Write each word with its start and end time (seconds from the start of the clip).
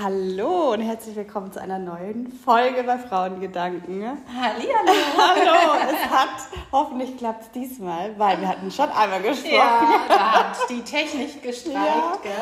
Hallo 0.00 0.74
und 0.74 0.80
herzlich 0.82 1.16
willkommen 1.16 1.50
zu 1.50 1.60
einer 1.60 1.78
neuen 1.78 2.30
Folge 2.30 2.84
bei 2.84 2.98
Frauengedanken. 2.98 4.02
Hallihallo. 4.04 4.92
Hallo, 5.18 5.90
es 5.90 6.08
hat, 6.10 6.28
hoffentlich 6.70 7.16
klappt 7.16 7.42
es 7.42 7.50
diesmal, 7.50 8.16
weil 8.16 8.40
wir 8.40 8.48
hatten 8.48 8.70
schon 8.70 8.88
einmal 8.90 9.20
gesprochen. 9.22 9.54
Ja, 9.56 10.04
da 10.08 10.32
hat 10.34 10.56
die 10.70 10.82
Technik 10.82 11.42
gestreikt, 11.42 11.76
Ja. 11.76 12.18
gell? 12.22 12.32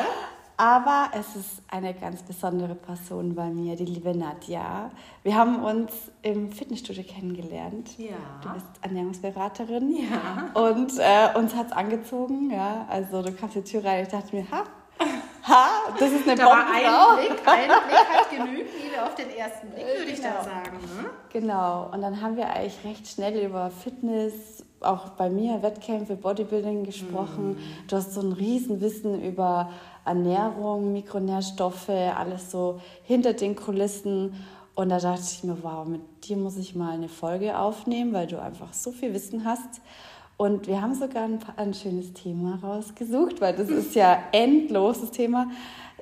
Aber 0.57 1.09
es 1.13 1.35
ist 1.35 1.61
eine 1.71 1.93
ganz 1.95 2.21
besondere 2.23 2.75
Person 2.75 3.33
bei 3.33 3.45
mir, 3.45 3.75
die 3.75 3.85
liebe 3.85 4.15
Nadja. 4.15 4.91
Wir 5.23 5.35
haben 5.35 5.63
uns 5.63 5.93
im 6.23 6.51
Fitnessstudio 6.51 7.03
kennengelernt. 7.03 7.97
Ja. 7.97 8.15
Du 8.43 8.49
bist 8.53 8.65
Ernährungsberaterin. 8.81 9.95
Ja. 9.97 10.61
Und 10.61 10.91
äh, 10.99 11.35
uns 11.37 11.55
hat 11.55 11.67
es 11.67 11.71
angezogen, 11.71 12.51
ja. 12.51 12.85
Also 12.89 13.21
du 13.23 13.31
kamst 13.31 13.55
die 13.55 13.63
Tür 13.63 13.83
rein, 13.83 14.03
ich 14.03 14.09
dachte 14.09 14.35
mir, 14.35 14.45
ha, 14.51 14.63
ha, 15.47 15.69
das 15.99 16.11
ist 16.11 16.27
eine 16.27 16.35
Da 16.35 16.45
war 16.45 16.65
Bombenfrau. 16.65 17.15
ein 17.15 17.27
Blick, 17.27 17.47
ein 17.47 17.67
Blick 17.87 18.07
hat 18.09 18.29
genügt, 18.29 18.69
Liebe 18.83 19.03
auf 19.03 19.15
den 19.15 19.29
ersten 19.35 19.69
Blick, 19.69 19.85
würde 19.85 20.11
ich 20.11 20.15
Genau. 20.21 20.29
dann 20.35 20.43
sagen. 20.45 20.77
Ne? 20.77 21.09
Genau, 21.31 21.89
und 21.93 22.01
dann 22.01 22.21
haben 22.21 22.37
wir 22.37 22.47
eigentlich 22.49 22.83
recht 22.83 23.07
schnell 23.07 23.37
über 23.45 23.69
Fitness, 23.69 24.63
auch 24.81 25.09
bei 25.09 25.29
mir, 25.29 25.61
Wettkämpfe, 25.63 26.15
Bodybuilding 26.15 26.83
gesprochen. 26.83 27.57
Du 27.87 27.95
hast 27.95 28.13
so 28.13 28.21
ein 28.21 28.31
Riesenwissen 28.31 29.21
über 29.23 29.69
Ernährung, 30.05 30.93
Mikronährstoffe, 30.93 31.89
alles 31.89 32.51
so 32.51 32.79
hinter 33.03 33.33
den 33.33 33.55
Kulissen. 33.55 34.35
Und 34.75 34.89
da 34.89 34.99
dachte 34.99 35.21
ich 35.23 35.43
mir, 35.43 35.57
wow, 35.63 35.85
mit 35.87 36.01
dir 36.27 36.37
muss 36.37 36.57
ich 36.57 36.75
mal 36.75 36.91
eine 36.93 37.09
Folge 37.09 37.57
aufnehmen, 37.57 38.13
weil 38.13 38.27
du 38.27 38.39
einfach 38.39 38.73
so 38.73 38.91
viel 38.91 39.13
Wissen 39.13 39.43
hast. 39.45 39.81
Und 40.37 40.67
wir 40.67 40.81
haben 40.81 40.93
sogar 40.93 41.23
ein, 41.23 41.39
ein 41.55 41.73
schönes 41.73 42.13
Thema 42.13 42.59
rausgesucht, 42.61 43.41
weil 43.41 43.55
das 43.55 43.69
ist 43.69 43.95
ja 43.95 44.23
endlos, 44.31 45.01
das 45.01 45.11
Thema 45.11 45.49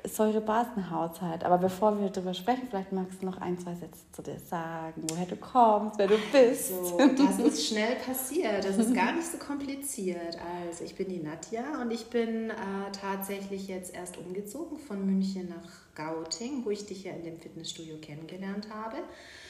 Säurebasenhaushalt. 0.04 1.42
Aber 1.42 1.56
bevor 1.58 1.98
wir 2.00 2.10
darüber 2.10 2.34
sprechen, 2.34 2.68
vielleicht 2.68 2.92
magst 2.92 3.22
du 3.22 3.26
noch 3.26 3.40
ein, 3.40 3.58
zwei 3.58 3.74
Sätze 3.74 4.00
zu 4.12 4.22
dir 4.22 4.38
sagen, 4.38 5.02
woher 5.08 5.24
du 5.24 5.36
kommst, 5.36 5.98
wer 5.98 6.06
du 6.06 6.16
bist. 6.32 6.68
So, 6.68 6.98
das 7.16 7.38
ist 7.38 7.66
schnell 7.66 7.96
passiert. 7.96 8.64
Das 8.64 8.76
ist 8.76 8.94
gar 8.94 9.12
nicht 9.12 9.26
so 9.26 9.38
kompliziert. 9.38 10.36
Also, 10.66 10.84
ich 10.84 10.94
bin 10.94 11.08
die 11.08 11.20
Nadja 11.20 11.80
und 11.80 11.90
ich 11.90 12.06
bin 12.06 12.50
äh, 12.50 12.54
tatsächlich 12.92 13.68
jetzt 13.68 13.94
erst 13.94 14.18
umgezogen 14.18 14.78
von 14.78 15.04
München 15.04 15.48
nach 15.48 15.70
Gauting, 15.94 16.64
wo 16.64 16.70
ich 16.70 16.84
dich 16.84 17.04
ja 17.04 17.12
in 17.12 17.24
dem 17.24 17.38
Fitnessstudio 17.38 17.96
kennengelernt 18.00 18.68
habe. 18.70 18.96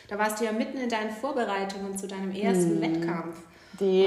Da 0.08 0.16
warst 0.16 0.40
du 0.40 0.44
ja 0.44 0.52
mitten 0.52 0.78
in 0.78 0.88
deinen 0.88 1.10
Vorbereitungen 1.10 1.98
zu 1.98 2.06
deinem 2.06 2.30
ersten 2.30 2.80
Wettkampf. 2.80 3.36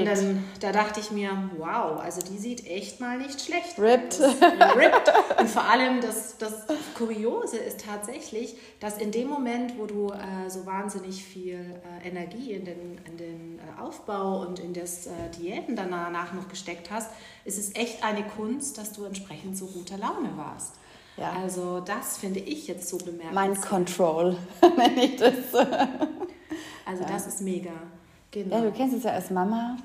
Und 0.00 0.04
dann 0.06 0.44
da 0.60 0.72
dachte 0.72 1.00
ich 1.00 1.10
mir, 1.10 1.50
wow, 1.58 2.00
also 2.00 2.20
die 2.20 2.38
sieht 2.38 2.66
echt 2.66 3.00
mal 3.00 3.18
nicht 3.18 3.40
schlecht 3.40 3.78
Ripped. 3.78 4.20
aus. 4.20 4.34
Ripped. 4.76 5.12
Und 5.38 5.48
vor 5.48 5.64
allem 5.64 6.00
das, 6.00 6.36
das 6.38 6.52
Kuriose 6.96 7.58
ist 7.58 7.84
tatsächlich, 7.84 8.56
dass 8.80 8.98
in 8.98 9.12
dem 9.12 9.28
Moment, 9.28 9.78
wo 9.78 9.86
du 9.86 10.10
äh, 10.10 10.48
so 10.48 10.66
wahnsinnig 10.66 11.24
viel 11.24 11.58
äh, 12.04 12.08
Energie 12.08 12.52
in 12.52 12.64
den, 12.64 12.98
in 13.06 13.16
den 13.16 13.58
äh, 13.58 13.80
Aufbau 13.80 14.40
und 14.40 14.58
in 14.58 14.72
das 14.72 15.06
äh, 15.06 15.10
Diäten 15.38 15.76
danach 15.76 16.32
noch 16.32 16.48
gesteckt 16.48 16.90
hast, 16.90 17.10
ist 17.44 17.58
es 17.58 17.74
echt 17.74 18.02
eine 18.02 18.24
Kunst, 18.24 18.78
dass 18.78 18.92
du 18.92 19.04
entsprechend 19.04 19.56
so 19.56 19.66
guter 19.66 19.98
Laune 19.98 20.36
warst. 20.36 20.74
Ja. 21.16 21.32
Also 21.42 21.80
das 21.80 22.16
finde 22.16 22.40
ich 22.40 22.66
jetzt 22.66 22.88
so 22.88 22.98
bemerkenswert. 22.98 23.34
Mind 23.34 23.62
Control 23.62 24.36
nenne 24.76 25.04
ich 25.04 25.16
das. 25.16 25.34
Also 26.86 27.04
das 27.04 27.26
ist 27.26 27.40
mega. 27.42 27.72
Genau. 28.30 28.56
Ja, 28.56 28.62
du 28.62 28.72
kennst 28.72 28.96
es 28.96 29.04
ja 29.04 29.12
als 29.12 29.30
Mama. 29.30 29.76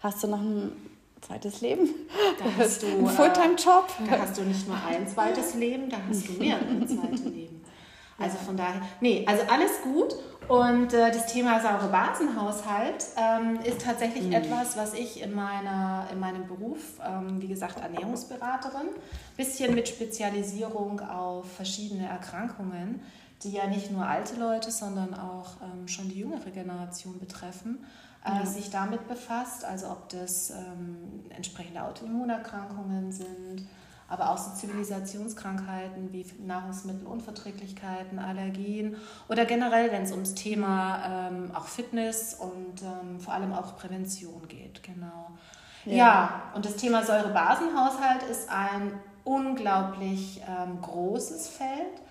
Hast 0.00 0.22
du 0.22 0.28
noch 0.28 0.40
ein 0.40 0.72
zweites 1.20 1.60
Leben? 1.60 1.88
Da 2.38 2.44
hast 2.58 2.82
du, 2.82 2.86
einen 2.88 3.06
äh, 3.06 3.10
Fulltime-Job? 3.10 3.88
Da 4.10 4.18
hast 4.18 4.38
du 4.38 4.42
nicht 4.42 4.66
nur 4.66 4.76
ein 4.84 5.06
zweites 5.06 5.54
Leben, 5.54 5.88
da 5.88 5.98
hast 6.08 6.28
du 6.28 6.32
mehrere 6.32 6.86
zweite 6.86 7.28
Leben. 7.28 7.62
Also 8.18 8.38
von 8.38 8.56
daher, 8.56 8.82
nee, 9.00 9.24
also 9.26 9.42
alles 9.50 9.82
gut. 9.82 10.14
Und 10.48 10.92
äh, 10.92 11.10
das 11.10 11.32
Thema 11.32 11.60
saure 11.60 11.88
Basenhaushalt 11.88 13.06
ähm, 13.16 13.60
ist 13.64 13.82
tatsächlich 13.82 14.32
etwas, 14.32 14.76
was 14.76 14.92
ich 14.92 15.22
in, 15.22 15.34
meiner, 15.34 16.08
in 16.12 16.18
meinem 16.18 16.46
Beruf, 16.46 16.98
ähm, 17.06 17.40
wie 17.40 17.46
gesagt, 17.46 17.80
Ernährungsberaterin, 17.80 18.88
bisschen 19.36 19.74
mit 19.74 19.88
Spezialisierung 19.88 21.00
auf 21.00 21.50
verschiedene 21.52 22.08
Erkrankungen, 22.08 23.02
die 23.44 23.52
ja 23.52 23.66
nicht 23.66 23.90
nur 23.90 24.06
alte 24.06 24.36
Leute, 24.38 24.70
sondern 24.70 25.14
auch 25.14 25.52
ähm, 25.62 25.88
schon 25.88 26.08
die 26.08 26.20
jüngere 26.20 26.50
Generation 26.50 27.18
betreffen, 27.18 27.84
äh, 28.24 28.46
sich 28.46 28.70
damit 28.70 29.08
befasst. 29.08 29.64
Also 29.64 29.88
ob 29.90 30.08
das 30.10 30.50
ähm, 30.50 31.24
entsprechende 31.30 31.82
Autoimmunerkrankungen 31.82 33.12
sind, 33.12 33.66
aber 34.08 34.30
auch 34.30 34.38
so 34.38 34.50
Zivilisationskrankheiten 34.54 36.12
wie 36.12 36.26
Nahrungsmittelunverträglichkeiten, 36.44 38.18
Allergien 38.18 38.96
oder 39.28 39.44
generell, 39.44 39.90
wenn 39.90 40.02
es 40.02 40.12
ums 40.12 40.34
Thema 40.34 41.28
ähm, 41.30 41.50
auch 41.54 41.66
Fitness 41.66 42.34
und 42.34 42.82
ähm, 42.82 43.20
vor 43.20 43.34
allem 43.34 43.52
auch 43.52 43.76
Prävention 43.76 44.46
geht. 44.48 44.82
Genau. 44.82 45.30
Ja, 45.84 45.94
Ja. 45.96 46.42
und 46.54 46.64
das 46.64 46.76
Thema 46.76 47.02
Säurebasenhaushalt 47.04 48.22
ist 48.30 48.48
ein 48.50 48.92
unglaublich 49.24 50.42
ähm, 50.48 50.80
großes 50.80 51.48
Feld, 51.48 52.02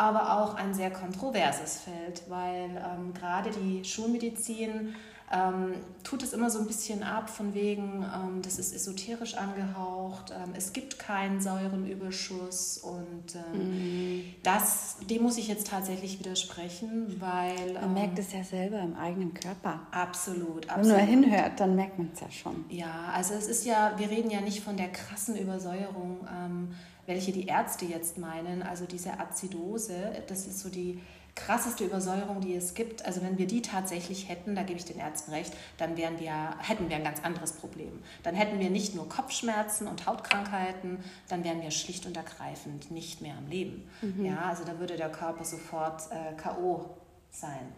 aber 0.00 0.40
auch 0.40 0.54
ein 0.54 0.72
sehr 0.72 0.90
kontroverses 0.90 1.82
Feld, 1.82 2.22
weil 2.28 2.70
ähm, 2.70 3.12
gerade 3.12 3.50
die 3.50 3.84
Schulmedizin 3.84 4.94
ähm, 5.30 5.74
tut 6.02 6.22
es 6.22 6.32
immer 6.32 6.48
so 6.50 6.58
ein 6.58 6.66
bisschen 6.66 7.02
ab 7.02 7.28
von 7.28 7.52
wegen, 7.54 8.02
ähm, 8.02 8.40
das 8.42 8.58
ist 8.58 8.74
esoterisch 8.74 9.34
angehaucht, 9.34 10.32
ähm, 10.32 10.54
es 10.56 10.72
gibt 10.72 10.98
keinen 10.98 11.40
Säurenüberschuss 11.40 12.78
und 12.78 13.36
ähm, 13.54 14.24
das, 14.42 14.96
dem 15.08 15.22
muss 15.22 15.36
ich 15.36 15.46
jetzt 15.46 15.68
tatsächlich 15.68 16.18
widersprechen, 16.18 17.20
weil 17.20 17.74
Man 17.74 17.84
ähm, 17.84 17.94
merkt 17.94 18.18
es 18.18 18.32
ja 18.32 18.42
selber 18.42 18.80
im 18.80 18.96
eigenen 18.96 19.34
Körper. 19.34 19.80
absolut, 19.90 20.66
Wenn 20.66 20.80
man 20.80 20.90
absolut. 20.92 21.08
hinhört, 21.08 21.60
dann 21.60 21.76
merkt 21.76 21.98
man 21.98 22.10
es 22.12 22.20
ja 22.20 22.30
schon. 22.30 22.64
Ja, 22.70 23.12
also 23.14 23.34
es 23.34 23.46
ist 23.46 23.66
ja, 23.66 23.92
wir 23.98 24.08
reden 24.10 24.30
ja 24.30 24.40
nicht 24.40 24.64
von 24.64 24.76
der 24.78 24.88
krassen 24.88 25.36
Übersäuerung, 25.36 26.26
ähm, 26.26 26.74
welche 27.10 27.32
die 27.32 27.46
Ärzte 27.46 27.84
jetzt 27.84 28.18
meinen, 28.18 28.62
also 28.62 28.86
diese 28.86 29.18
Azidose, 29.18 30.22
das 30.28 30.46
ist 30.46 30.60
so 30.60 30.68
die 30.68 31.00
krasseste 31.34 31.84
Übersäuerung, 31.84 32.40
die 32.40 32.54
es 32.54 32.74
gibt. 32.74 33.04
Also 33.04 33.20
wenn 33.22 33.36
wir 33.36 33.48
die 33.48 33.62
tatsächlich 33.62 34.28
hätten, 34.28 34.54
da 34.54 34.62
gebe 34.62 34.78
ich 34.78 34.84
den 34.84 34.98
Ärzten 34.98 35.32
recht, 35.32 35.52
dann 35.76 35.96
wären 35.96 36.20
wir, 36.20 36.32
hätten 36.58 36.88
wir 36.88 36.96
ein 36.96 37.02
ganz 37.02 37.20
anderes 37.24 37.52
Problem. 37.52 38.00
Dann 38.22 38.36
hätten 38.36 38.60
wir 38.60 38.70
nicht 38.70 38.94
nur 38.94 39.08
Kopfschmerzen 39.08 39.88
und 39.88 40.06
Hautkrankheiten, 40.06 40.98
dann 41.28 41.42
wären 41.42 41.62
wir 41.62 41.72
schlicht 41.72 42.06
und 42.06 42.16
ergreifend 42.16 42.92
nicht 42.92 43.22
mehr 43.22 43.36
am 43.36 43.48
Leben. 43.48 43.90
Ja, 44.24 44.42
also 44.42 44.64
da 44.64 44.78
würde 44.78 44.96
der 44.96 45.10
Körper 45.10 45.44
sofort 45.44 46.02
äh, 46.12 46.34
K.O. 46.36 46.90
sein. 47.32 47.72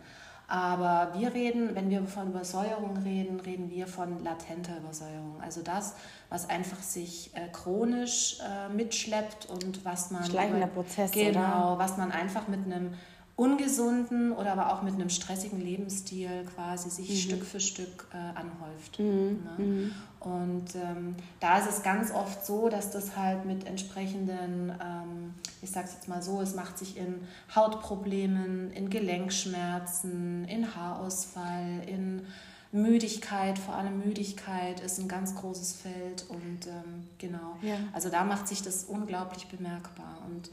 Aber 0.52 1.18
wir 1.18 1.32
reden, 1.32 1.74
wenn 1.74 1.88
wir 1.88 2.04
von 2.04 2.28
Übersäuerung 2.28 2.98
reden, 2.98 3.40
reden 3.40 3.70
wir 3.70 3.86
von 3.86 4.22
latenter 4.22 4.76
Übersäuerung. 4.76 5.40
Also 5.40 5.62
das, 5.62 5.94
was 6.28 6.50
einfach 6.50 6.82
sich 6.82 7.30
äh, 7.32 7.48
chronisch 7.50 8.38
äh, 8.40 8.68
mitschleppt 8.70 9.46
und 9.46 9.82
was 9.86 10.10
man. 10.10 10.22
Schleichender 10.26 10.66
Prozess, 10.66 11.10
Genau, 11.12 11.78
was 11.78 11.96
man 11.96 12.12
einfach 12.12 12.48
mit 12.48 12.66
einem 12.66 12.92
ungesunden 13.37 14.32
oder 14.32 14.53
aber 14.53 14.72
auch 14.72 14.82
mit 14.82 14.94
einem 14.94 15.09
stressigen 15.09 15.60
Lebensstil 15.60 16.44
quasi 16.54 16.91
sich 16.91 17.22
Stück 17.22 17.44
für 17.44 17.60
Stück 17.60 18.06
äh, 18.12 18.38
anhäuft. 18.38 18.98
Ne? 18.98 19.91
Und 20.20 20.75
ähm, 20.76 21.16
da 21.41 21.59
ist 21.59 21.69
es 21.69 21.82
ganz 21.82 22.12
oft 22.12 22.44
so, 22.47 22.69
dass 22.69 22.91
das 22.91 23.16
halt 23.16 23.44
mit 23.44 23.66
entsprechenden, 23.66 24.71
ähm, 24.71 25.34
ich 25.62 25.71
sag's 25.71 25.94
jetzt 25.94 26.09
mal 26.09 26.22
so, 26.22 26.41
es 26.41 26.54
macht 26.54 26.78
sich 26.78 26.97
in 26.97 27.26
Hautproblemen, 27.54 28.71
in 28.71 28.91
Gelenkschmerzen, 28.91 30.44
in 30.44 30.76
Haarausfall, 30.76 31.82
in 31.87 32.26
Müdigkeit, 32.72 33.59
vor 33.59 33.75
allem 33.75 33.99
Müdigkeit 33.99 34.81
ist 34.81 34.99
ein 34.99 35.06
ganz 35.06 35.34
großes 35.34 35.72
Feld 35.75 36.25
und 36.31 36.66
ähm, 36.66 37.06
genau, 37.19 37.56
Ja. 37.60 37.75
also 37.93 38.09
da 38.09 38.25
macht 38.25 38.49
sich 38.49 38.62
das 38.62 38.84
unglaublich 38.84 39.47
bemerkbar 39.49 40.22
und 40.27 40.50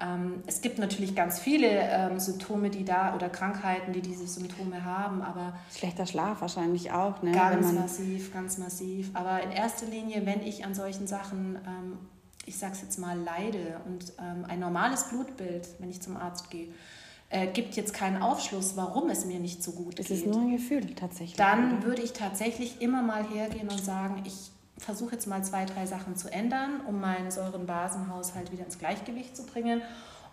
ähm, 0.00 0.42
es 0.46 0.62
gibt 0.62 0.78
natürlich 0.78 1.14
ganz 1.14 1.38
viele 1.38 1.68
ähm, 1.68 2.18
Symptome, 2.18 2.70
die 2.70 2.84
da 2.86 3.14
oder 3.14 3.28
Krankheiten, 3.28 3.92
die 3.92 4.00
diese 4.00 4.26
Symptome 4.26 4.82
haben, 4.84 5.20
aber 5.20 5.58
Schlechter 5.76 6.06
Schlaf 6.06 6.40
wahrscheinlich 6.40 6.90
auch, 6.90 7.22
ne? 7.22 7.32
Ganz 7.32 7.70
massiv, 7.72 8.32
ganz 8.32 8.56
massiv. 8.56 9.10
Aber 9.12 9.42
in 9.42 9.50
erster 9.50 9.86
Linie, 9.86 10.24
wenn 10.24 10.42
ich 10.42 10.64
an 10.64 10.74
solchen 10.74 11.06
Sachen, 11.06 11.56
ähm, 11.66 11.98
ich 12.46 12.56
sag's 12.56 12.80
jetzt 12.80 12.98
mal, 12.98 13.18
leide 13.18 13.80
und 13.84 14.14
ähm, 14.18 14.46
ein 14.48 14.58
normales 14.58 15.04
Blutbild, 15.10 15.68
wenn 15.80 15.90
ich 15.90 16.00
zum 16.00 16.16
Arzt 16.16 16.48
gehe, 16.50 16.68
äh, 17.30 17.46
gibt 17.46 17.76
jetzt 17.76 17.92
keinen 17.92 18.22
Aufschluss, 18.22 18.76
warum 18.76 19.10
es 19.10 19.24
mir 19.24 19.38
nicht 19.38 19.62
so 19.62 19.72
gut 19.72 19.98
es 19.98 20.08
geht, 20.08 20.18
ist 20.18 20.26
nur 20.26 20.40
ein 20.40 20.52
Gefühl 20.52 20.94
tatsächlich. 20.94 21.36
dann 21.36 21.78
oder? 21.78 21.86
würde 21.86 22.02
ich 22.02 22.12
tatsächlich 22.12 22.80
immer 22.80 23.02
mal 23.02 23.24
hergehen 23.28 23.68
und 23.68 23.84
sagen, 23.84 24.22
ich 24.24 24.50
versuche 24.78 25.12
jetzt 25.12 25.26
mal 25.26 25.44
zwei, 25.44 25.64
drei 25.64 25.86
Sachen 25.86 26.16
zu 26.16 26.32
ändern, 26.32 26.80
um 26.86 27.00
meinen 27.00 27.30
Säurenbasenhaushalt 27.30 28.52
wieder 28.52 28.64
ins 28.64 28.78
Gleichgewicht 28.78 29.36
zu 29.36 29.44
bringen. 29.44 29.82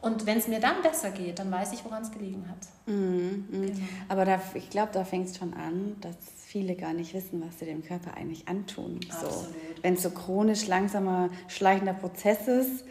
Und 0.01 0.25
wenn 0.27 0.37
es 0.37 0.47
mir 0.47 0.59
dann 0.59 0.81
besser 0.83 1.09
geht, 1.09 1.39
dann 1.39 1.51
weiß 1.51 1.73
ich, 1.73 1.83
woran 1.83 2.03
es 2.03 2.11
gelegen 2.11 2.45
hat. 2.47 2.67
Mhm. 2.85 3.45
Genau. 3.49 3.75
Aber 4.07 4.23
da, 4.23 4.39
ich 4.53 4.69
glaube, 4.69 4.89
da 4.93 5.03
fängt 5.03 5.29
es 5.29 5.37
schon 5.37 5.53
an, 5.53 5.95
dass 6.01 6.15
viele 6.45 6.75
gar 6.75 6.93
nicht 6.93 7.13
wissen, 7.13 7.43
was 7.45 7.59
sie 7.59 7.65
dem 7.65 7.83
Körper 7.83 8.15
eigentlich 8.15 8.47
antun. 8.47 8.99
So, 9.09 9.25
Absolut. 9.25 9.47
Wenn 9.81 9.95
es 9.95 10.03
so 10.03 10.11
chronisch 10.11 10.67
langsamer, 10.67 11.29
schleichender 11.47 11.93
Prozess 11.93 12.47
ist, 12.47 12.85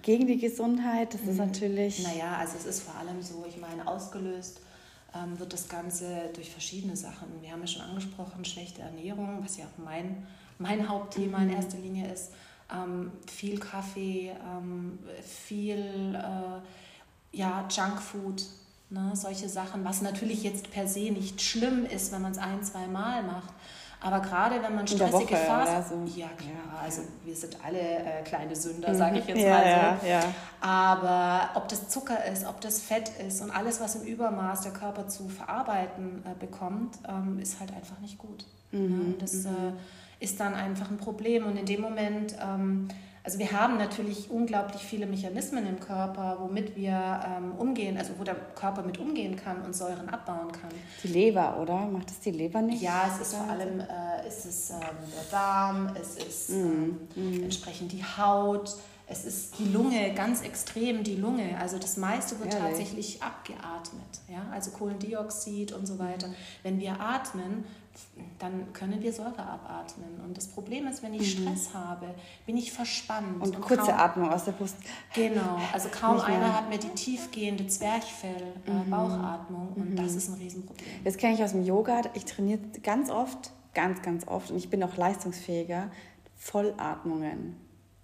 gegen 0.00 0.26
die 0.26 0.38
Gesundheit. 0.38 1.14
Das 1.14 1.20
ist 1.22 1.32
mhm. 1.32 1.46
natürlich. 1.46 2.02
Naja, 2.02 2.36
also 2.38 2.56
es 2.56 2.64
ist 2.64 2.82
vor 2.82 2.94
allem 2.94 3.20
so, 3.22 3.44
ich 3.48 3.58
meine, 3.58 3.86
ausgelöst 3.86 4.60
ähm, 5.14 5.38
wird 5.38 5.52
das 5.52 5.68
Ganze 5.68 6.30
durch 6.34 6.50
verschiedene 6.50 6.96
Sachen. 6.96 7.28
Wir 7.40 7.52
haben 7.52 7.60
ja 7.60 7.66
schon 7.66 7.82
angesprochen, 7.82 8.44
schlechte 8.44 8.82
Ernährung, 8.82 9.38
was 9.42 9.56
ja 9.56 9.66
auch 9.66 9.84
mein, 9.84 10.26
mein 10.58 10.88
Hauptthema 10.88 11.38
mhm. 11.38 11.50
in 11.50 11.56
erster 11.56 11.78
Linie 11.78 12.12
ist. 12.12 12.30
Ähm, 12.72 13.12
viel 13.26 13.58
Kaffee, 13.58 14.30
ähm, 14.30 14.98
viel 15.22 16.14
äh, 16.14 17.36
ja, 17.36 17.68
Junkfood, 17.70 18.44
ne, 18.90 19.10
solche 19.14 19.48
Sachen, 19.48 19.84
was 19.84 20.00
natürlich 20.00 20.42
jetzt 20.42 20.70
per 20.70 20.86
se 20.86 21.10
nicht 21.10 21.40
schlimm 21.42 21.84
ist, 21.84 22.12
wenn 22.12 22.22
man 22.22 22.32
es 22.32 22.38
ein, 22.38 22.62
zwei 22.62 22.86
Mal 22.86 23.22
macht. 23.22 23.52
Aber 24.02 24.20
gerade 24.20 24.62
wenn 24.62 24.74
man 24.74 24.86
stressige 24.86 25.36
Phasen. 25.36 26.06
So. 26.06 26.20
Ja, 26.20 26.28
klar. 26.36 26.82
Also 26.82 27.02
wir 27.24 27.34
sind 27.34 27.56
alle 27.64 27.78
äh, 27.78 28.22
kleine 28.24 28.56
Sünder, 28.56 28.94
sage 28.94 29.20
ich 29.20 29.26
jetzt 29.26 29.40
ja, 29.40 29.50
mal 29.50 29.98
so. 30.00 30.06
Ja, 30.06 30.20
ja. 30.20 30.34
Aber 30.60 31.50
ob 31.54 31.68
das 31.68 31.88
Zucker 31.88 32.24
ist, 32.26 32.46
ob 32.46 32.60
das 32.60 32.80
Fett 32.80 33.10
ist 33.26 33.40
und 33.40 33.50
alles, 33.50 33.80
was 33.80 33.94
im 33.94 34.02
Übermaß 34.02 34.62
der 34.62 34.72
Körper 34.72 35.06
zu 35.06 35.28
verarbeiten 35.28 36.24
äh, 36.24 36.38
bekommt, 36.38 36.98
ähm, 37.08 37.38
ist 37.38 37.60
halt 37.60 37.72
einfach 37.72 37.98
nicht 38.00 38.18
gut. 38.18 38.44
Mhm. 38.72 39.16
das 39.18 39.34
mhm. 39.34 39.50
äh, 39.50 40.24
ist 40.24 40.40
dann 40.40 40.54
einfach 40.54 40.90
ein 40.90 40.98
Problem. 40.98 41.46
Und 41.46 41.56
in 41.56 41.66
dem 41.66 41.80
Moment. 41.80 42.34
Ähm, 42.40 42.88
also 43.24 43.38
wir 43.38 43.52
haben 43.52 43.78
natürlich 43.78 44.30
unglaublich 44.30 44.82
viele 44.82 45.06
Mechanismen 45.06 45.66
im 45.66 45.78
Körper, 45.78 46.38
womit 46.40 46.74
wir 46.74 47.20
ähm, 47.24 47.52
umgehen, 47.56 47.96
also 47.96 48.14
wo 48.18 48.24
der 48.24 48.34
Körper 48.34 48.82
mit 48.82 48.98
umgehen 48.98 49.36
kann 49.36 49.62
und 49.62 49.76
Säuren 49.76 50.08
abbauen 50.08 50.50
kann. 50.50 50.70
Die 51.04 51.08
Leber, 51.08 51.58
oder? 51.60 51.86
Macht 51.86 52.10
das 52.10 52.18
die 52.20 52.32
Leber 52.32 52.62
nicht? 52.62 52.82
Ja, 52.82 53.04
es 53.06 53.20
ist 53.20 53.34
vor 53.34 53.48
allem 53.48 53.80
äh, 53.80 54.26
es 54.26 54.44
ist, 54.44 54.70
ähm, 54.70 54.78
der 55.14 55.24
Darm, 55.30 55.94
es 56.00 56.16
ist 56.16 56.50
mm. 56.50 56.54
Ähm, 56.54 56.98
mm. 57.14 57.42
entsprechend 57.44 57.92
die 57.92 58.02
Haut, 58.02 58.74
es 59.06 59.24
ist 59.24 59.58
die 59.58 59.66
Lunge, 59.66 60.14
ganz 60.14 60.42
extrem 60.42 61.04
die 61.04 61.16
Lunge. 61.16 61.58
Also 61.58 61.78
das 61.78 61.96
meiste 61.96 62.38
wird 62.40 62.54
Ehrlich? 62.54 62.68
tatsächlich 62.68 63.22
abgeatmet. 63.22 64.20
Ja? 64.28 64.46
Also 64.52 64.70
Kohlendioxid 64.70 65.72
und 65.72 65.86
so 65.86 65.98
weiter. 65.98 66.28
Wenn 66.62 66.80
wir 66.80 67.00
atmen, 67.00 67.64
dann 68.38 68.72
können 68.72 69.02
wir 69.02 69.12
Säure 69.12 69.38
abatmen. 69.38 70.20
Und 70.24 70.36
das 70.36 70.46
Problem 70.46 70.86
ist, 70.86 71.02
wenn 71.02 71.14
ich 71.14 71.38
mhm. 71.38 71.42
Stress 71.42 71.74
habe, 71.74 72.14
bin 72.46 72.56
ich 72.56 72.72
verspannt. 72.72 73.42
Und, 73.42 73.56
und 73.56 73.60
kurze 73.60 73.90
kaum, 73.90 74.00
Atmung 74.00 74.30
aus 74.30 74.44
der 74.44 74.52
Brust. 74.52 74.76
Genau, 75.14 75.58
also 75.72 75.88
kaum 75.88 76.20
einer 76.20 76.54
hat 76.54 76.68
mehr 76.68 76.78
die 76.78 76.88
tiefgehende 76.88 77.66
Zwerchfell, 77.66 78.54
äh, 78.66 78.70
mhm. 78.70 78.90
Bauchatmung 78.90 79.72
und 79.74 79.90
mhm. 79.90 79.96
das 79.96 80.14
ist 80.14 80.28
ein 80.28 80.34
Riesenproblem. 80.34 80.88
Das 81.04 81.16
kenne 81.16 81.34
ich 81.34 81.42
aus 81.42 81.52
dem 81.52 81.64
Yoga. 81.64 82.02
Ich 82.14 82.24
trainiere 82.24 82.60
ganz 82.82 83.10
oft, 83.10 83.52
ganz, 83.74 84.00
ganz 84.02 84.26
oft 84.26 84.50
und 84.50 84.56
ich 84.56 84.70
bin 84.70 84.82
auch 84.82 84.96
leistungsfähiger, 84.96 85.90
Vollatmungen. 86.36 87.56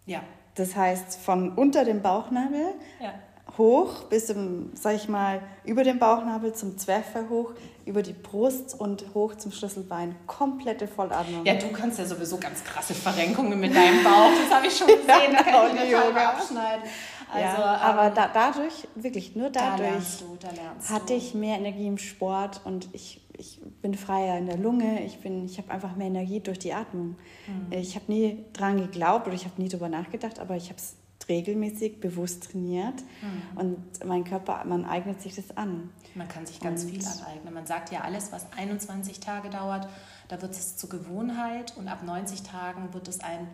Ja. 0.06 0.22
Das 0.58 0.76
heißt, 0.76 1.19
von 1.19 1.52
unter 1.55 1.84
dem 1.84 2.02
Bauchnabel 2.02 2.75
ja 3.00 3.14
hoch 3.58 4.05
bis 4.05 4.26
zum, 4.28 4.70
sag 4.75 4.94
ich 4.94 5.08
mal, 5.08 5.40
über 5.64 5.82
den 5.82 5.99
Bauchnabel 5.99 6.55
zum 6.55 6.78
Zwerchfell 6.78 7.28
hoch, 7.28 7.52
über 7.84 8.02
die 8.02 8.12
Brust 8.12 8.78
und 8.78 9.05
hoch 9.14 9.34
zum 9.34 9.52
Schlüsselbein. 9.52 10.14
Komplette 10.26 10.87
Vollatmung. 10.87 11.44
Ja, 11.44 11.55
du 11.55 11.69
kannst 11.72 11.99
ja 11.99 12.06
sowieso 12.06 12.38
ganz 12.38 12.62
krasse 12.62 12.94
Verrenkungen 12.94 13.58
mit 13.58 13.75
deinem 13.75 14.05
Bauch. 14.05 14.31
Das 14.40 14.56
habe 14.56 14.66
ich 14.66 14.76
schon 14.76 14.87
gesehen. 14.87 15.06
ja, 15.08 15.32
da 15.32 15.43
kann 15.43 15.76
ich 15.76 15.90
Yoga 15.90 16.31
abschneiden. 16.31 16.84
Also, 17.31 17.60
ja, 17.60 17.76
aber 17.76 18.06
ähm, 18.06 18.14
da, 18.14 18.31
dadurch, 18.32 18.88
wirklich 18.94 19.37
nur 19.37 19.50
dadurch, 19.50 20.22
da 20.40 20.49
du, 20.49 20.94
hatte 20.94 21.12
ich 21.12 21.34
mehr 21.34 21.58
Energie 21.58 21.87
im 21.87 21.99
Sport 21.99 22.62
und 22.64 22.88
ich, 22.93 23.20
ich 23.37 23.60
bin 23.82 23.94
freier 23.94 24.38
in 24.38 24.46
der 24.46 24.56
Lunge. 24.56 25.04
Ich, 25.04 25.19
ich 25.25 25.58
habe 25.58 25.70
einfach 25.70 25.96
mehr 25.96 26.08
Energie 26.08 26.40
durch 26.40 26.58
die 26.58 26.72
Atmung. 26.72 27.16
Mhm. 27.46 27.72
Ich 27.72 27.94
habe 27.94 28.10
nie 28.12 28.44
dran 28.52 28.78
geglaubt 28.78 29.26
oder 29.26 29.34
ich 29.34 29.44
habe 29.44 29.60
nie 29.60 29.69
darüber 29.69 29.88
nachgedacht, 29.88 30.38
aber 30.38 30.56
ich 30.56 30.69
habe 30.69 30.78
es 30.78 30.96
regelmäßig 31.28 32.00
bewusst 32.00 32.50
trainiert 32.50 33.02
mhm. 33.22 33.58
und 33.58 34.04
mein 34.06 34.25
Körper, 34.25 34.64
man 34.64 34.84
eignet 34.84 35.20
sich 35.20 35.34
das 35.34 35.56
an. 35.56 35.90
Man 36.14 36.28
kann 36.28 36.46
sich 36.46 36.58
ganz 36.60 36.84
und 36.84 36.90
viel 36.90 37.04
aneignen. 37.04 37.52
Man 37.52 37.66
sagt 37.66 37.92
ja, 37.92 38.00
alles, 38.00 38.32
was 38.32 38.50
21 38.56 39.20
Tage 39.20 39.50
dauert, 39.50 39.88
da 40.28 40.40
wird 40.40 40.52
es 40.52 40.76
zur 40.76 40.88
Gewohnheit 40.88 41.76
und 41.76 41.88
ab 41.88 42.02
90 42.02 42.42
Tagen 42.42 42.94
wird 42.94 43.08
es 43.08 43.20
ein 43.20 43.48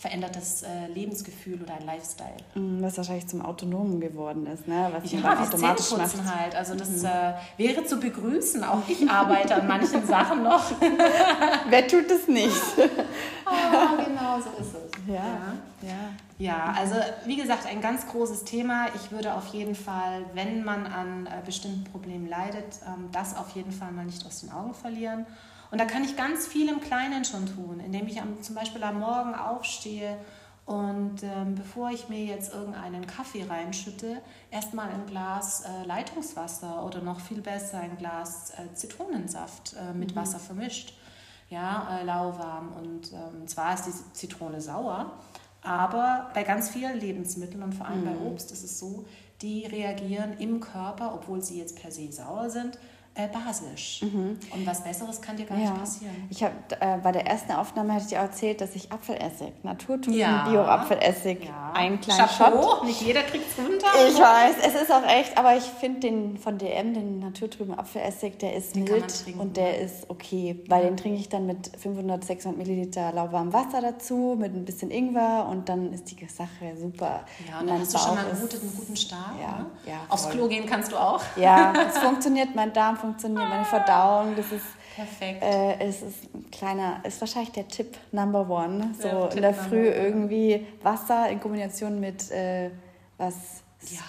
verändertes 0.00 0.62
äh, 0.62 0.86
Lebensgefühl 0.94 1.60
oder 1.62 1.74
ein 1.74 1.84
Lifestyle. 1.84 2.34
Mm, 2.54 2.82
was 2.82 2.96
wahrscheinlich 2.96 3.26
zum 3.26 3.42
Autonomen 3.42 4.00
geworden 4.00 4.46
ist, 4.46 4.66
ne? 4.66 4.90
was 4.92 5.12
ja, 5.12 5.20
man 5.20 5.36
automatisch 5.36 5.90
macht. 5.90 6.24
halt. 6.24 6.54
Also 6.54 6.74
das 6.74 6.88
mhm. 6.88 7.04
äh, 7.04 7.34
wäre 7.58 7.84
zu 7.84 8.00
begrüßen. 8.00 8.64
Auch 8.64 8.80
ich 8.88 9.08
arbeite 9.10 9.56
an 9.56 9.68
manchen 9.68 10.06
Sachen 10.06 10.42
noch. 10.42 10.64
Wer 11.68 11.86
tut 11.86 12.10
es 12.10 12.26
nicht? 12.28 12.62
oh, 12.78 14.02
genau 14.02 14.40
so 14.40 14.48
ist 14.58 14.74
es. 14.74 15.06
Ja, 15.06 15.14
ja. 15.14 15.54
ja. 15.82 15.94
Ja, 16.38 16.74
also 16.74 16.94
wie 17.26 17.36
gesagt, 17.36 17.66
ein 17.66 17.82
ganz 17.82 18.06
großes 18.06 18.44
Thema. 18.44 18.86
Ich 18.94 19.12
würde 19.12 19.34
auf 19.34 19.48
jeden 19.48 19.74
Fall, 19.74 20.24
wenn 20.32 20.64
man 20.64 20.86
an 20.86 21.26
äh, 21.26 21.44
bestimmten 21.44 21.84
Problemen 21.84 22.26
leidet, 22.26 22.80
ähm, 22.86 23.10
das 23.12 23.36
auf 23.36 23.50
jeden 23.50 23.72
Fall 23.72 23.92
mal 23.92 24.06
nicht 24.06 24.24
aus 24.24 24.40
den 24.40 24.50
Augen 24.50 24.72
verlieren. 24.72 25.26
Und 25.70 25.78
da 25.80 25.84
kann 25.84 26.04
ich 26.04 26.16
ganz 26.16 26.46
viel 26.46 26.68
im 26.68 26.80
Kleinen 26.80 27.24
schon 27.24 27.46
tun, 27.46 27.80
indem 27.80 28.08
ich 28.08 28.20
am, 28.20 28.42
zum 28.42 28.54
Beispiel 28.54 28.82
am 28.82 28.98
Morgen 28.98 29.34
aufstehe 29.34 30.18
und 30.70 31.24
ähm, 31.24 31.56
bevor 31.56 31.90
ich 31.90 32.08
mir 32.08 32.24
jetzt 32.24 32.54
irgendeinen 32.54 33.04
Kaffee 33.04 33.42
reinschütte, 33.42 34.22
erstmal 34.52 34.88
ein 34.88 35.04
Glas 35.06 35.64
äh, 35.64 35.84
Leitungswasser 35.84 36.84
oder 36.86 37.02
noch 37.02 37.18
viel 37.18 37.40
besser 37.40 37.80
ein 37.80 37.96
Glas 37.96 38.50
äh, 38.50 38.72
Zitronensaft 38.74 39.74
äh, 39.74 39.92
mit 39.92 40.12
mhm. 40.14 40.20
Wasser 40.20 40.38
vermischt. 40.38 40.96
Ja, 41.48 41.98
äh, 41.98 42.04
lauwarm. 42.04 42.72
Und 42.74 43.12
ähm, 43.12 43.48
zwar 43.48 43.74
ist 43.74 43.86
die 43.86 44.12
Zitrone 44.12 44.60
sauer, 44.60 45.10
aber 45.60 46.30
bei 46.34 46.44
ganz 46.44 46.68
vielen 46.68 47.00
Lebensmitteln 47.00 47.64
und 47.64 47.74
vor 47.74 47.86
allem 47.86 48.02
mhm. 48.02 48.04
bei 48.04 48.16
Obst 48.30 48.52
ist 48.52 48.62
es 48.62 48.78
so, 48.78 49.06
die 49.42 49.66
reagieren 49.66 50.34
im 50.38 50.60
Körper, 50.60 51.14
obwohl 51.14 51.42
sie 51.42 51.58
jetzt 51.58 51.80
per 51.82 51.90
se 51.90 52.12
sauer 52.12 52.48
sind, 52.48 52.78
äh, 53.24 53.28
basisch. 53.28 54.02
Mhm. 54.02 54.38
Und 54.52 54.66
was 54.66 54.82
Besseres 54.82 55.20
kann 55.20 55.36
dir 55.36 55.46
gar 55.46 55.58
ja. 55.58 55.70
nicht 55.70 55.80
passieren. 55.80 56.14
Ich 56.30 56.42
habe 56.42 56.54
äh, 56.80 56.98
bei 56.98 57.12
der 57.12 57.26
ersten 57.26 57.52
Aufnahme 57.52 57.94
hatte 57.94 58.04
ich 58.04 58.08
dir 58.10 58.18
erzählt, 58.18 58.60
dass 58.60 58.74
ich 58.74 58.92
Apfelessig, 58.92 59.52
Naturtrüben 59.62 60.18
ja. 60.18 60.48
Bio-Apfelessig, 60.48 61.44
ja. 61.44 61.72
einen 61.74 62.00
kleinen 62.00 62.28
Chapeau. 62.28 62.62
Shot. 62.62 62.84
Nicht 62.84 63.02
jeder 63.02 63.22
kriegt 63.22 63.44
es 63.50 63.64
runter. 63.64 63.86
Ich 64.08 64.18
weiß, 64.18 64.56
es 64.66 64.82
ist 64.82 64.92
auch 64.92 65.06
echt, 65.06 65.36
aber 65.36 65.56
ich 65.56 65.64
finde 65.64 66.00
den 66.00 66.38
von 66.38 66.58
DM, 66.58 66.94
den 66.94 67.18
naturtrüben 67.18 67.78
Apfelessig, 67.78 68.38
der 68.38 68.54
ist 68.54 68.74
den 68.74 68.84
mild 68.84 69.24
und 69.38 69.56
der 69.56 69.80
ist 69.80 70.08
okay, 70.08 70.62
weil 70.68 70.84
den 70.84 70.96
trinke 70.96 71.18
ich 71.18 71.28
dann 71.28 71.46
mit 71.46 71.70
500, 71.78 72.24
600 72.24 72.58
Milliliter 72.58 73.12
lauwarmem 73.12 73.52
Wasser 73.52 73.80
dazu, 73.80 74.36
mit 74.38 74.54
ein 74.54 74.64
bisschen 74.64 74.90
Ingwer 74.90 75.46
und 75.50 75.68
dann 75.68 75.92
ist 75.92 76.10
die 76.10 76.16
Sache 76.26 76.76
super. 76.76 77.24
Ja, 77.48 77.60
und 77.60 77.68
dann 77.68 77.80
hast 77.80 77.94
du 77.94 77.98
schon 77.98 78.14
mal 78.14 78.26
einen 78.26 78.40
guten, 78.40 78.72
guten 78.76 78.96
Start. 78.96 79.40
Ja, 79.40 79.58
ne? 79.58 79.66
ja, 79.86 80.00
Aufs 80.08 80.28
Klo 80.28 80.48
gehen 80.48 80.66
kannst 80.66 80.92
du 80.92 80.96
auch. 80.96 81.22
Ja, 81.36 81.72
es 81.88 81.98
funktioniert, 81.98 82.54
mein 82.54 82.72
Darm 82.72 82.96
funktioniert, 82.96 83.09
meine 83.28 83.64
Verdauung, 83.64 84.34
das 84.36 84.52
ist 84.52 84.64
perfekt. 84.94 85.42
Äh, 85.42 85.78
es 85.80 86.02
ist 86.02 86.34
ein 86.34 86.50
kleiner, 86.50 87.00
ist 87.04 87.20
wahrscheinlich 87.20 87.52
der 87.52 87.68
Tipp 87.68 87.96
Number 88.12 88.48
One. 88.48 88.94
So 88.98 89.08
ja, 89.08 89.26
in 89.28 89.42
der 89.42 89.54
Früh 89.54 89.88
irgendwie 89.88 90.66
Wasser 90.82 91.28
in 91.28 91.40
Kombination 91.40 92.00
mit 92.00 92.30
äh, 92.30 92.70
was 93.18 93.62
ja. 93.82 94.00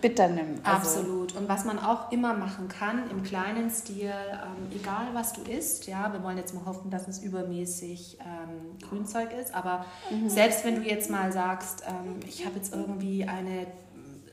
Bitternem. 0.00 0.60
Also. 0.64 1.00
Absolut. 1.00 1.36
Und 1.36 1.48
was 1.48 1.64
man 1.64 1.78
auch 1.78 2.10
immer 2.10 2.34
machen 2.34 2.68
kann 2.68 3.08
im 3.10 3.22
kleinen 3.22 3.70
Stil, 3.70 4.10
ähm, 4.10 4.70
egal 4.74 5.06
was 5.12 5.32
du 5.32 5.42
isst, 5.42 5.86
ja, 5.86 6.12
wir 6.12 6.22
wollen 6.22 6.36
jetzt 6.36 6.54
mal 6.54 6.64
hoffen, 6.64 6.90
dass 6.90 7.06
es 7.06 7.20
übermäßig 7.20 8.18
ähm, 8.20 8.78
Grünzeug 8.88 9.32
ist, 9.32 9.54
aber 9.54 9.86
mhm. 10.10 10.28
selbst 10.28 10.64
wenn 10.64 10.76
du 10.76 10.82
jetzt 10.82 11.10
mal 11.10 11.32
sagst, 11.32 11.84
ähm, 11.88 12.18
ich 12.26 12.44
habe 12.44 12.56
jetzt 12.56 12.74
irgendwie 12.74 13.24
eine 13.24 13.66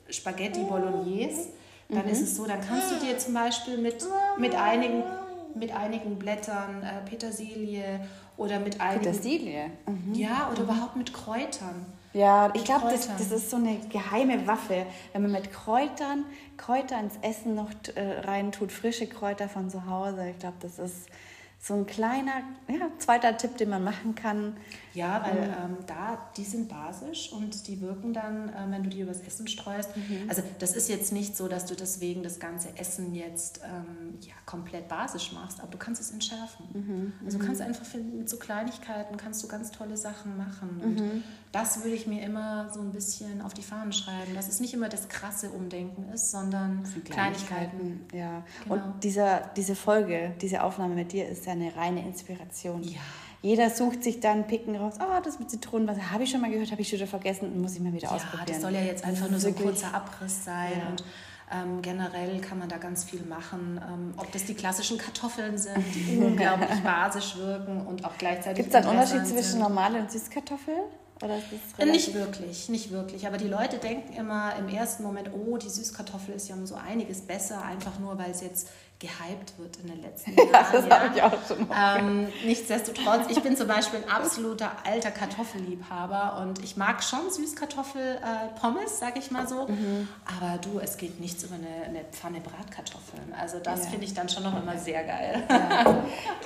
Spaghetti 0.10 0.64
Bolognese, 0.64 1.50
dann 1.90 2.06
mhm. 2.06 2.12
ist 2.12 2.22
es 2.22 2.36
so, 2.36 2.46
dann 2.46 2.62
kannst 2.62 2.92
du 2.92 2.96
dir 3.06 3.18
zum 3.18 3.34
Beispiel 3.34 3.78
mit, 3.78 4.06
mit, 4.38 4.56
einigen, 4.56 5.04
mit 5.56 5.76
einigen 5.76 6.20
Blättern 6.20 6.84
äh, 6.84 7.08
Petersilie 7.10 8.00
oder 8.38 8.60
mit 8.60 8.80
einigen... 8.80 9.06
Petersilie? 9.06 9.72
Mhm. 9.88 10.14
Ja, 10.14 10.50
oder 10.52 10.64
mhm. 10.64 10.70
überhaupt 10.70 10.96
mit 10.96 11.14
Kräutern. 11.14 11.86
Ja, 12.14 12.52
ich 12.54 12.64
glaube, 12.64 12.88
das, 12.90 13.08
das 13.08 13.32
ist 13.32 13.50
so 13.50 13.58
eine 13.58 13.78
geheime 13.90 14.48
Waffe, 14.48 14.86
wenn 15.14 15.24
man 15.24 15.32
mit 15.32 15.52
Kräutern, 15.52 16.26
Kräuter 16.58 17.00
ins 17.00 17.18
Essen 17.22 17.56
noch 17.56 17.70
äh, 17.96 18.22
rein 18.22 18.52
tut, 18.52 18.72
frische 18.72 19.08
Kräuter 19.08 19.48
von 19.50 19.70
zu 19.70 19.86
Hause. 19.86 20.30
Ich 20.30 20.40
glaube, 20.40 20.58
das 20.60 20.80
ist 20.80 21.08
so 21.62 21.74
ein 21.74 21.86
kleiner 21.86 22.42
ja, 22.70 22.90
zweiter 23.00 23.36
Tipp, 23.36 23.58
den 23.58 23.70
man 23.70 23.84
machen 23.84 24.16
kann. 24.16 24.56
Ja, 24.94 25.22
weil 25.24 25.38
ähm, 25.38 25.44
ähm, 25.44 25.78
da, 25.86 26.18
die 26.36 26.44
sind 26.46 26.70
basisch 26.70 27.32
und 27.34 27.68
die 27.68 27.82
wirken 27.82 28.14
dann, 28.14 28.50
äh, 28.50 28.66
wenn 28.70 28.84
du 28.84 28.90
die 28.90 29.02
übers 29.02 29.20
Essen 29.20 29.48
streust. 29.48 29.96
Mhm. 29.96 30.30
Also 30.30 30.42
das 30.60 30.76
ist 30.76 30.88
jetzt 30.88 31.12
nicht 31.12 31.36
so, 31.36 31.48
dass 31.50 31.66
du 31.66 31.76
deswegen 31.76 32.24
das 32.24 32.40
ganze 32.40 32.70
Essen 32.78 33.14
jetzt 33.14 33.60
ähm, 33.64 34.18
ja, 34.22 34.34
komplett 34.46 34.88
basisch 34.88 35.34
machst, 35.34 35.60
aber 35.60 35.70
du 35.72 35.78
kannst 35.78 36.02
es 36.02 36.12
entschärfen. 36.12 36.66
Mhm. 36.74 37.14
Also 37.26 37.38
du 37.38 37.44
mhm. 37.44 37.48
kannst 37.48 37.62
einfach 37.62 37.86
mit 37.94 38.30
so 38.30 38.38
Kleinigkeiten 38.38 39.18
kannst 39.18 39.44
du 39.44 39.48
ganz 39.48 39.72
tolle 39.72 39.98
Sachen 39.98 40.38
machen. 40.38 40.82
Und 40.82 41.00
mhm. 41.00 41.24
das 41.52 41.84
würde 41.84 41.96
ich 41.96 42.08
mir 42.08 42.24
immer 42.24 42.70
so 42.74 42.80
ein 42.80 42.92
bisschen 42.92 43.42
auf 43.42 43.54
die 43.54 43.64
Fahnen 43.64 43.92
schreiben, 43.92 44.34
dass 44.34 44.48
es 44.48 44.62
nicht 44.62 44.74
immer 44.74 44.88
das 44.88 45.10
krasse 45.10 45.50
Umdenken 45.50 46.10
ist, 46.14 46.32
sondern 46.32 46.84
Kleinigkeiten. 47.04 48.06
Ja. 48.14 48.44
Genau. 48.64 48.76
Und 48.76 49.04
dieser, 49.04 49.42
diese 49.56 49.76
Folge, 49.76 50.34
diese 50.42 50.64
Aufnahme 50.64 50.96
mit 50.96 51.12
dir 51.12 51.28
ist 51.28 51.49
ja 51.50 51.56
eine 51.56 51.76
reine 51.76 52.06
Inspiration. 52.06 52.84
Ja 52.84 53.00
jeder 53.42 53.70
sucht 53.70 54.04
sich 54.04 54.20
dann 54.20 54.48
Picken 54.48 54.76
raus, 54.76 54.96
oh, 55.00 55.22
das 55.24 55.40
mit 55.40 55.50
Zitronenwasser 55.50 56.12
habe 56.12 56.24
ich 56.24 56.30
schon 56.30 56.42
mal 56.42 56.52
gehört, 56.52 56.72
habe 56.72 56.82
ich 56.82 56.90
schon 56.90 56.98
wieder 56.98 57.08
vergessen 57.08 57.52
und 57.52 57.62
muss 57.62 57.76
ich 57.76 57.80
mal 57.80 57.94
wieder 57.94 58.10
ja, 58.10 58.16
ausprobieren. 58.16 58.48
Das 58.48 58.62
soll 58.62 58.74
ja 58.74 58.82
jetzt 58.82 59.06
einfach 59.06 59.30
nur 59.30 59.40
so 59.40 59.48
ein 59.48 59.56
kurzer 59.56 59.94
Abriss 59.94 60.44
sein 60.44 60.74
ja. 60.78 60.90
und 60.90 61.04
ähm, 61.52 61.82
generell 61.82 62.42
kann 62.42 62.60
man 62.60 62.70
da 62.70 62.78
ganz 62.78 63.06
viel 63.06 63.22
machen. 63.24 63.82
Ähm, 63.84 64.14
ob 64.18 64.32
das 64.34 64.46
die 64.46 64.54
klassischen 64.54 64.98
Kartoffeln 64.98 65.58
sind, 65.58 65.84
die 65.96 66.18
unglaublich 66.24 66.80
basisch 66.84 67.38
wirken 67.38 67.88
und 67.88 68.04
auch 68.06 68.18
gleichzeitig. 68.18 68.66
Gibt 68.66 68.76
es 68.76 68.76
einen 68.76 68.90
Unterschied 68.90 69.26
zwischen 69.26 69.60
normalen 69.60 70.02
und 70.02 70.12
Süßkartoffeln? 70.12 70.84
Oder 71.22 71.38
ist 71.38 71.46
das 71.78 71.86
nicht 71.86 72.14
wirklich, 72.14 72.70
nicht 72.70 72.92
wirklich. 72.92 73.28
Aber 73.28 73.38
die 73.38 73.48
Leute 73.48 73.78
denken 73.78 74.14
immer 74.14 74.56
im 74.58 74.70
ersten 74.70 75.04
Moment, 75.04 75.32
oh, 75.34 75.58
die 75.58 75.68
Süßkartoffel 75.68 76.36
ist 76.36 76.48
ja 76.48 76.56
um 76.56 76.66
so 76.66 76.76
einiges 76.76 77.22
besser, 77.22 77.62
einfach 77.62 78.00
nur 78.00 78.18
weil 78.18 78.32
es 78.32 78.40
jetzt 78.42 78.70
gehypt 79.00 79.58
wird 79.58 79.78
in 79.78 79.88
den 79.88 80.02
letzten 80.02 80.36
Jahren. 80.36 80.50
Ja, 80.54 80.66
das 80.72 80.86
ja. 80.86 81.00
habe 81.00 81.16
ich 81.16 81.22
auch 81.22 81.48
schon 81.48 81.68
ähm, 81.74 82.28
Nichtsdestotrotz, 82.46 83.30
ich 83.30 83.42
bin 83.42 83.56
zum 83.56 83.68
Beispiel 83.68 84.04
ein 84.04 84.10
absoluter 84.10 84.72
alter 84.86 85.12
Kartoffelliebhaber 85.12 86.42
und 86.42 86.64
ich 86.64 86.76
mag 86.76 87.02
schon 87.02 87.30
Süßkartoffel-Pommes, 87.30 88.92
äh, 88.92 88.96
sage 88.96 89.20
ich 89.20 89.32
mal 89.32 89.48
so. 89.48 89.68
Mhm. 89.68 90.08
Aber 90.26 90.58
du, 90.58 90.80
es 90.80 90.98
geht 90.98 91.20
nichts 91.20 91.44
über 91.44 91.56
eine, 91.56 91.86
eine 91.86 92.04
Pfanne 92.12 92.42
Bratkartoffeln. 92.42 93.34
Also 93.40 93.60
das 93.60 93.86
ja. 93.86 93.90
finde 93.92 94.06
ich 94.06 94.14
dann 94.14 94.28
schon 94.28 94.44
noch 94.44 94.62
immer 94.62 94.78
sehr 94.78 95.04
geil. 95.04 95.44
Ja. 95.50 96.04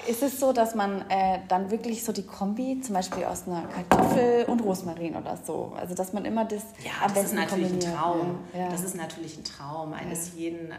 Ist 0.07 0.21
es 0.21 0.39
so, 0.39 0.53
dass 0.53 0.75
man 0.75 1.09
äh, 1.09 1.39
dann 1.47 1.71
wirklich 1.71 2.03
so 2.03 2.11
die 2.11 2.25
Kombi, 2.25 2.81
zum 2.81 2.93
Beispiel 2.93 3.23
aus 3.25 3.47
einer 3.47 3.63
Kartoffel 3.63 4.45
und 4.45 4.61
Rosmarin 4.61 5.15
oder 5.15 5.37
so, 5.43 5.73
also 5.79 5.95
dass 5.95 6.13
man 6.13 6.25
immer 6.25 6.45
das 6.45 6.63
Ja, 6.83 7.07
das 7.13 7.25
ist 7.25 7.33
natürlich 7.33 7.71
ein 7.71 7.79
Traum. 7.79 8.39
Das 8.53 8.81
ist 8.81 8.95
natürlich 8.95 9.37
ein 9.37 9.43
Traum 9.43 9.93
eines 9.93 10.33
jeden... 10.35 10.71
Äh, 10.71 10.75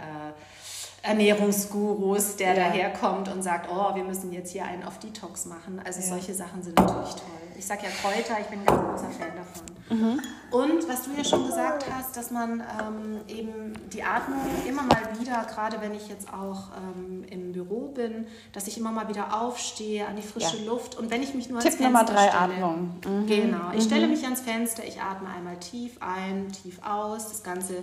Ernährungsgurus, 1.04 2.36
der 2.36 2.54
ja. 2.54 2.68
daherkommt 2.68 3.28
und 3.28 3.42
sagt, 3.42 3.68
oh, 3.70 3.94
wir 3.94 4.04
müssen 4.04 4.32
jetzt 4.32 4.52
hier 4.52 4.64
einen 4.64 4.82
auf 4.84 4.98
Detox 4.98 5.44
machen. 5.44 5.80
Also 5.84 6.00
ja. 6.00 6.06
solche 6.06 6.34
Sachen 6.34 6.62
sind 6.62 6.78
natürlich 6.78 7.10
toll. 7.10 7.44
Ich 7.56 7.66
sage 7.66 7.82
ja 7.84 7.90
Kräuter, 7.90 8.40
ich 8.40 8.46
bin 8.46 8.60
ein 8.60 8.64
ganz 8.64 8.80
großer 8.80 9.10
Fan 9.10 9.28
davon. 9.36 9.74
Mhm. 9.90 10.20
Und 10.50 10.88
was 10.88 11.02
du 11.02 11.10
ja 11.16 11.22
schon 11.22 11.46
gesagt 11.46 11.84
hast, 11.92 12.16
dass 12.16 12.30
man 12.30 12.60
ähm, 12.60 13.20
eben 13.28 13.74
die 13.92 14.02
Atmung 14.02 14.40
immer 14.66 14.82
mal 14.82 15.20
wieder, 15.20 15.44
gerade 15.44 15.80
wenn 15.80 15.94
ich 15.94 16.08
jetzt 16.08 16.32
auch 16.32 16.70
ähm, 16.76 17.24
im 17.28 17.52
Büro 17.52 17.88
bin, 17.88 18.26
dass 18.52 18.66
ich 18.66 18.78
immer 18.78 18.90
mal 18.90 19.08
wieder 19.08 19.40
aufstehe 19.40 20.06
an 20.06 20.16
die 20.16 20.22
frische 20.22 20.56
ja. 20.56 20.70
Luft 20.70 20.96
und 20.96 21.10
wenn 21.10 21.22
ich 21.22 21.34
mich 21.34 21.50
nur 21.50 21.60
Tipp 21.60 21.72
ans 21.72 21.76
Fenster 21.76 21.84
Nummer 21.84 22.04
drei 22.04 22.28
stelle. 22.28 22.64
Atmung. 22.64 22.90
Mhm. 23.06 23.26
Genau, 23.26 23.70
ich 23.72 23.84
mhm. 23.84 23.88
stelle 23.88 24.06
mich 24.06 24.24
ans 24.24 24.40
Fenster, 24.40 24.84
ich 24.84 25.00
atme 25.00 25.28
einmal 25.28 25.58
tief 25.58 25.98
ein, 26.00 26.50
tief 26.50 26.80
aus, 26.82 27.28
das 27.28 27.42
Ganze 27.42 27.82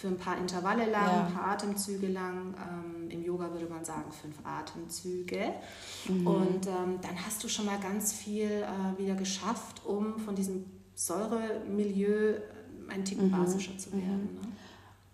für 0.00 0.08
ein 0.08 0.16
paar 0.16 0.38
Intervalle 0.38 0.90
lang, 0.90 1.06
ja. 1.06 1.26
ein 1.26 1.34
paar 1.34 1.48
Atemzüge 1.48 2.06
lang. 2.06 2.54
Ähm, 2.56 3.10
Im 3.10 3.22
Yoga 3.22 3.52
würde 3.52 3.66
man 3.66 3.84
sagen 3.84 4.10
fünf 4.10 4.36
Atemzüge. 4.44 5.52
Mhm. 6.08 6.26
Und 6.26 6.66
ähm, 6.66 6.98
dann 7.02 7.26
hast 7.26 7.44
du 7.44 7.48
schon 7.48 7.66
mal 7.66 7.78
ganz 7.78 8.14
viel 8.14 8.48
äh, 8.48 8.98
wieder 8.98 9.14
geschafft, 9.14 9.84
um 9.84 10.18
von 10.18 10.34
diesem 10.34 10.64
Säuremilieu 10.94 12.36
ein 12.88 13.04
Ticken 13.04 13.26
mhm. 13.26 13.32
basischer 13.32 13.76
zu 13.76 13.92
werden. 13.92 14.38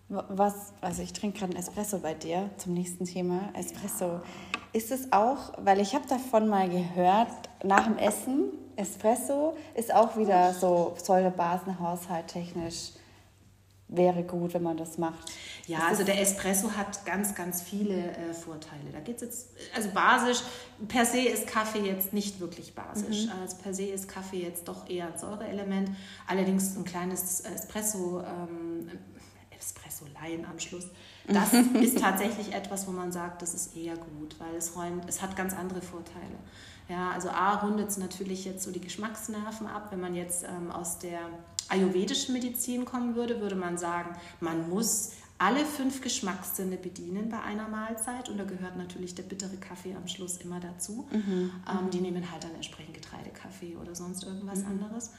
Mhm. 0.07 0.15
Ne? 0.15 0.23
Was, 0.29 0.71
also 0.79 1.01
ich 1.01 1.11
trinke 1.11 1.39
gerade 1.39 1.51
einen 1.51 1.61
Espresso 1.61 1.99
bei 1.99 2.13
dir 2.13 2.49
zum 2.55 2.73
nächsten 2.73 3.03
Thema. 3.03 3.49
Espresso. 3.55 4.05
Ja. 4.05 4.23
Ist 4.71 4.91
es 4.91 5.11
auch, 5.11 5.51
weil 5.57 5.81
ich 5.81 5.95
habe 5.95 6.07
davon 6.07 6.47
mal 6.47 6.69
gehört, 6.69 7.27
nach 7.61 7.83
dem 7.87 7.97
Essen, 7.97 8.53
Espresso 8.77 9.57
ist 9.75 9.93
auch 9.93 10.15
wieder 10.15 10.53
so 10.53 10.95
Säurebasenhaushalt 11.03 12.27
technisch 12.27 12.91
wäre 13.87 14.23
gut, 14.23 14.53
wenn 14.53 14.63
man 14.63 14.77
das 14.77 14.97
macht. 14.97 15.31
Ja, 15.65 15.79
das 15.79 15.87
also 15.87 16.03
der 16.03 16.21
Espresso 16.21 16.71
hat 16.71 17.05
ganz, 17.05 17.35
ganz 17.35 17.61
viele 17.61 18.11
äh, 18.11 18.33
Vorteile. 18.33 18.91
Da 18.91 18.99
geht 18.99 19.17
es 19.17 19.21
jetzt, 19.21 19.47
also 19.75 19.89
basisch, 19.89 20.39
per 20.87 21.05
se 21.05 21.21
ist 21.21 21.47
Kaffee 21.47 21.79
jetzt 21.79 22.13
nicht 22.13 22.39
wirklich 22.39 22.75
basisch. 22.75 23.25
Mhm. 23.25 23.41
Also 23.41 23.57
per 23.57 23.73
se 23.73 23.83
ist 23.83 24.07
Kaffee 24.07 24.41
jetzt 24.41 24.67
doch 24.67 24.89
eher 24.89 25.07
ein 25.13 25.17
Säureelement. 25.17 25.91
Allerdings 26.27 26.75
ein 26.75 26.83
kleines 26.83 27.41
Espresso, 27.41 28.21
ähm, 28.21 28.89
Espresso-Laien 29.57 30.45
am 30.45 30.59
Schluss. 30.59 30.87
Das 31.27 31.53
ist 31.81 31.99
tatsächlich 31.99 32.53
etwas, 32.53 32.87
wo 32.87 32.91
man 32.91 33.11
sagt, 33.11 33.41
das 33.41 33.53
ist 33.53 33.75
eher 33.75 33.95
gut, 33.95 34.39
weil 34.39 34.55
es 34.55 34.75
räumt, 34.75 35.05
es 35.07 35.21
hat 35.21 35.35
ganz 35.35 35.53
andere 35.53 35.81
Vorteile. 35.81 36.37
Ja, 36.89 37.11
also 37.11 37.29
A 37.29 37.55
rundet 37.55 37.89
es 37.89 37.97
natürlich 37.97 38.45
jetzt 38.45 38.63
so 38.63 38.71
die 38.71 38.79
Geschmacksnerven 38.79 39.67
ab, 39.67 39.87
wenn 39.91 39.99
man 39.99 40.15
jetzt 40.15 40.43
ähm, 40.43 40.71
aus 40.71 40.99
der 40.99 41.19
ayurvedischen 41.69 42.33
Medizin 42.33 42.85
kommen 42.85 43.15
würde, 43.15 43.41
würde 43.41 43.55
man 43.55 43.77
sagen, 43.77 44.15
man 44.39 44.69
muss 44.69 45.11
alle 45.37 45.65
fünf 45.65 46.01
Geschmackssinne 46.01 46.77
bedienen 46.77 47.29
bei 47.29 47.39
einer 47.39 47.67
Mahlzeit 47.67 48.29
und 48.29 48.37
da 48.37 48.43
gehört 48.43 48.75
natürlich 48.75 49.13
der 49.15 49.23
bittere 49.23 49.57
Kaffee 49.57 49.95
am 49.95 50.07
Schluss 50.07 50.37
immer 50.37 50.59
dazu. 50.59 51.07
Mhm. 51.11 51.51
Ähm, 51.69 51.89
die 51.91 51.99
nehmen 51.99 52.31
halt 52.31 52.43
dann 52.43 52.55
entsprechend 52.55 52.95
Getreidekaffee 52.95 53.75
oder 53.75 53.93
sonst 53.93 54.23
irgendwas 54.23 54.59
mhm. 54.59 54.67
anderes. 54.67 55.11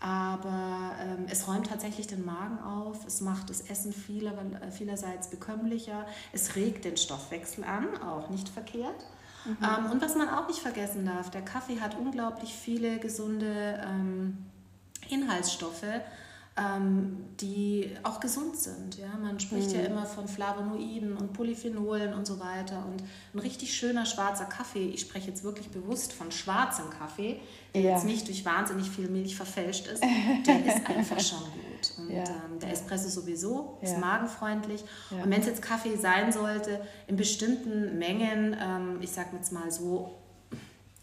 Aber 0.00 0.92
ähm, 1.00 1.26
es 1.30 1.48
räumt 1.48 1.68
tatsächlich 1.68 2.06
den 2.06 2.26
Magen 2.26 2.58
auf, 2.58 3.06
es 3.06 3.22
macht 3.22 3.48
das 3.48 3.62
Essen 3.62 3.92
vieler, 3.92 4.34
äh, 4.60 4.70
vielerseits 4.70 5.30
bekömmlicher, 5.30 6.04
es 6.32 6.56
regt 6.56 6.84
den 6.84 6.98
Stoffwechsel 6.98 7.64
an, 7.64 8.02
auch 8.02 8.28
nicht 8.28 8.50
verkehrt. 8.50 9.06
Mhm. 9.44 9.56
Ähm, 9.62 9.90
und 9.92 10.02
was 10.02 10.16
man 10.16 10.28
auch 10.28 10.48
nicht 10.48 10.60
vergessen 10.60 11.04
darf, 11.04 11.30
der 11.30 11.42
Kaffee 11.42 11.80
hat 11.80 11.96
unglaublich 11.96 12.54
viele 12.54 12.98
gesunde 12.98 13.80
ähm, 13.84 14.38
Inhaltsstoffe, 15.08 15.84
ähm, 16.56 17.24
die 17.40 17.90
auch 18.04 18.20
gesund 18.20 18.56
sind. 18.56 18.96
Ja? 18.96 19.08
Man 19.20 19.40
spricht 19.40 19.70
mhm. 19.70 19.74
ja 19.74 19.80
immer 19.86 20.06
von 20.06 20.28
Flavonoiden 20.28 21.16
und 21.16 21.32
Polyphenolen 21.32 22.14
und 22.14 22.26
so 22.26 22.38
weiter. 22.38 22.84
Und 22.86 23.02
ein 23.34 23.38
richtig 23.40 23.74
schöner 23.74 24.06
schwarzer 24.06 24.44
Kaffee, 24.44 24.88
ich 24.88 25.00
spreche 25.00 25.28
jetzt 25.28 25.42
wirklich 25.42 25.70
bewusst 25.70 26.12
von 26.12 26.30
schwarzem 26.30 26.90
Kaffee, 26.90 27.40
der 27.74 27.82
ja. 27.82 27.90
jetzt 27.94 28.04
nicht 28.04 28.28
durch 28.28 28.44
wahnsinnig 28.44 28.88
viel 28.88 29.08
Milch 29.08 29.34
verfälscht 29.34 29.88
ist, 29.88 30.02
der 30.46 30.64
ist 30.64 30.86
einfach 30.88 31.18
schon 31.18 31.40
gut. 31.40 31.92
Und 31.98 32.10
ja. 32.10 32.22
ähm, 32.22 32.60
der 32.60 32.70
Espresso 32.70 33.08
sowieso 33.08 33.78
ist 33.82 33.98
magenfreundlich. 33.98 34.84
Und 35.10 35.30
wenn 35.30 35.40
es 35.40 35.46
jetzt 35.46 35.60
Kaffee 35.60 35.96
sein 35.96 36.30
sollte, 36.30 36.80
in 37.08 37.16
bestimmten 37.16 37.98
Mengen, 37.98 38.56
ähm, 38.60 38.98
ich 39.00 39.10
sage 39.10 39.30
jetzt 39.34 39.50
mal 39.52 39.72
so, 39.72 40.23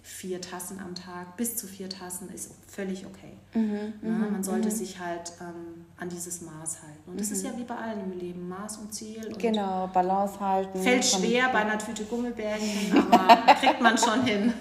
vier 0.03 0.41
Tassen 0.41 0.79
am 0.79 0.96
Tag, 0.96 1.38
bis 1.38 1.55
zu 1.55 1.67
vier 1.67 1.89
Tassen 1.89 2.29
ist 2.34 2.51
völlig 2.67 3.05
okay. 3.05 3.34
Mhm, 3.53 3.93
ja, 4.01 4.10
mhm, 4.10 4.31
man 4.31 4.43
sollte 4.43 4.70
mhm. 4.70 4.72
sich 4.72 5.00
halt 5.00 5.34
ähm, 5.39 5.86
an 5.98 6.10
dieses 6.10 6.41
Maß 6.41 6.81
halten. 6.81 7.12
Und 7.12 7.20
das 7.20 7.29
mhm. 7.29 7.36
ist 7.36 7.46
ja 7.46 7.58
wie 7.58 7.63
bei 7.63 7.75
allem 7.75 8.12
im 8.12 8.17
Leben, 8.17 8.50
Maß 8.50 8.77
und 8.77 8.93
Ziel. 8.93 9.25
Und 9.27 9.38
genau, 9.38 9.88
Balance 9.93 10.39
halten. 10.39 10.81
Fällt 10.81 11.05
schwer 11.05 11.50
bei 11.50 11.60
einer 11.60 11.77
Tüte 11.77 12.05
Gummibärchen, 12.05 12.98
aber 13.12 13.53
kriegt 13.60 13.81
man 13.81 13.98
schon 13.98 14.24
hin. 14.24 14.53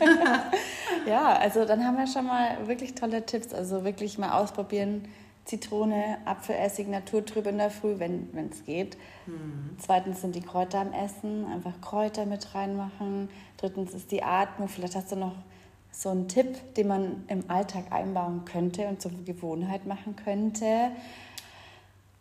ja, 1.06 1.38
also 1.38 1.64
dann 1.64 1.85
haben 1.85 1.97
wir 1.97 2.06
schon 2.06 2.26
mal 2.26 2.66
wirklich 2.66 2.94
tolle 2.94 3.25
Tipps. 3.25 3.54
Also 3.54 3.85
wirklich 3.85 4.18
mal 4.18 4.32
ausprobieren. 4.32 5.09
Zitrone, 5.50 6.19
Apfelessig, 6.26 6.87
naturtrüb 6.87 7.47
in 7.47 7.59
der 7.59 7.71
Früh, 7.71 7.99
wenn 7.99 8.50
es 8.52 8.64
geht. 8.64 8.97
Mhm. 9.26 9.71
Zweitens 9.78 10.21
sind 10.21 10.37
die 10.37 10.40
Kräuter 10.40 10.78
am 10.78 10.92
Essen, 10.92 11.45
einfach 11.45 11.80
Kräuter 11.80 12.25
mit 12.25 12.54
reinmachen. 12.54 13.28
Drittens 13.57 13.92
ist 13.92 14.12
die 14.12 14.23
Atmung. 14.23 14.69
Vielleicht 14.69 14.95
hast 14.95 15.11
du 15.11 15.16
noch 15.16 15.35
so 15.90 16.11
einen 16.11 16.28
Tipp, 16.28 16.75
den 16.76 16.87
man 16.87 17.25
im 17.26 17.50
Alltag 17.50 17.90
einbauen 17.90 18.45
könnte 18.45 18.87
und 18.87 19.02
zur 19.02 19.11
Gewohnheit 19.25 19.87
machen 19.87 20.14
könnte, 20.14 20.92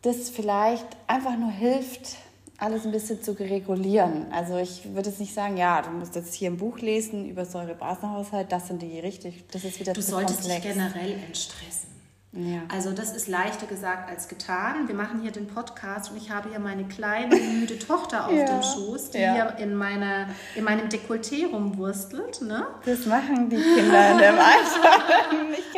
das 0.02 0.32
vielleicht 0.32 0.88
einfach 1.06 1.38
nur 1.38 1.52
hilft, 1.52 2.16
alles 2.58 2.86
ein 2.86 2.92
bisschen 2.92 3.22
zu 3.22 3.34
regulieren. 3.34 4.26
Also 4.32 4.58
ich 4.58 4.94
würde 4.96 5.10
jetzt 5.10 5.20
nicht 5.20 5.36
sagen, 5.36 5.56
ja, 5.56 5.84
du 5.84 5.92
musst 5.92 6.16
jetzt 6.16 6.34
hier 6.34 6.50
ein 6.50 6.58
Buch 6.58 6.80
lesen 6.80 7.30
über 7.30 7.46
Säurebasenhaushalt, 7.46 8.52
das 8.52 8.68
sind 8.68 8.82
die 8.82 9.00
richtig, 9.00 9.46
das 9.52 9.64
ist 9.64 9.80
wieder 9.80 9.94
du 9.94 10.02
zu 10.02 10.14
komplex. 10.14 10.42
Du 10.42 10.48
solltest 10.48 10.66
dich 10.66 10.74
generell 10.74 11.24
entstressen. 11.28 11.99
Ja. 12.32 12.62
Also 12.68 12.92
das 12.92 13.16
ist 13.16 13.28
leichter 13.28 13.66
gesagt 13.66 14.08
als 14.08 14.28
getan. 14.28 14.88
Wir 14.88 14.94
machen 14.94 15.20
hier 15.22 15.32
den 15.32 15.48
Podcast 15.48 16.12
und 16.12 16.18
ich 16.18 16.30
habe 16.30 16.50
hier 16.50 16.60
meine 16.60 16.86
kleine 16.86 17.36
müde 17.36 17.80
Tochter 17.80 18.28
auf 18.28 18.34
ja. 18.34 18.46
dem 18.46 18.62
Schoß, 18.62 19.12
die 19.12 19.18
ja. 19.18 19.34
hier 19.34 19.56
in, 19.58 19.74
meiner, 19.74 20.28
in 20.54 20.64
meinem 20.64 20.90
Dekolleté 20.90 21.50
rumwurstelt. 21.50 22.44
Ne? 22.44 22.68
Das 22.86 23.08
machen 23.08 23.50
die 23.50 23.56
Kinder 23.56 24.12
in 24.12 24.18
dem 24.20 24.36
Alter. 24.36 25.04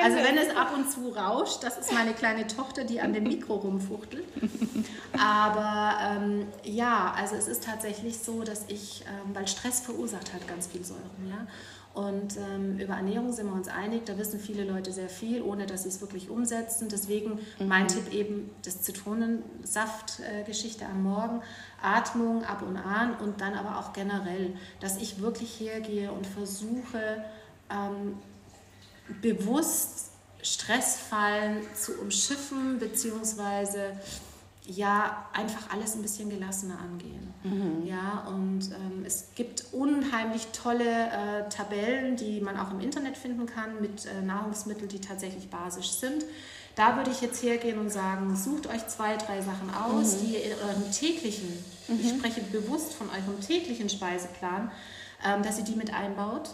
also 0.03 0.17
wenn 0.17 0.37
es 0.37 0.53
ab 0.53 0.73
und 0.75 0.91
zu 0.91 1.09
rauscht, 1.09 1.63
das 1.63 1.77
ist 1.77 1.93
meine 1.93 2.11
kleine 2.11 2.45
Tochter, 2.47 2.83
die 2.83 2.99
an 2.99 3.13
dem 3.13 3.23
Mikro 3.23 3.55
rumfuchtelt. 3.55 4.25
Aber 5.17 5.93
ähm, 6.01 6.47
ja, 6.63 7.13
also 7.15 7.35
es 7.35 7.47
ist 7.47 7.63
tatsächlich 7.63 8.19
so, 8.19 8.43
dass 8.43 8.65
ich, 8.67 9.05
ähm, 9.07 9.33
weil 9.33 9.47
Stress 9.47 9.79
verursacht 9.79 10.33
hat 10.33 10.45
ganz 10.49 10.67
viel 10.67 10.83
Säuren, 10.83 11.29
ja. 11.29 11.47
Und 11.93 12.37
ähm, 12.37 12.79
über 12.79 12.93
Ernährung 12.93 13.33
sind 13.33 13.47
wir 13.47 13.53
uns 13.53 13.67
einig, 13.67 14.05
da 14.05 14.17
wissen 14.17 14.39
viele 14.39 14.63
Leute 14.63 14.93
sehr 14.93 15.09
viel, 15.09 15.41
ohne 15.41 15.65
dass 15.65 15.83
sie 15.83 15.89
es 15.89 15.99
wirklich 15.99 16.29
umsetzen. 16.29 16.87
Deswegen 16.89 17.39
mhm. 17.59 17.67
mein 17.67 17.89
Tipp 17.89 18.13
eben 18.13 18.49
das 18.63 18.81
Zitronensaft-Geschichte 18.81 20.85
am 20.85 21.03
Morgen, 21.03 21.41
Atmung 21.81 22.45
ab 22.45 22.61
und 22.61 22.77
an 22.77 23.15
und 23.15 23.41
dann 23.41 23.55
aber 23.55 23.77
auch 23.77 23.91
generell, 23.91 24.55
dass 24.79 25.01
ich 25.01 25.19
wirklich 25.19 25.59
hergehe 25.59 26.13
und 26.13 26.25
versuche, 26.25 27.25
ähm, 27.69 28.17
bewusst 29.21 30.11
Stressfallen 30.41 31.57
zu 31.75 31.99
umschiffen, 31.99 32.79
beziehungsweise 32.79 33.99
ja 34.67 35.25
einfach 35.33 35.71
alles 35.71 35.95
ein 35.95 36.01
bisschen 36.01 36.29
gelassener 36.29 36.77
angehen. 36.79 37.33
Mhm. 37.43 37.85
Ja, 37.85 38.27
und 38.27 38.69
ähm, 38.71 39.03
es 39.05 39.29
gibt 39.35 39.65
unheimlich 39.71 40.47
tolle 40.53 40.83
äh, 40.83 41.49
Tabellen, 41.49 42.15
die 42.15 42.41
man 42.41 42.57
auch 42.59 42.71
im 42.71 42.79
Internet 42.79 43.17
finden 43.17 43.45
kann 43.45 43.81
mit 43.81 44.05
äh, 44.05 44.21
Nahrungsmitteln, 44.21 44.87
die 44.87 44.99
tatsächlich 44.99 45.49
basisch 45.49 45.91
sind. 45.91 46.25
Da 46.75 46.95
würde 46.95 47.11
ich 47.11 47.21
jetzt 47.21 47.43
hergehen 47.43 47.79
und 47.79 47.89
sagen, 47.89 48.35
sucht 48.35 48.67
euch 48.67 48.87
zwei, 48.87 49.17
drei 49.17 49.41
Sachen 49.41 49.73
aus, 49.73 50.15
mhm. 50.15 50.19
die 50.21 50.33
ihr 50.35 50.45
in 50.45 50.53
eurem 50.53 50.91
täglichen, 50.91 51.49
mhm. 51.87 51.99
ich 51.99 52.09
spreche 52.09 52.41
bewusst 52.41 52.93
von 52.93 53.09
eurem 53.09 53.41
täglichen 53.41 53.89
Speiseplan, 53.89 54.71
ähm, 55.25 55.43
dass 55.43 55.57
ihr 55.57 55.65
die 55.65 55.75
mit 55.75 55.93
einbaut 55.93 56.51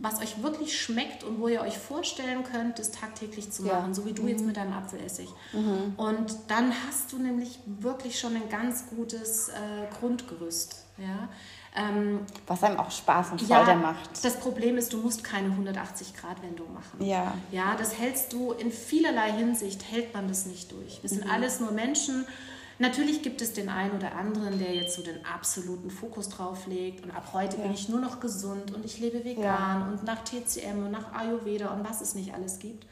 was 0.00 0.20
euch 0.20 0.42
wirklich 0.42 0.80
schmeckt 0.80 1.24
und 1.24 1.40
wo 1.40 1.48
ihr 1.48 1.60
euch 1.60 1.76
vorstellen 1.76 2.42
könnt, 2.42 2.78
das 2.78 2.90
tagtäglich 2.90 3.52
zu 3.52 3.64
machen, 3.64 3.88
ja. 3.88 3.94
so 3.94 4.06
wie 4.06 4.12
du 4.12 4.22
mhm. 4.22 4.28
jetzt 4.28 4.44
mit 4.44 4.56
deinem 4.56 4.72
Apfelessig. 4.72 5.28
Mhm. 5.52 5.94
Und 5.96 6.36
dann 6.48 6.72
hast 6.86 7.12
du 7.12 7.18
nämlich 7.18 7.58
wirklich 7.66 8.18
schon 8.18 8.34
ein 8.34 8.48
ganz 8.48 8.88
gutes 8.88 9.50
äh, 9.50 9.52
Grundgerüst. 9.98 10.86
Ja? 10.96 11.28
Ähm, 11.76 12.20
was 12.46 12.64
einem 12.64 12.78
auch 12.78 12.90
Spaß 12.90 13.32
und 13.32 13.42
Freude 13.42 13.70
ja, 13.70 13.76
macht. 13.76 14.24
Das 14.24 14.40
Problem 14.40 14.78
ist, 14.78 14.92
du 14.92 14.98
musst 14.98 15.22
keine 15.22 15.48
180-Grad-Wendung 15.48 16.72
machen. 16.72 17.04
Ja. 17.04 17.34
Ja, 17.52 17.76
das 17.76 17.96
hältst 17.98 18.32
du 18.32 18.52
in 18.52 18.72
vielerlei 18.72 19.32
Hinsicht, 19.32 19.84
hält 19.90 20.14
man 20.14 20.28
das 20.28 20.46
nicht 20.46 20.72
durch. 20.72 21.02
Wir 21.02 21.10
sind 21.10 21.26
mhm. 21.26 21.30
alles 21.30 21.60
nur 21.60 21.72
Menschen 21.72 22.26
Natürlich 22.80 23.22
gibt 23.22 23.42
es 23.42 23.52
den 23.52 23.68
einen 23.68 23.94
oder 23.94 24.14
anderen, 24.16 24.58
der 24.58 24.74
jetzt 24.74 24.96
so 24.96 25.02
den 25.02 25.22
absoluten 25.26 25.90
Fokus 25.90 26.30
drauf 26.30 26.66
legt 26.66 27.04
und 27.04 27.10
ab 27.10 27.28
heute 27.34 27.58
ja. 27.58 27.62
bin 27.62 27.74
ich 27.74 27.90
nur 27.90 28.00
noch 28.00 28.20
gesund 28.20 28.72
und 28.74 28.86
ich 28.86 28.98
lebe 28.98 29.22
vegan 29.22 29.44
ja. 29.44 29.86
und 29.86 30.02
nach 30.04 30.24
TCM 30.24 30.86
und 30.86 30.90
nach 30.90 31.12
Ayurveda 31.12 31.74
und 31.74 31.86
was 31.86 32.00
es 32.00 32.14
nicht 32.14 32.32
alles 32.32 32.58
gibt. 32.58 32.86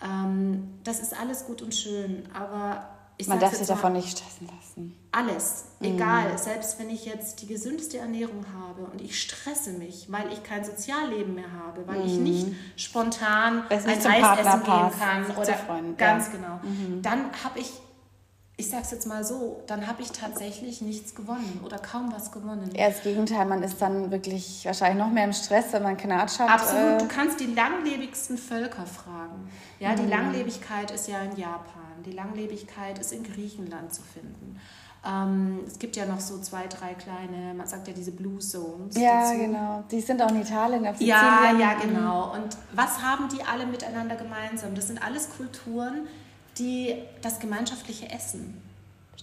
Ähm, 0.00 0.78
das 0.84 1.00
ist 1.00 1.18
alles 1.18 1.44
gut 1.44 1.60
und 1.60 1.74
schön, 1.74 2.22
aber 2.32 2.88
ich 3.18 3.26
Man 3.26 3.40
darf 3.40 3.54
sich 3.54 3.66
davon 3.66 3.94
nicht 3.94 4.16
stressen 4.16 4.46
lassen. 4.46 4.94
Alles, 5.10 5.64
mhm. 5.80 5.94
egal. 5.94 6.32
Mhm. 6.32 6.38
Selbst 6.38 6.78
wenn 6.78 6.90
ich 6.90 7.04
jetzt 7.04 7.42
die 7.42 7.48
gesündeste 7.48 7.98
Ernährung 7.98 8.44
habe 8.54 8.82
und 8.82 9.00
ich 9.00 9.20
stresse 9.20 9.72
mich, 9.72 10.06
weil 10.12 10.32
ich 10.32 10.44
kein 10.44 10.64
Sozialleben 10.64 11.34
mehr 11.34 11.50
habe, 11.50 11.84
weil 11.88 11.98
mhm. 11.98 12.06
ich 12.06 12.18
nicht 12.18 12.46
spontan 12.76 13.64
ein 13.68 13.72
Eis 13.72 13.88
essen 13.88 14.04
gehen 14.62 14.90
kann 15.00 15.36
oder 15.36 15.54
Freund, 15.54 15.98
ganz 15.98 16.26
ja. 16.26 16.32
genau, 16.32 16.60
mhm. 16.62 17.02
dann 17.02 17.24
habe 17.42 17.58
ich 17.58 17.72
ich 18.58 18.70
sag's 18.70 18.90
jetzt 18.90 19.06
mal 19.06 19.22
so, 19.22 19.62
dann 19.66 19.86
habe 19.86 20.00
ich 20.00 20.12
tatsächlich 20.12 20.80
nichts 20.80 21.14
gewonnen 21.14 21.60
oder 21.62 21.78
kaum 21.78 22.10
was 22.12 22.32
gewonnen. 22.32 22.70
Eher 22.74 22.88
das 22.88 23.02
Gegenteil, 23.02 23.44
man 23.44 23.62
ist 23.62 23.82
dann 23.82 24.10
wirklich 24.10 24.64
wahrscheinlich 24.64 25.04
noch 25.04 25.12
mehr 25.12 25.24
im 25.24 25.34
Stress, 25.34 25.72
wenn 25.72 25.82
man 25.82 25.96
Knatsch 25.98 26.38
hat. 26.38 26.48
Absolut, 26.48 26.94
äh 26.94 26.98
du 26.98 27.08
kannst 27.08 27.38
die 27.38 27.52
langlebigsten 27.52 28.38
Völker 28.38 28.86
fragen. 28.86 29.50
Ja, 29.78 29.94
die 29.94 30.04
mhm. 30.04 30.08
Langlebigkeit 30.08 30.90
ist 30.90 31.06
ja 31.06 31.20
in 31.20 31.36
Japan, 31.36 32.02
die 32.06 32.12
Langlebigkeit 32.12 32.98
ist 32.98 33.12
in 33.12 33.24
Griechenland 33.24 33.92
zu 33.92 34.00
finden. 34.00 34.58
Ähm, 35.06 35.60
es 35.66 35.78
gibt 35.78 35.94
ja 35.96 36.06
noch 36.06 36.20
so 36.20 36.38
zwei, 36.40 36.66
drei 36.66 36.94
kleine, 36.94 37.52
man 37.54 37.66
sagt 37.66 37.86
ja 37.88 37.94
diese 37.94 38.10
Blue 38.12 38.38
Zones. 38.38 38.96
Ja, 38.96 39.20
dazu. 39.20 39.38
genau. 39.38 39.84
Die 39.90 40.00
sind 40.00 40.22
auch 40.22 40.30
in 40.30 40.40
Italien, 40.40 40.86
auf 40.86 40.96
Sizilien. 40.96 41.18
Ja, 41.18 41.52
ja, 41.58 41.74
genau. 41.74 42.32
Und 42.32 42.56
was 42.72 43.02
haben 43.02 43.28
die 43.28 43.42
alle 43.44 43.66
miteinander 43.66 44.16
gemeinsam? 44.16 44.74
Das 44.74 44.86
sind 44.86 45.04
alles 45.04 45.28
Kulturen, 45.36 46.08
die 46.58 46.96
das 47.22 47.38
gemeinschaftliche 47.38 48.10
Essen 48.10 48.62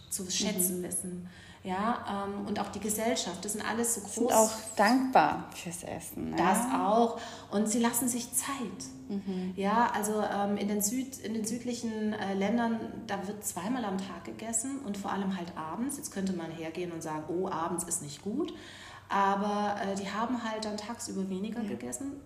zu 0.10 0.30
schätzen 0.30 0.80
mhm. 0.80 0.84
wissen. 0.84 1.30
Ja, 1.64 2.26
ähm, 2.28 2.46
und 2.46 2.60
auch 2.60 2.68
die 2.70 2.82
Gesellschaft, 2.82 3.44
das 3.46 3.54
sind 3.54 3.66
alles 3.66 3.96
so 3.96 4.02
groß. 4.02 4.16
Sind 4.16 4.34
auch 4.34 4.52
dankbar 4.76 5.46
fürs 5.56 5.84
Essen. 5.84 6.36
Das 6.36 6.58
ja. 6.58 6.90
auch. 6.90 7.18
Und 7.52 7.70
sie 7.70 7.80
lassen 7.80 8.10
sich 8.10 8.34
Zeit. 8.34 8.50
Mhm. 9.08 9.54
Ja, 9.56 9.90
also 9.94 10.22
ähm, 10.22 10.58
in, 10.58 10.68
den 10.68 10.82
Süd, 10.82 11.20
in 11.20 11.34
den 11.34 11.46
südlichen 11.46 12.12
äh, 12.12 12.34
Ländern, 12.34 12.82
da 13.08 13.26
wird 13.28 13.46
zweimal 13.46 13.86
am 13.86 13.98
Tag 13.98 14.26
gegessen 14.26 14.80
und 14.80 14.98
vor 14.98 15.14
allem 15.14 15.38
halt 15.38 15.56
abends. 15.56 15.96
Jetzt 15.96 16.12
könnte 16.12 16.34
man 16.34 16.52
hergehen 16.52 16.92
und 16.92 17.02
sagen, 17.02 17.24
oh, 17.30 17.48
abends 17.48 17.86
ist 17.86 18.02
nicht 18.02 18.22
gut. 18.22 18.54
Aber 19.08 19.78
äh, 19.82 19.96
die 19.96 20.12
haben 20.12 20.44
halt 20.44 20.66
dann 20.66 20.76
tagsüber 20.76 21.30
weniger 21.30 21.62
ja. 21.62 21.70
gegessen. 21.70 22.20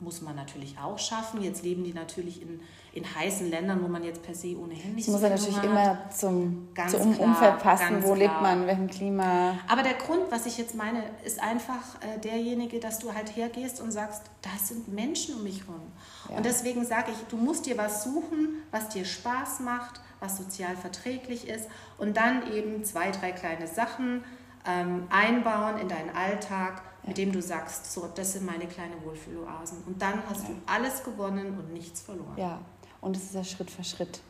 Muss 0.00 0.22
man 0.22 0.36
natürlich 0.36 0.78
auch 0.78 0.98
schaffen. 0.98 1.42
Jetzt 1.42 1.62
leben 1.62 1.84
die 1.84 1.92
natürlich 1.92 2.40
in 2.40 2.60
in 2.98 3.04
heißen 3.14 3.50
Ländern, 3.50 3.82
wo 3.82 3.88
man 3.88 4.02
jetzt 4.02 4.22
per 4.22 4.34
se 4.34 4.56
ohnehin 4.58 4.94
nicht 4.94 5.06
das 5.06 5.14
muss 5.14 5.22
ja 5.22 5.28
natürlich 5.28 5.62
immer 5.62 6.10
zum, 6.10 6.68
ganz 6.74 6.92
zum 6.92 7.14
klar, 7.14 7.28
Umfeld 7.28 7.58
passen, 7.58 8.02
wo 8.02 8.14
klar. 8.14 8.16
lebt 8.16 8.42
man, 8.42 8.66
welchem 8.66 8.88
Klima. 8.88 9.58
Aber 9.68 9.82
der 9.82 9.94
Grund, 9.94 10.22
was 10.30 10.46
ich 10.46 10.58
jetzt 10.58 10.74
meine, 10.74 11.04
ist 11.24 11.40
einfach 11.40 12.00
äh, 12.00 12.18
derjenige, 12.18 12.80
dass 12.80 12.98
du 12.98 13.14
halt 13.14 13.36
hergehst 13.36 13.80
und 13.80 13.92
sagst, 13.92 14.22
das 14.42 14.68
sind 14.68 14.88
Menschen 14.88 15.36
um 15.36 15.44
mich 15.44 15.60
herum. 15.60 15.80
Ja. 16.28 16.36
Und 16.38 16.46
deswegen 16.46 16.84
sage 16.84 17.12
ich, 17.12 17.18
du 17.28 17.36
musst 17.36 17.66
dir 17.66 17.78
was 17.78 18.04
suchen, 18.04 18.62
was 18.70 18.88
dir 18.88 19.04
Spaß 19.04 19.60
macht, 19.60 20.00
was 20.20 20.36
sozial 20.36 20.76
verträglich 20.76 21.48
ist 21.48 21.68
und 21.98 22.16
dann 22.16 22.52
eben 22.52 22.84
zwei, 22.84 23.10
drei 23.10 23.32
kleine 23.32 23.66
Sachen 23.66 24.24
ähm, 24.66 25.06
einbauen 25.10 25.78
in 25.78 25.88
deinen 25.88 26.10
Alltag, 26.10 26.82
mit 27.08 27.18
dem 27.18 27.32
du 27.32 27.42
sagst, 27.42 27.92
so, 27.92 28.08
das 28.14 28.34
sind 28.34 28.46
meine 28.46 28.66
kleinen 28.66 29.02
Wohlfühloasen. 29.04 29.82
Und 29.86 30.00
dann 30.00 30.22
hast 30.28 30.44
ja. 30.44 30.50
du 30.50 30.54
alles 30.66 31.02
gewonnen 31.02 31.58
und 31.58 31.72
nichts 31.72 32.02
verloren. 32.02 32.34
Ja, 32.36 32.60
und 33.00 33.16
es 33.16 33.24
ist 33.24 33.34
ja 33.34 33.44
Schritt 33.44 33.70
für 33.70 33.84
Schritt. 33.84 34.20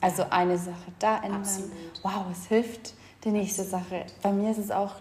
Also 0.00 0.24
eine 0.30 0.56
Sache 0.56 0.92
da 0.98 1.16
ändern. 1.16 1.40
Absolut. 1.40 1.70
Wow, 2.02 2.26
es 2.30 2.46
hilft. 2.46 2.94
Die 3.24 3.30
nächste 3.30 3.64
Sache. 3.64 4.06
Bei 4.22 4.32
mir 4.32 4.52
ist 4.52 4.58
es 4.58 4.70
auch 4.70 4.92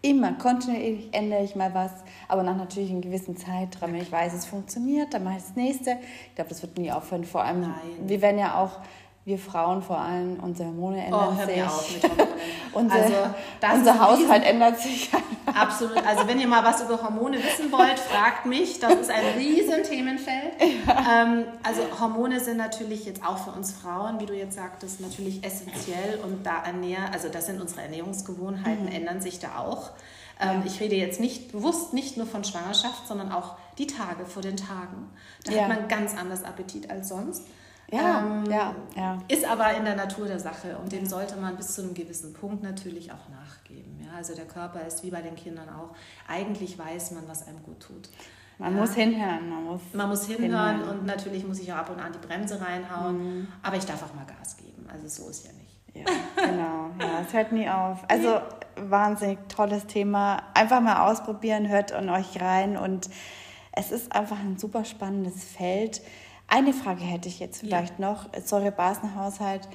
immer 0.00 0.32
kontinuierlich 0.32 1.12
ändere 1.12 1.42
ich 1.42 1.56
mal 1.56 1.74
was, 1.74 1.90
aber 2.28 2.42
nach 2.42 2.56
natürlich 2.56 2.90
einem 2.90 3.02
gewissen 3.02 3.36
Zeitraum. 3.36 3.92
Wenn 3.92 4.02
ich 4.02 4.12
weiß, 4.12 4.32
es 4.32 4.46
funktioniert, 4.46 5.12
dann 5.12 5.24
mache 5.24 5.36
ich 5.38 5.42
das 5.42 5.56
nächste. 5.56 5.98
Ich 6.28 6.34
glaube, 6.34 6.50
das 6.50 6.62
wird 6.62 6.78
nie 6.78 6.90
aufhören. 6.90 7.24
Vor 7.24 7.42
allem, 7.42 7.62
Nein. 7.62 7.72
wir 8.06 8.22
werden 8.22 8.38
ja 8.38 8.58
auch 8.58 8.78
wir 9.26 9.40
Frauen 9.40 9.82
vor 9.82 9.98
allem, 9.98 10.38
unsere 10.38 10.68
Hormone 10.68 11.04
ändern 11.04 11.30
oh, 11.32 11.36
hör 11.36 11.46
sich. 11.46 11.64
Auf 11.64 11.98
unser, 12.72 12.94
also, 12.94 13.16
unser 13.74 14.00
Haushalt 14.00 14.44
ändert 14.44 14.78
sich. 14.78 15.10
Absolut. 15.46 15.96
Also 16.06 16.28
wenn 16.28 16.38
ihr 16.38 16.46
mal 16.46 16.62
was 16.62 16.80
über 16.80 17.02
Hormone 17.02 17.38
wissen 17.38 17.72
wollt, 17.72 17.98
fragt 17.98 18.46
mich. 18.46 18.78
Das 18.78 18.94
ist 18.94 19.10
ein 19.10 19.36
riesen 19.36 19.82
Themenfeld. 19.82 20.52
Ja. 20.86 21.24
Ähm, 21.24 21.44
also 21.64 21.82
Hormone 21.98 22.38
sind 22.38 22.58
natürlich 22.58 23.04
jetzt 23.04 23.26
auch 23.26 23.38
für 23.38 23.50
uns 23.50 23.72
Frauen, 23.72 24.20
wie 24.20 24.26
du 24.26 24.32
jetzt 24.32 24.54
sagtest, 24.54 25.00
natürlich 25.00 25.44
essentiell 25.44 26.20
und 26.22 26.46
da 26.46 26.62
ernähren, 26.62 27.12
also 27.12 27.28
das 27.28 27.46
sind 27.46 27.60
unsere 27.60 27.82
Ernährungsgewohnheiten, 27.82 28.84
mhm. 28.84 28.92
ändern 28.92 29.20
sich 29.20 29.40
da 29.40 29.58
auch. 29.58 29.90
Ähm, 30.40 30.60
ja. 30.60 30.66
Ich 30.66 30.78
rede 30.78 30.94
jetzt 30.94 31.18
nicht 31.18 31.50
bewusst 31.50 31.94
nicht 31.94 32.16
nur 32.16 32.26
von 32.26 32.44
Schwangerschaft, 32.44 33.08
sondern 33.08 33.32
auch 33.32 33.56
die 33.78 33.88
Tage 33.88 34.24
vor 34.24 34.42
den 34.42 34.56
Tagen. 34.56 35.10
Da 35.44 35.50
ja. 35.50 35.62
hat 35.62 35.68
man 35.68 35.88
ganz 35.88 36.16
anders 36.16 36.44
Appetit 36.44 36.90
als 36.90 37.08
sonst. 37.08 37.42
Ja, 37.90 38.20
ähm, 38.20 38.50
ja, 38.50 38.74
ja. 38.96 39.18
Ist 39.28 39.44
aber 39.44 39.74
in 39.74 39.84
der 39.84 39.94
Natur 39.94 40.26
der 40.26 40.40
Sache 40.40 40.76
und 40.78 40.90
dem 40.90 41.06
sollte 41.06 41.36
man 41.36 41.56
bis 41.56 41.74
zu 41.74 41.82
einem 41.82 41.94
gewissen 41.94 42.32
Punkt 42.32 42.62
natürlich 42.62 43.12
auch 43.12 43.28
nachgeben. 43.28 44.00
Ja? 44.04 44.16
Also 44.16 44.34
der 44.34 44.46
Körper 44.46 44.84
ist 44.84 45.04
wie 45.04 45.10
bei 45.10 45.22
den 45.22 45.36
Kindern 45.36 45.68
auch. 45.68 45.94
Eigentlich 46.26 46.78
weiß 46.78 47.12
man, 47.12 47.28
was 47.28 47.46
einem 47.46 47.62
gut 47.62 47.80
tut. 47.80 48.08
Man 48.58 48.74
ja. 48.74 48.80
muss 48.80 48.94
hinhören. 48.94 49.50
Man 49.50 49.64
muss, 49.64 49.80
man 49.92 50.08
muss 50.08 50.26
hinhören, 50.26 50.78
hinhören, 50.78 50.98
und 50.98 51.06
natürlich 51.06 51.46
muss 51.46 51.60
ich 51.60 51.72
auch 51.72 51.76
ab 51.76 51.90
und 51.90 52.00
an 52.00 52.12
die 52.12 52.26
Bremse 52.26 52.60
reinhauen. 52.60 53.18
Mhm. 53.18 53.48
Aber 53.62 53.76
ich 53.76 53.84
darf 53.84 54.02
auch 54.02 54.14
mal 54.14 54.24
Gas 54.24 54.56
geben. 54.56 54.88
Also 54.92 55.06
so 55.08 55.30
ist 55.30 55.46
ja 55.46 55.52
nicht. 55.52 55.66
Ja, 55.94 56.04
genau. 56.44 56.90
Ja, 57.00 57.20
es 57.26 57.32
hört 57.32 57.52
nie 57.52 57.68
auf. 57.68 57.98
Also 58.08 58.40
wahnsinnig 58.76 59.38
tolles 59.48 59.86
Thema. 59.86 60.42
Einfach 60.54 60.80
mal 60.80 61.10
ausprobieren, 61.10 61.68
hört 61.68 61.92
an 61.92 62.08
euch 62.10 62.40
rein 62.40 62.76
und 62.76 63.08
es 63.72 63.92
ist 63.92 64.12
einfach 64.12 64.38
ein 64.38 64.58
super 64.58 64.84
spannendes 64.84 65.44
Feld. 65.44 66.00
Eine 66.48 66.72
Frage 66.72 67.02
hätte 67.02 67.28
ich 67.28 67.40
jetzt 67.40 67.60
vielleicht 67.60 67.98
ja. 67.98 68.10
noch. 68.10 68.28
Säurebasenhaushalt. 68.44 69.68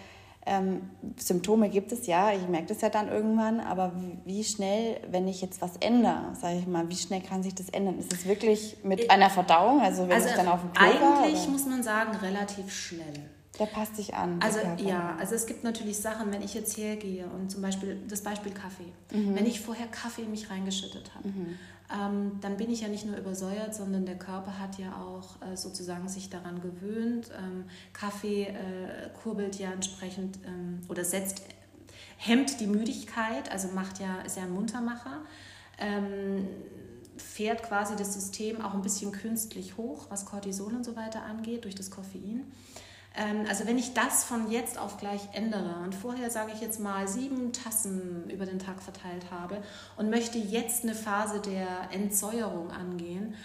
Ähm, 0.43 0.89
Symptome 1.17 1.69
gibt 1.69 1.91
es 1.91 2.07
ja, 2.07 2.34
ich 2.34 2.47
merke 2.47 2.67
das 2.67 2.81
ja 2.81 2.89
dann 2.89 3.10
irgendwann, 3.10 3.60
aber 3.60 3.93
wie 4.25 4.43
schnell, 4.43 4.99
wenn 5.12 5.27
ich 5.27 5.39
jetzt 5.39 5.62
was 5.62 5.77
ändere, 5.77 6.34
sage 6.34 6.57
ich 6.57 6.65
mal, 6.65 6.89
wie 6.89 6.95
schnell 6.95 7.21
kann 7.21 7.43
sich 7.43 7.53
das 7.53 7.69
ändern? 7.69 7.99
Ist 7.99 8.12
es 8.12 8.25
wirklich 8.25 8.77
mit 8.84 9.01
äh, 9.01 9.10
einer 9.10 9.29
Verdauung, 9.29 9.81
also 9.81 10.03
wenn 10.03 10.13
also 10.13 10.29
ich 10.29 10.34
dann 10.34 10.47
auf 10.47 10.62
dem 10.62 10.73
Klo 10.73 10.84
Eigentlich 10.84 11.45
war, 11.45 11.51
muss 11.51 11.65
man 11.67 11.84
sagen, 11.84 12.15
relativ 12.17 12.73
schnell. 12.73 13.29
Der 13.60 13.66
passt 13.66 13.98
sich 13.98 14.14
an. 14.14 14.40
Also 14.42 14.60
ja, 14.78 15.16
also 15.20 15.36
es 15.36 15.46
gibt 15.46 15.64
natürlich 15.64 15.98
Sachen, 15.98 16.32
wenn 16.32 16.42
ich 16.42 16.54
jetzt 16.54 16.78
hergehe 16.78 17.26
und 17.28 17.52
zum 17.52 17.62
Beispiel 17.62 18.00
das 18.08 18.22
Beispiel 18.22 18.54
Kaffee. 18.54 18.94
Mhm. 19.12 19.36
Wenn 19.36 19.46
ich 19.46 19.60
vorher 19.60 19.88
Kaffee 19.88 20.24
in 20.24 20.32
mich 20.32 20.50
reingeschüttet 20.50 21.14
habe, 21.16 21.28
mhm 21.28 21.58
ähm, 21.94 22.40
dann 22.42 22.58
bin 22.58 22.72
ich 22.72 22.82
ja 22.82 22.88
nicht 22.88 23.06
nur 23.06 23.18
übersäuert, 23.18 23.76
sondern 23.76 24.06
der 24.06 24.18
Körper 24.18 24.60
hat 24.60 24.78
ja 24.78 24.96
auch 24.96 25.42
äh, 25.46 25.58
sozusagen 25.58 26.08
sich 26.08 26.30
daran 26.30 26.62
gewöhnt. 26.62 27.32
Ähm, 27.38 27.66
Kaffee 27.94 28.46
äh, 28.46 29.10
kurbelt 29.22 29.58
ja 29.60 29.72
entsprechend 29.72 30.40
ähm, 30.46 30.82
oder 30.88 31.04
setzt, 31.04 31.42
hemmt 32.18 32.60
die 32.60 32.68
Müdigkeit, 32.68 33.52
also 33.52 33.70
macht 33.70 34.00
ja, 34.00 34.22
ist 34.22 34.38
ja 34.38 34.44
ein 34.44 34.54
Muntermacher. 34.54 35.22
Ähm, 35.80 36.48
fährt 37.18 37.64
quasi 37.64 37.96
das 37.96 38.14
System 38.14 38.62
auch 38.62 38.74
ein 38.74 38.82
bisschen 38.82 39.12
künstlich 39.12 39.78
hoch, 39.78 40.08
was 40.10 40.26
Cortison 40.26 40.76
und 40.76 40.86
so 40.86 40.96
weiter 40.96 41.24
angeht, 41.24 41.66
durch 41.66 41.76
das 41.76 41.92
Koffein. 41.92 42.46
Ähm, 43.15 43.45
also 43.50 43.65
wenn 43.67 43.78
ich 43.78 43.93
das 43.93 44.24
von 44.24 44.50
jetzt 44.50 44.78
auf 44.78 44.97
gleich 44.97 45.21
ändere 45.34 45.82
und 45.84 45.93
vorher, 45.93 46.30
sage 46.30 46.52
ich 46.54 46.62
jetzt 46.62 46.80
mal, 46.80 47.08
sieben 47.08 47.52
Tassen 47.52 48.30
über 48.30 48.45
den 48.45 48.60
Tag 48.60 48.82
verteilt 48.82 49.26
habe 49.32 49.62
und 49.97 50.10
möchte 50.10 50.38
jetzt 50.38 50.84
eine 50.84 50.95
Phase 50.95 51.41
der 51.41 51.91
Entsäuerung 51.91 52.71
angehen 52.71 53.36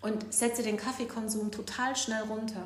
und 0.00 0.32
setze 0.32 0.62
den 0.62 0.76
Kaffeekonsum 0.76 1.50
total 1.50 1.96
schnell 1.96 2.22
runter, 2.22 2.62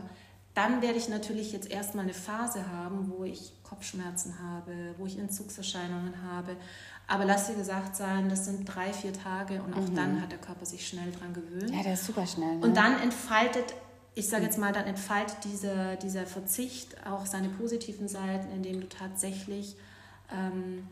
dann 0.54 0.82
werde 0.82 0.98
ich 0.98 1.08
natürlich 1.08 1.50
jetzt 1.52 1.68
erstmal 1.68 2.04
eine 2.04 2.14
Phase 2.14 2.70
haben, 2.70 3.10
wo 3.10 3.24
ich 3.24 3.52
Kopfschmerzen 3.64 4.38
habe, 4.40 4.94
wo 4.98 5.06
ich 5.06 5.18
Entzugserscheinungen 5.18 6.22
habe. 6.22 6.56
Aber 7.08 7.24
lass 7.24 7.48
dir 7.48 7.54
gesagt 7.54 7.96
sein, 7.96 8.28
das 8.28 8.44
sind 8.44 8.64
drei, 8.64 8.92
vier 8.92 9.12
Tage 9.12 9.60
und 9.62 9.74
auch 9.74 9.88
mhm. 9.88 9.96
dann 9.96 10.22
hat 10.22 10.30
der 10.30 10.38
Körper 10.38 10.64
sich 10.64 10.86
schnell 10.86 11.10
dran 11.10 11.34
gewöhnt. 11.34 11.70
Ja, 11.70 11.82
der 11.82 11.94
ist 11.94 12.06
super 12.06 12.24
schnell. 12.24 12.56
Ne? 12.56 12.64
Und 12.64 12.76
dann 12.76 13.00
entfaltet, 13.00 13.74
ich 14.14 14.28
sage 14.28 14.44
jetzt 14.44 14.58
mal, 14.58 14.72
dann 14.72 14.86
entfaltet 14.86 15.38
dieser, 15.44 15.96
dieser 15.96 16.26
Verzicht 16.26 16.96
auch 17.06 17.26
seine 17.26 17.48
positiven 17.48 18.08
Seiten, 18.08 18.50
indem 18.52 18.80
du 18.80 18.88
tatsächlich 18.88 19.76
ähm, 20.32 20.86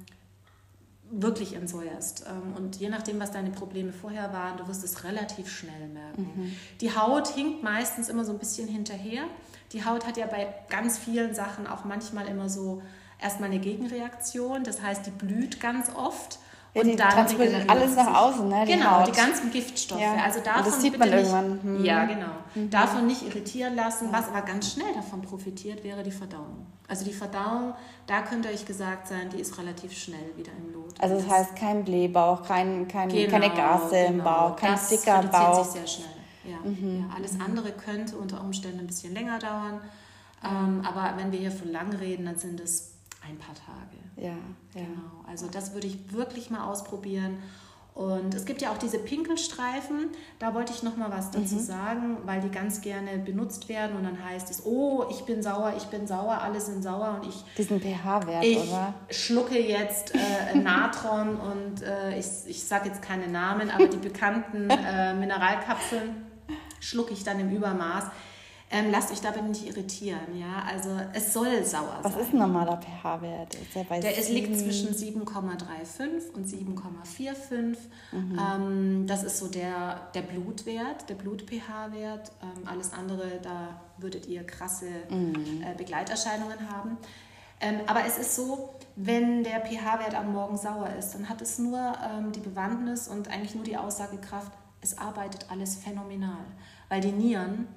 wirklich 1.11 1.55
entsäuerst. 1.55 2.25
Ähm, 2.29 2.55
und 2.57 2.77
je 2.77 2.89
nachdem, 2.89 3.21
was 3.21 3.31
deine 3.31 3.51
Probleme 3.51 3.93
vorher 3.93 4.33
waren, 4.33 4.57
du 4.57 4.67
wirst 4.67 4.83
es 4.83 5.05
relativ 5.05 5.51
schnell 5.51 5.89
merken. 5.89 6.31
Mhm. 6.35 6.57
Die 6.81 6.97
Haut 6.97 7.29
hinkt 7.29 7.63
meistens 7.63 8.09
immer 8.09 8.25
so 8.25 8.33
ein 8.33 8.39
bisschen 8.39 8.67
hinterher. 8.67 9.25
Die 9.73 9.85
Haut 9.85 10.07
hat 10.07 10.17
ja 10.17 10.27
bei 10.27 10.53
ganz 10.69 10.99
vielen 10.99 11.35
Sachen 11.35 11.67
auch 11.67 11.85
manchmal 11.85 12.27
immer 12.27 12.49
so 12.49 12.83
erstmal 13.21 13.51
eine 13.51 13.61
Gegenreaktion. 13.61 14.65
Das 14.65 14.83
heißt, 14.83 15.07
die 15.07 15.11
blüht 15.11 15.61
ganz 15.61 15.91
oft. 15.95 16.39
Ja, 16.75 16.83
und 16.83 16.99
dann 16.99 17.11
transportiert 17.11 17.69
alles 17.69 17.97
nach 17.97 18.15
außen, 18.15 18.49
ne? 18.49 18.65
Die 18.67 18.73
genau, 18.73 19.01
Haut. 19.01 19.09
die 19.09 19.13
ganzen 19.13 19.51
Giftstoffe. 19.51 20.01
Ja. 20.01 20.15
Also 20.25 20.41
davon 20.41 20.65
das 20.65 20.81
sieht 20.81 20.99
man 20.99 21.11
nicht, 21.11 21.19
irgendwann. 21.19 21.61
Hm. 21.63 21.85
Ja, 21.85 22.05
genau. 22.07 22.27
Mhm. 22.55 22.71
Davon 22.71 23.07
nicht 23.07 23.23
irritieren 23.27 23.77
lassen. 23.77 24.09
Was 24.11 24.29
aber 24.29 24.41
ganz 24.43 24.73
schnell 24.73 24.93
davon 24.95 25.21
profitiert, 25.21 25.85
wäre 25.85 26.03
die 26.03 26.11
Verdauung. 26.11 26.67
Also 26.89 27.05
die 27.05 27.13
Verdauung, 27.13 27.75
da 28.07 28.23
könnte 28.23 28.49
euch 28.49 28.65
gesagt 28.65 29.09
sein, 29.09 29.29
die 29.31 29.41
ist 29.41 29.59
relativ 29.59 29.93
schnell 29.93 30.33
wieder 30.37 30.53
im 30.59 30.73
Lot. 30.73 30.95
Also 30.99 31.17
das, 31.17 31.27
das 31.27 31.35
heißt 31.35 31.57
kein 31.57 31.85
Blähbauch, 31.85 32.43
kein, 32.43 32.89
kein, 32.89 33.11
genau, 33.11 33.31
keine 33.31 33.51
Gase 33.51 33.91
genau. 33.91 34.09
im 34.09 34.23
Bauch, 34.23 34.57
kein 34.57 34.73
das 34.73 34.89
dicker 34.89 35.23
Bauch. 35.23 35.59
Das 35.59 35.73
sich 35.73 35.81
sehr 35.81 35.87
schnell. 35.87 36.09
Ja. 36.45 36.59
Mhm. 36.65 37.07
ja. 37.09 37.17
alles 37.17 37.39
andere 37.39 37.73
könnte 37.73 38.17
unter 38.17 38.41
Umständen 38.41 38.81
ein 38.81 38.87
bisschen 38.87 39.13
länger 39.15 39.39
dauern. 39.39 39.81
Ähm, 40.45 40.83
aber 40.85 41.17
wenn 41.17 41.31
wir 41.31 41.39
hier 41.39 41.53
von 41.53 41.71
lang 41.71 41.93
reden, 41.95 42.25
dann 42.25 42.37
sind 42.37 42.61
es 42.61 42.95
ein 43.27 43.39
paar 43.39 43.55
Tage. 43.55 44.02
Ja, 44.17 44.29
ja. 44.29 44.37
Genau. 44.75 45.25
Also 45.29 45.47
das 45.51 45.75
würde 45.75 45.87
ich 45.87 46.13
wirklich 46.13 46.51
mal 46.51 46.65
ausprobieren. 46.65 47.39
Und 47.95 48.35
es 48.35 48.47
gibt 48.47 48.63
ja 48.63 48.71
auch 48.71 48.79
diese 48.79 48.99
Pinkelstreifen, 48.99 50.09
da 50.39 50.55
wollte 50.55 50.73
ich 50.73 50.83
noch 50.83 50.97
mal 50.97 51.11
was 51.11 51.31
dazu 51.31 51.57
mhm. 51.57 51.61
sagen, 51.61 52.17
weil 52.25 52.41
die 52.41 52.49
ganz 52.49 52.81
gerne 52.81 53.19
benutzt 53.19 53.69
werden 53.69 53.97
und 53.97 54.05
dann 54.05 54.25
heißt 54.25 54.51
es, 54.51 54.65
oh, 54.65 55.05
ich 55.11 55.21
bin 55.25 55.43
sauer, 55.43 55.75
ich 55.77 55.85
bin 55.85 56.07
sauer, 56.07 56.41
alle 56.41 56.59
sind 56.59 56.83
sauer 56.83 57.21
und 57.21 57.29
ich... 57.29 57.45
Diesen 57.59 57.83
pH-Wert, 57.83 58.45
oder? 58.45 58.95
Ich 59.09 59.25
schlucke 59.27 59.61
jetzt 59.61 60.15
äh, 60.15 60.57
Natron 60.59 61.37
und 61.37 61.83
äh, 61.83 62.19
ich, 62.19 62.27
ich 62.47 62.65
sage 62.65 62.89
jetzt 62.89 63.03
keine 63.03 63.29
Namen, 63.29 63.71
aber 63.71 63.87
die 63.87 63.99
bekannten 63.99 64.71
äh, 64.71 65.13
Mineralkapseln 65.13 66.25
schlucke 66.81 67.13
ich 67.13 67.25
dann 67.25 67.41
im 67.41 67.51
Übermaß. 67.51 68.05
Ähm, 68.75 68.91
lasst 68.91 69.13
euch 69.13 69.21
dabei 69.21 69.43
nicht 69.43 69.67
irritieren, 69.67 70.35
ja. 70.35 70.63
Also 70.67 70.89
es 71.13 71.35
soll 71.35 71.63
sauer 71.63 71.99
Was 72.03 72.15
sein. 72.15 72.21
Was 72.21 72.27
ist 72.27 72.33
ein 72.33 72.39
normaler 72.39 72.81
pH-Wert? 72.81 73.59
Der, 73.75 74.01
der 74.01 74.17
ist, 74.17 74.31
liegt 74.31 74.59
zwischen 74.59 74.95
7,35 74.95 76.33
und 76.33 76.47
7,45. 76.47 77.77
Mhm. 78.13 78.39
Ähm, 78.39 79.07
das 79.07 79.25
ist 79.25 79.39
so 79.39 79.49
der, 79.49 80.09
der 80.15 80.23
Blutwert, 80.23 81.07
der 81.11 81.17
Blut-pH-Wert. 81.17 82.33
Ähm, 82.43 82.67
alles 82.67 82.95
andere, 82.95 83.41
da 83.43 83.81
würdet 83.99 84.27
ihr 84.27 84.43
krasse 84.45 84.89
mhm. 85.11 85.63
äh, 85.63 85.75
Begleiterscheinungen 85.77 86.71
haben. 86.71 86.97
Ähm, 87.61 87.81
aber 87.87 88.07
es 88.07 88.17
ist 88.17 88.35
so, 88.35 88.71
wenn 88.97 89.45
der 89.45 89.61
pH-Wert 89.61 90.15
am 90.15 90.33
Morgen 90.33 90.57
sauer 90.57 90.89
ist, 90.99 91.13
dann 91.13 91.29
hat 91.29 91.43
es 91.43 91.59
nur 91.59 91.79
ähm, 91.79 92.33
die 92.33 92.41
Bewandtnis 92.41 93.07
und 93.07 93.29
eigentlich 93.29 93.55
nur 93.55 93.65
die 93.65 93.77
Aussagekraft, 93.77 94.51
es 94.81 94.97
arbeitet 94.97 95.47
alles 95.51 95.77
phänomenal. 95.77 96.45
Weil 96.89 97.03
die 97.03 97.13
Nieren 97.13 97.69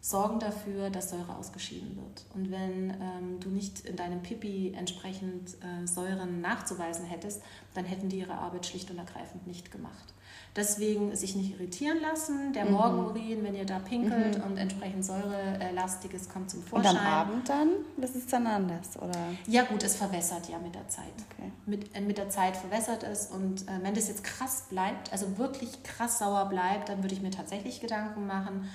sorgen 0.00 0.38
dafür, 0.40 0.88
dass 0.90 1.10
Säure 1.10 1.36
ausgeschieden 1.36 1.96
wird. 1.96 2.24
Und 2.34 2.50
wenn 2.50 2.90
ähm, 2.90 3.40
du 3.40 3.50
nicht 3.50 3.80
in 3.80 3.96
deinem 3.96 4.22
Pipi 4.22 4.72
entsprechend 4.76 5.56
äh, 5.62 5.86
Säuren 5.86 6.40
nachzuweisen 6.40 7.04
hättest, 7.04 7.42
dann 7.74 7.84
hätten 7.84 8.08
die 8.08 8.18
ihre 8.18 8.34
Arbeit 8.34 8.64
schlicht 8.64 8.90
und 8.90 8.98
ergreifend 8.98 9.46
nicht 9.46 9.70
gemacht. 9.70 10.14
Deswegen 10.56 11.14
sich 11.14 11.36
nicht 11.36 11.52
irritieren 11.54 12.00
lassen. 12.00 12.52
Der 12.52 12.64
mhm. 12.64 12.72
Morgenurin, 12.72 13.44
wenn 13.44 13.54
ihr 13.54 13.66
da 13.66 13.78
pinkelt 13.78 14.38
mhm. 14.38 14.44
und 14.44 14.56
entsprechend 14.56 15.04
säurelastiges 15.04 16.28
kommt 16.28 16.50
zum 16.50 16.62
Vorschein. 16.62 16.96
Und 16.96 17.00
am 17.00 17.06
Abend 17.06 17.48
dann? 17.48 17.68
Das 17.98 18.16
ist 18.16 18.32
dann 18.32 18.46
anders, 18.46 18.96
oder? 18.96 19.18
Ja 19.46 19.62
gut, 19.62 19.82
es 19.84 19.96
verwässert 19.96 20.48
ja 20.48 20.58
mit 20.58 20.74
der 20.74 20.88
Zeit. 20.88 21.04
Okay. 21.30 21.52
Mit, 21.66 21.94
äh, 21.94 22.00
mit 22.00 22.18
der 22.18 22.30
Zeit 22.30 22.56
verwässert 22.56 23.04
es 23.04 23.26
und 23.26 23.62
äh, 23.62 23.82
wenn 23.82 23.94
das 23.94 24.08
jetzt 24.08 24.24
krass 24.24 24.64
bleibt, 24.70 25.12
also 25.12 25.38
wirklich 25.38 25.82
krass 25.84 26.18
sauer 26.18 26.46
bleibt, 26.46 26.88
dann 26.88 27.02
würde 27.02 27.14
ich 27.14 27.22
mir 27.22 27.30
tatsächlich 27.30 27.80
Gedanken 27.80 28.26
machen, 28.26 28.68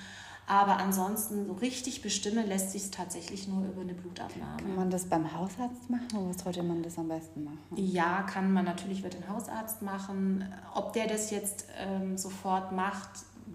aber 0.48 0.78
ansonsten 0.78 1.48
so 1.48 1.54
richtig 1.54 2.02
bestimmen 2.02 2.48
lässt 2.48 2.72
sich 2.72 2.84
es 2.84 2.92
tatsächlich 2.92 3.48
nur 3.48 3.66
über 3.66 3.82
eine 3.82 3.94
Blutabnahme. 3.94 4.58
Kann 4.58 4.76
man 4.76 4.90
das 4.90 5.06
beim 5.06 5.34
Hausarzt 5.34 5.90
machen 5.90 6.08
oder 6.14 6.34
sollte 6.38 6.62
man 6.62 6.84
das 6.84 6.98
am 6.98 7.08
besten 7.08 7.44
machen? 7.44 7.60
Ja, 7.76 8.22
kann 8.24 8.54
man 8.54 8.66
natürlich 8.66 9.00
über 9.00 9.10
den 9.10 9.28
Hausarzt 9.28 9.82
machen. 9.82 10.46
Ob 10.74 10.94
der 10.94 11.08
das 11.08 11.32
jetzt 11.32 11.68
ähm, 11.80 12.18
sofort 12.18 12.72
macht, 12.72 13.10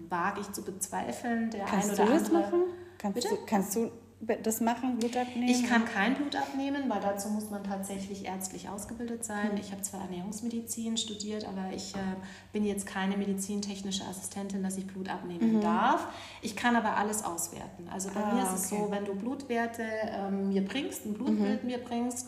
wage 0.09 0.41
ich 0.41 0.51
zu 0.51 0.63
bezweifeln. 0.63 1.49
Der 1.51 1.65
Kannst 1.65 1.91
ein 1.91 1.95
oder 1.95 2.05
du 2.05 2.11
das 2.11 2.25
andere. 2.25 2.43
machen? 2.43 2.63
Kannst 2.97 3.23
du, 3.23 3.37
kannst 3.47 3.75
du 3.75 3.91
das 4.21 4.61
machen, 4.61 4.97
Blut 4.97 5.17
abnehmen? 5.17 5.49
Ich 5.49 5.67
kann 5.67 5.85
kein 5.85 6.15
Blut 6.15 6.35
abnehmen, 6.35 6.83
weil 6.87 7.01
dazu 7.01 7.29
muss 7.29 7.49
man 7.49 7.63
tatsächlich 7.63 8.25
ärztlich 8.25 8.69
ausgebildet 8.69 9.25
sein. 9.25 9.57
Ich 9.59 9.71
habe 9.71 9.81
zwar 9.81 10.01
Ernährungsmedizin 10.01 10.97
studiert, 10.97 11.45
aber 11.45 11.73
ich 11.73 11.95
äh, 11.95 11.99
bin 12.53 12.63
jetzt 12.63 12.85
keine 12.85 13.17
medizintechnische 13.17 14.05
Assistentin, 14.05 14.61
dass 14.61 14.77
ich 14.77 14.85
Blut 14.85 15.09
abnehmen 15.09 15.57
mhm. 15.57 15.61
darf. 15.61 16.07
Ich 16.41 16.55
kann 16.55 16.75
aber 16.75 16.97
alles 16.97 17.23
auswerten. 17.23 17.89
Also 17.91 18.09
bei 18.13 18.23
ah, 18.23 18.33
mir 18.33 18.43
ist 18.43 18.53
es 18.53 18.71
okay. 18.71 18.83
so, 18.83 18.91
wenn 18.91 19.05
du 19.05 19.15
Blutwerte 19.15 19.83
ähm, 19.83 20.49
mir 20.49 20.63
bringst, 20.63 21.05
ein 21.05 21.13
Blutbild 21.13 21.63
mhm. 21.63 21.69
mir 21.69 21.79
bringst, 21.79 22.27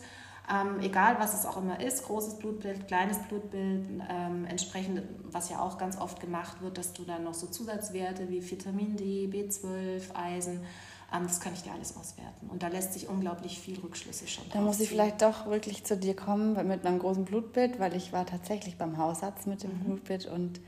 ähm, 0.51 0.81
egal 0.81 1.15
was 1.19 1.39
es 1.39 1.45
auch 1.45 1.57
immer 1.57 1.79
ist, 1.79 2.03
großes 2.05 2.39
Blutbild, 2.39 2.87
kleines 2.87 3.17
Blutbild, 3.29 3.85
ähm, 4.09 4.45
entsprechend, 4.45 5.01
was 5.23 5.49
ja 5.49 5.59
auch 5.59 5.77
ganz 5.77 5.97
oft 5.97 6.19
gemacht 6.19 6.61
wird, 6.61 6.77
dass 6.77 6.91
du 6.93 7.03
dann 7.03 7.23
noch 7.23 7.33
so 7.33 7.47
Zusatzwerte 7.47 8.29
wie 8.29 8.49
Vitamin 8.49 8.97
D, 8.97 9.29
B12, 9.31 10.13
Eisen, 10.13 10.61
das 11.21 11.39
kann 11.39 11.53
ich 11.53 11.61
dir 11.61 11.71
alles 11.71 11.95
auswerten. 11.95 12.49
Und 12.49 12.63
da 12.63 12.67
lässt 12.67 12.93
sich 12.93 13.07
unglaublich 13.07 13.59
viel 13.59 13.79
Rückschlüsse 13.79 14.27
schon 14.27 14.45
Da 14.51 14.59
muss 14.61 14.79
ich 14.79 14.89
vielleicht 14.89 15.21
doch 15.21 15.45
wirklich 15.45 15.83
zu 15.83 15.95
dir 15.95 16.15
kommen 16.15 16.53
mit 16.67 16.83
meinem 16.83 16.99
großen 16.99 17.25
Blutbild, 17.25 17.79
weil 17.79 17.95
ich 17.95 18.11
war 18.11 18.25
tatsächlich 18.25 18.77
beim 18.77 18.97
Hausarzt 18.97 19.45
mit 19.45 19.63
dem 19.63 19.77
mhm. 19.77 19.83
Blutbild 19.83 20.25
und 20.25 20.59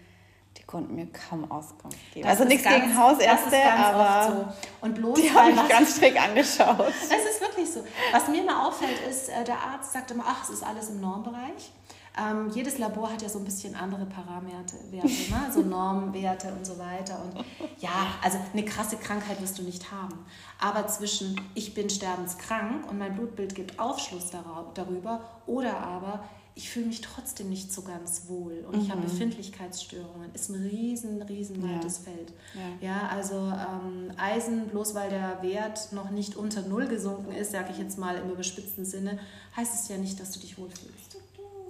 die 0.57 0.63
konnten 0.63 0.95
mir 0.95 1.07
kaum 1.07 1.51
Auskunft 1.51 1.97
geben. 2.13 2.27
Das 2.27 2.37
also 2.37 2.47
nichts 2.47 2.63
ganz, 2.63 2.83
gegen 2.83 2.97
Hausärzte, 2.97 3.63
aber 3.63 4.31
so. 4.31 4.85
und 4.85 4.95
bloß 4.95 5.19
die 5.19 5.31
habe 5.31 5.51
ich 5.51 5.67
ganz 5.67 5.97
strikt 5.97 6.17
angeschaut. 6.17 6.93
Es 7.01 7.31
ist 7.31 7.41
wirklich 7.41 7.69
so. 7.69 7.83
Was 8.11 8.27
mir 8.27 8.41
immer 8.41 8.67
auffällt, 8.67 8.99
ist, 9.09 9.29
äh, 9.29 9.43
der 9.43 9.57
Arzt 9.59 9.93
sagt 9.93 10.11
immer, 10.11 10.23
ach, 10.27 10.43
es 10.43 10.51
ist 10.51 10.63
alles 10.63 10.89
im 10.89 11.01
Normbereich. 11.01 11.71
Ähm, 12.17 12.49
jedes 12.53 12.77
Labor 12.77 13.11
hat 13.11 13.21
ja 13.21 13.29
so 13.29 13.39
ein 13.39 13.45
bisschen 13.45 13.75
andere 13.75 14.05
Parameter, 14.05 14.77
Werte, 14.89 15.07
ne? 15.07 15.51
so 15.53 15.61
Normwerte 15.63 16.53
und 16.53 16.65
so 16.65 16.77
weiter. 16.77 17.21
Und 17.23 17.43
ja, 17.79 18.07
also 18.21 18.37
eine 18.53 18.63
krasse 18.63 18.95
Krankheit 18.97 19.41
wirst 19.41 19.57
du 19.59 19.63
nicht 19.63 19.91
haben. 19.91 20.25
Aber 20.59 20.87
zwischen 20.87 21.39
ich 21.55 21.73
bin 21.73 21.89
sterbenskrank 21.89 22.89
und 22.89 22.97
mein 22.97 23.15
Blutbild 23.15 23.53
gibt 23.53 23.79
Aufschluss 23.79 24.31
darüber 24.73 25.21
oder 25.45 25.77
aber 25.79 26.23
ich 26.57 26.69
fühle 26.69 26.85
mich 26.85 27.01
trotzdem 27.01 27.49
nicht 27.49 27.73
so 27.73 27.81
ganz 27.81 28.29
wohl 28.29 28.63
und 28.65 28.77
mhm. 28.77 28.81
ich 28.81 28.89
habe 28.89 29.01
mhm. 29.01 29.05
Befindlichkeitsstörungen. 29.05 30.33
Ist 30.33 30.49
ein 30.49 30.55
riesen, 30.55 31.21
riesen 31.21 31.61
weites 31.61 31.97
ja. 32.05 32.13
Feld. 32.13 32.33
Ja, 32.81 32.87
ja 32.87 33.07
also 33.09 33.35
ähm, 33.35 34.11
Eisen, 34.15 34.69
bloß 34.69 34.95
weil 34.95 35.09
der 35.09 35.43
Wert 35.43 35.91
noch 35.91 36.11
nicht 36.11 36.37
unter 36.37 36.61
Null 36.61 36.87
gesunken 36.87 37.33
ist, 37.33 37.51
sage 37.51 37.71
ich 37.71 37.77
jetzt 37.77 37.97
mal 37.97 38.15
im 38.15 38.31
überspitzten 38.31 38.85
Sinne, 38.85 39.19
heißt 39.57 39.75
es 39.75 39.89
ja 39.89 39.97
nicht, 39.97 40.17
dass 40.21 40.31
du 40.31 40.39
dich 40.39 40.57
wohlfühlst. 40.57 41.17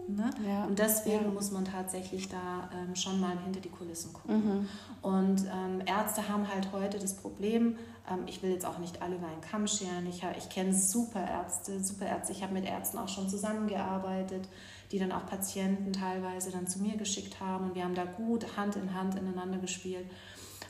Ne? 0.07 0.29
Ja. 0.47 0.65
Und 0.65 0.79
deswegen 0.79 1.25
ja. 1.25 1.31
muss 1.31 1.51
man 1.51 1.65
tatsächlich 1.65 2.29
da 2.29 2.69
ähm, 2.73 2.95
schon 2.95 3.19
mal 3.19 3.37
hinter 3.43 3.59
die 3.59 3.69
Kulissen 3.69 4.13
gucken. 4.13 4.35
Mhm. 4.35 4.69
Und 5.01 5.45
ähm, 5.45 5.81
Ärzte 5.85 6.29
haben 6.29 6.47
halt 6.47 6.71
heute 6.71 6.99
das 6.99 7.15
Problem, 7.15 7.77
ähm, 8.11 8.19
ich 8.27 8.43
will 8.43 8.51
jetzt 8.51 8.65
auch 8.65 8.77
nicht 8.77 9.01
alle 9.01 9.15
über 9.15 9.27
einen 9.27 9.41
Kamm 9.41 9.67
scheren, 9.67 10.05
ich, 10.07 10.23
ich 10.37 10.49
kenne 10.49 10.73
super 10.73 11.25
Ärzte, 11.27 11.83
super 11.83 12.05
Ärzte, 12.05 12.33
ich 12.33 12.43
habe 12.43 12.53
mit 12.53 12.65
Ärzten 12.65 12.97
auch 12.97 13.09
schon 13.09 13.29
zusammengearbeitet, 13.29 14.47
die 14.91 14.99
dann 14.99 15.11
auch 15.11 15.25
Patienten 15.25 15.93
teilweise 15.93 16.51
dann 16.51 16.67
zu 16.67 16.79
mir 16.79 16.97
geschickt 16.97 17.39
haben 17.39 17.69
und 17.69 17.75
wir 17.75 17.83
haben 17.83 17.95
da 17.95 18.05
gut 18.05 18.57
Hand 18.57 18.75
in 18.75 18.93
Hand 18.93 19.15
ineinander 19.15 19.57
gespielt. 19.57 20.05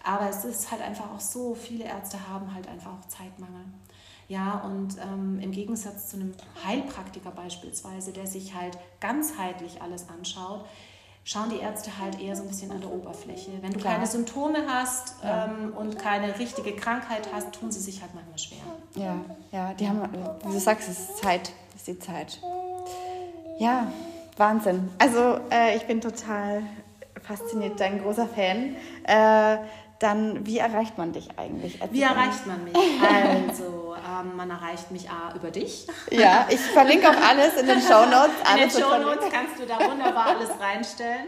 Aber 0.03 0.29
es 0.29 0.45
ist 0.45 0.71
halt 0.71 0.81
einfach 0.81 1.11
auch 1.11 1.19
so, 1.19 1.55
viele 1.55 1.85
Ärzte 1.85 2.29
haben 2.29 2.53
halt 2.53 2.67
einfach 2.67 2.91
auch 2.93 3.07
Zeitmangel. 3.07 3.65
Ja, 4.27 4.61
und 4.65 4.97
ähm, 4.97 5.39
im 5.39 5.51
Gegensatz 5.51 6.09
zu 6.09 6.17
einem 6.17 6.33
Heilpraktiker 6.65 7.31
beispielsweise, 7.31 8.11
der 8.11 8.25
sich 8.25 8.55
halt 8.55 8.77
ganzheitlich 8.99 9.81
alles 9.81 10.09
anschaut, 10.09 10.65
schauen 11.23 11.49
die 11.49 11.59
Ärzte 11.59 11.91
halt 11.99 12.21
eher 12.21 12.35
so 12.35 12.43
ein 12.43 12.47
bisschen 12.47 12.71
an 12.71 12.81
der 12.81 12.91
Oberfläche. 12.91 13.51
Wenn 13.61 13.73
du 13.73 13.79
Klar. 13.79 13.95
keine 13.95 14.07
Symptome 14.07 14.59
hast 14.67 15.15
ja. 15.23 15.45
ähm, 15.45 15.73
und 15.75 15.99
keine 15.99 16.38
richtige 16.39 16.75
Krankheit 16.75 17.29
hast, 17.33 17.51
tun 17.53 17.71
sie 17.71 17.79
sich 17.79 18.01
halt 18.01 18.13
manchmal 18.15 18.38
schwer. 18.38 18.57
Ja, 18.95 19.15
ja, 19.51 19.73
die 19.73 19.88
haben, 19.88 20.01
wie 20.43 20.51
du 20.53 20.59
sagst, 20.59 20.89
es 20.89 20.99
ist 20.99 21.17
Zeit, 21.17 21.51
das 21.73 21.81
ist 21.81 21.88
die 21.88 21.99
Zeit. 21.99 22.39
Ja, 23.59 23.91
Wahnsinn. 24.38 24.89
Also 24.99 25.39
äh, 25.51 25.75
ich 25.75 25.85
bin 25.85 26.01
total 26.01 26.63
fasziniert, 27.21 27.79
dein 27.79 28.01
großer 28.01 28.27
Fan. 28.27 28.75
Äh, 29.03 29.57
dann 29.99 30.45
wie 30.45 30.58
erreicht 30.58 30.97
man 30.97 31.13
dich 31.13 31.29
eigentlich? 31.38 31.79
Wie 31.91 32.01
erreicht 32.01 32.45
man 32.45 32.63
mich? 32.63 32.73
Also, 33.05 33.95
ähm, 33.95 34.36
man 34.36 34.49
erreicht 34.49 34.91
mich 34.91 35.10
A 35.10 35.34
über 35.36 35.51
dich. 35.51 35.88
Ja, 36.12 36.47
ich 36.49 36.60
verlinke 36.60 37.10
auch 37.10 37.21
alles 37.29 37.55
in 37.55 37.65
den 37.65 37.81
Show 37.81 38.05
Notes. 38.05 38.36
In 38.51 38.60
den 38.60 38.69
Show 38.69 38.97
Notes 38.97 39.25
kannst 39.31 39.60
du 39.60 39.65
da 39.65 39.79
wunderbar 39.79 40.27
alles 40.27 40.49
reinstellen. 40.60 41.27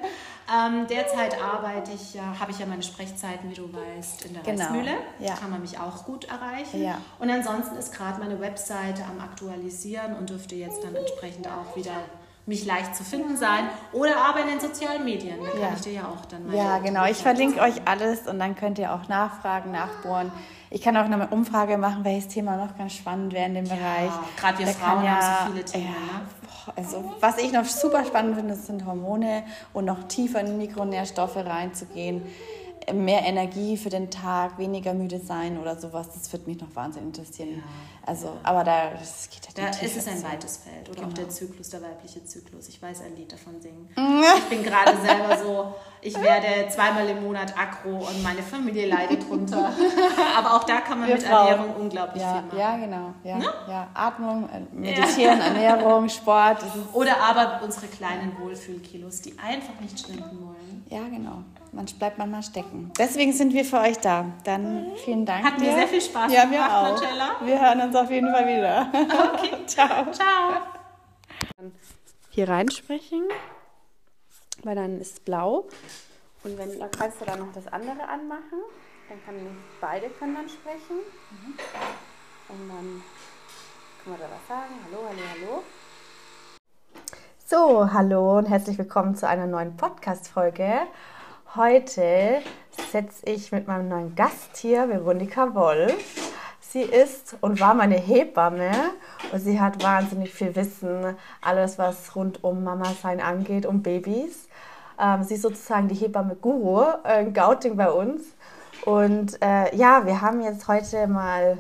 Ähm, 0.49 0.87
derzeit 0.87 1.41
arbeite 1.41 1.91
ich 1.91 2.13
ja, 2.13 2.39
habe 2.39 2.51
ich 2.51 2.59
ja 2.59 2.65
meine 2.65 2.83
Sprechzeiten, 2.83 3.49
wie 3.49 3.55
du 3.55 3.69
weißt, 3.71 4.25
in 4.25 4.33
der 4.33 4.43
genau. 4.43 4.63
Reichsmühle. 4.63 4.97
Ja. 5.19 5.35
Kann 5.35 5.49
man 5.49 5.61
mich 5.61 5.77
auch 5.77 6.05
gut 6.05 6.25
erreichen. 6.25 6.83
Ja. 6.83 7.01
Und 7.19 7.29
ansonsten 7.29 7.75
ist 7.75 7.93
gerade 7.93 8.19
meine 8.19 8.39
Webseite 8.39 9.03
am 9.03 9.19
Aktualisieren 9.19 10.15
und 10.15 10.29
dürfte 10.29 10.55
jetzt 10.55 10.83
dann 10.83 10.95
entsprechend 10.95 11.47
auch 11.47 11.75
wieder 11.75 11.91
mich 12.47 12.65
leicht 12.65 12.95
zu 12.95 13.03
finden 13.03 13.35
sein 13.35 13.69
oder 13.91 14.17
aber 14.25 14.41
in 14.41 14.47
den 14.47 14.59
sozialen 14.59 15.03
Medien. 15.03 15.37
Da 15.43 15.59
kann 15.59 15.75
ich 15.75 15.81
dir 15.81 15.93
ja 15.93 16.07
auch 16.07 16.25
dann 16.25 16.47
mal. 16.47 16.55
Ja, 16.55 16.77
genau. 16.79 17.05
Ich 17.05 17.17
verlinke 17.17 17.59
euch 17.59 17.81
alles 17.85 18.21
und 18.25 18.39
dann 18.39 18.55
könnt 18.55 18.79
ihr 18.79 18.93
auch 18.93 19.09
nachfragen, 19.09 19.71
nachbohren. 19.71 20.31
Ich 20.69 20.81
kann 20.81 20.95
auch 20.95 21.03
eine 21.03 21.27
Umfrage 21.27 21.77
machen, 21.77 22.03
welches 22.03 22.29
Thema 22.29 22.55
noch 22.55 22.77
ganz 22.77 22.93
spannend 22.93 23.33
wäre 23.33 23.45
in 23.45 23.53
dem 23.53 23.65
Bereich. 23.65 24.11
Gerade 24.37 24.59
wir 24.59 24.65
da 24.65 24.71
Frauen 24.71 25.03
ja, 25.03 25.11
haben 25.11 25.47
so 25.47 25.53
viele 25.53 25.65
Themen. 25.65 25.85
Ja, 25.85 25.89
ne? 25.91 26.73
also 26.75 27.15
was 27.19 27.37
ich 27.37 27.51
noch 27.51 27.65
super 27.65 28.05
spannend 28.05 28.35
finde, 28.37 28.55
sind 28.55 28.85
Hormone 28.85 29.43
und 29.73 29.85
noch 29.85 30.05
tiefer 30.07 30.39
in 30.39 30.57
Mikronährstoffe 30.57 31.37
reinzugehen 31.37 32.21
mehr 32.93 33.25
Energie 33.25 33.75
für 33.75 33.89
den 33.89 34.09
Tag, 34.09 34.57
weniger 34.57 34.93
müde 34.93 35.19
sein 35.19 35.57
oder 35.57 35.75
sowas, 35.75 36.09
das 36.13 36.31
würde 36.31 36.49
mich 36.49 36.59
noch 36.59 36.73
wahnsinnig 36.73 37.07
interessieren. 37.07 37.57
Ja. 37.57 37.63
Also, 38.05 38.37
aber 38.43 38.63
da 38.63 38.91
das 38.91 39.29
geht 39.29 39.45
ja 39.45 39.65
Da 39.65 39.85
ist 39.85 39.97
es 39.97 40.07
ein 40.07 40.23
weites 40.23 40.57
Feld. 40.57 40.87
Oder 40.87 41.01
genau. 41.01 41.09
auch 41.09 41.13
der 41.13 41.29
Zyklus, 41.29 41.69
der 41.69 41.81
weibliche 41.81 42.23
Zyklus. 42.23 42.69
Ich 42.69 42.81
weiß 42.81 43.01
ein 43.01 43.17
Lied 43.17 43.33
davon 43.33 43.59
singen. 43.61 43.89
ich 44.37 44.43
bin 44.45 44.63
gerade 44.63 44.95
selber 45.01 45.37
so, 45.37 45.73
ich 46.01 46.19
werde 46.21 46.69
zweimal 46.69 47.09
im 47.09 47.23
Monat 47.23 47.53
aggro 47.57 48.07
und 48.07 48.23
meine 48.23 48.41
Familie 48.41 48.87
leidet 48.87 49.27
drunter. 49.27 49.73
aber 50.37 50.55
auch 50.55 50.63
da 50.63 50.79
kann 50.79 50.99
man 50.99 51.09
Wir 51.09 51.15
mit 51.15 51.23
Frauen. 51.23 51.47
Ernährung 51.47 51.75
unglaublich 51.75 52.23
ja, 52.23 52.33
viel 52.33 52.41
machen. 52.43 52.57
Ja, 52.57 52.77
genau. 52.77 53.13
Ja, 53.25 53.37
ne? 53.37 53.53
ja. 53.67 53.87
Atmung, 53.93 54.49
äh, 54.49 54.61
Meditieren, 54.73 55.41
Ernährung, 55.41 56.07
Sport. 56.17 56.63
Oder 56.93 57.17
aber 57.21 57.61
unsere 57.63 57.87
kleinen 57.87 58.37
Wohlfühlkilos, 58.39 59.21
die 59.21 59.37
einfach 59.37 59.77
nicht 59.81 59.99
schwinden 59.99 60.39
wollen. 60.41 60.66
Ja, 60.89 61.07
genau 61.07 61.43
man 61.77 61.85
bleibt 61.85 62.17
manchmal 62.17 62.43
stecken. 62.43 62.91
Deswegen 62.97 63.31
sind 63.31 63.53
wir 63.53 63.63
für 63.63 63.79
euch 63.79 63.97
da. 63.99 64.25
Dann 64.43 64.93
vielen 64.97 65.25
Dank. 65.25 65.45
Hat 65.45 65.59
mir 65.59 65.73
sehr 65.73 65.87
viel 65.87 66.01
Spaß 66.01 66.33
ja, 66.33 66.45
gemacht, 66.45 66.71
auch. 66.71 66.89
Marcella. 66.89 67.35
Wir 67.43 67.61
hören 67.61 67.81
uns 67.81 67.95
auf 67.95 68.09
jeden 68.09 68.31
Fall 68.31 68.47
wieder. 68.47 68.91
Okay, 69.33 69.57
ciao. 69.67 70.11
Ciao. 70.11 70.61
Hier 72.29 72.49
reinsprechen, 72.49 73.23
weil 74.63 74.75
dann 74.75 74.99
ist 74.99 75.13
es 75.13 75.19
blau. 75.19 75.67
Und 76.43 76.57
wenn, 76.57 76.79
dann 76.79 76.91
kannst 76.91 77.21
du 77.21 77.25
dann 77.25 77.39
noch 77.39 77.51
das 77.53 77.67
andere 77.67 78.07
anmachen. 78.07 78.61
Dann 79.09 79.23
können 79.23 79.57
beide 79.79 80.09
können 80.09 80.35
dann 80.35 80.49
sprechen. 80.49 80.97
Mhm. 81.31 81.53
Und 82.49 82.69
dann 82.69 83.03
können 84.03 84.17
wir 84.17 84.25
da 84.25 84.31
was 84.33 84.47
sagen. 84.47 84.73
Hallo, 84.85 85.03
hallo, 85.07 85.21
hallo. 85.33 85.63
So, 87.49 87.93
hallo 87.93 88.39
und 88.39 88.49
herzlich 88.49 88.77
willkommen 88.77 89.15
zu 89.15 89.25
einer 89.25 89.47
neuen 89.47 89.77
Podcast-Folge. 89.77 90.81
Heute 91.55 92.41
setze 92.91 93.25
ich 93.25 93.53
mit 93.53 93.69
meinem 93.69 93.87
neuen 93.87 94.15
Gast 94.15 94.57
hier, 94.57 94.89
Veronika 94.89 95.55
Wolf. 95.55 96.33
Sie 96.59 96.81
ist 96.81 97.37
und 97.39 97.61
war 97.61 97.73
meine 97.73 97.95
Hebamme 97.95 98.71
und 99.31 99.39
sie 99.39 99.61
hat 99.61 99.81
wahnsinnig 99.81 100.33
viel 100.33 100.57
Wissen, 100.57 101.15
alles 101.39 101.79
was 101.79 102.17
rund 102.17 102.43
um 102.43 102.65
Mama 102.65 102.91
sein 103.01 103.21
angeht, 103.21 103.65
um 103.65 103.81
Babys. 103.81 104.49
Ähm, 104.99 105.23
sie 105.23 105.35
ist 105.35 105.43
sozusagen 105.43 105.87
die 105.87 105.95
Hebamme-Guru, 105.95 106.83
äh, 107.05 107.31
Gauting 107.31 107.77
bei 107.77 107.89
uns. 107.89 108.23
Und 108.83 109.41
äh, 109.41 109.73
ja, 109.73 110.05
wir 110.05 110.19
haben 110.19 110.41
jetzt 110.41 110.67
heute 110.67 111.07
mal 111.07 111.57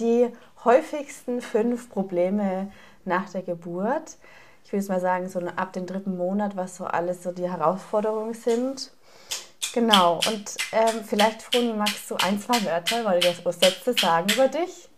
die 0.00 0.32
häufigsten 0.64 1.40
fünf 1.42 1.90
Probleme 1.90 2.72
nach 3.04 3.30
der 3.30 3.42
Geburt. 3.42 4.16
Ich 4.66 4.72
würde 4.72 4.88
mal 4.88 5.00
sagen, 5.00 5.28
so 5.28 5.38
ab 5.38 5.72
dem 5.74 5.86
dritten 5.86 6.16
Monat, 6.16 6.56
was 6.56 6.76
so 6.76 6.86
alles 6.86 7.22
so 7.22 7.30
die 7.30 7.48
Herausforderungen 7.48 8.34
sind. 8.34 8.90
Genau, 9.72 10.14
und 10.26 10.56
ähm, 10.72 11.04
vielleicht, 11.06 11.42
Froni, 11.42 11.72
magst 11.72 12.10
du 12.10 12.16
ein, 12.16 12.40
zwei 12.40 12.64
Wörter, 12.64 13.04
weil 13.04 13.20
du 13.20 13.28
das 13.44 13.60
Sätze 13.60 13.94
sagen 13.94 14.26
über 14.34 14.48
dich? 14.48 14.88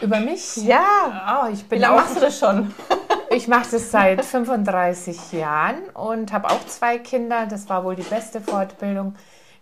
Über 0.00 0.18
mich? 0.18 0.56
Ja. 0.56 1.44
Oh, 1.44 1.52
ich 1.52 1.68
bin 1.68 1.78
Wie 1.78 1.82
lange 1.82 1.98
machst 1.98 2.16
du 2.16 2.20
das 2.20 2.36
schon? 2.36 2.74
ich 3.30 3.46
mache 3.46 3.70
das 3.70 3.92
seit 3.92 4.24
35 4.24 5.30
Jahren 5.34 5.88
und 5.90 6.32
habe 6.32 6.50
auch 6.50 6.66
zwei 6.66 6.98
Kinder. 6.98 7.46
Das 7.46 7.68
war 7.68 7.84
wohl 7.84 7.94
die 7.94 8.02
beste 8.02 8.40
Fortbildung. 8.40 9.14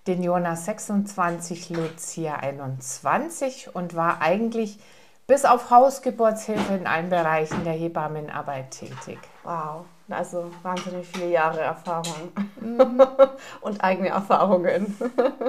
Den 0.06 0.22
Jonas 0.22 0.64
26, 0.64 1.68
Lucia 1.68 2.36
21 2.36 3.74
und 3.74 3.94
war 3.94 4.22
eigentlich 4.22 4.78
bis 5.26 5.44
auf 5.44 5.70
Hausgeburtshilfe 5.70 6.74
in 6.74 6.86
allen 6.86 7.10
Bereichen 7.10 7.64
der 7.64 7.72
Hebammenarbeit 7.72 8.70
tätig. 8.70 9.18
Wow. 9.42 9.84
Also 10.08 10.50
wahnsinnig 10.62 11.06
viele 11.08 11.30
Jahre 11.30 11.60
Erfahrung 11.60 12.32
mhm. 12.60 13.02
und 13.60 13.82
eigene 13.82 14.10
Erfahrungen. 14.10 14.96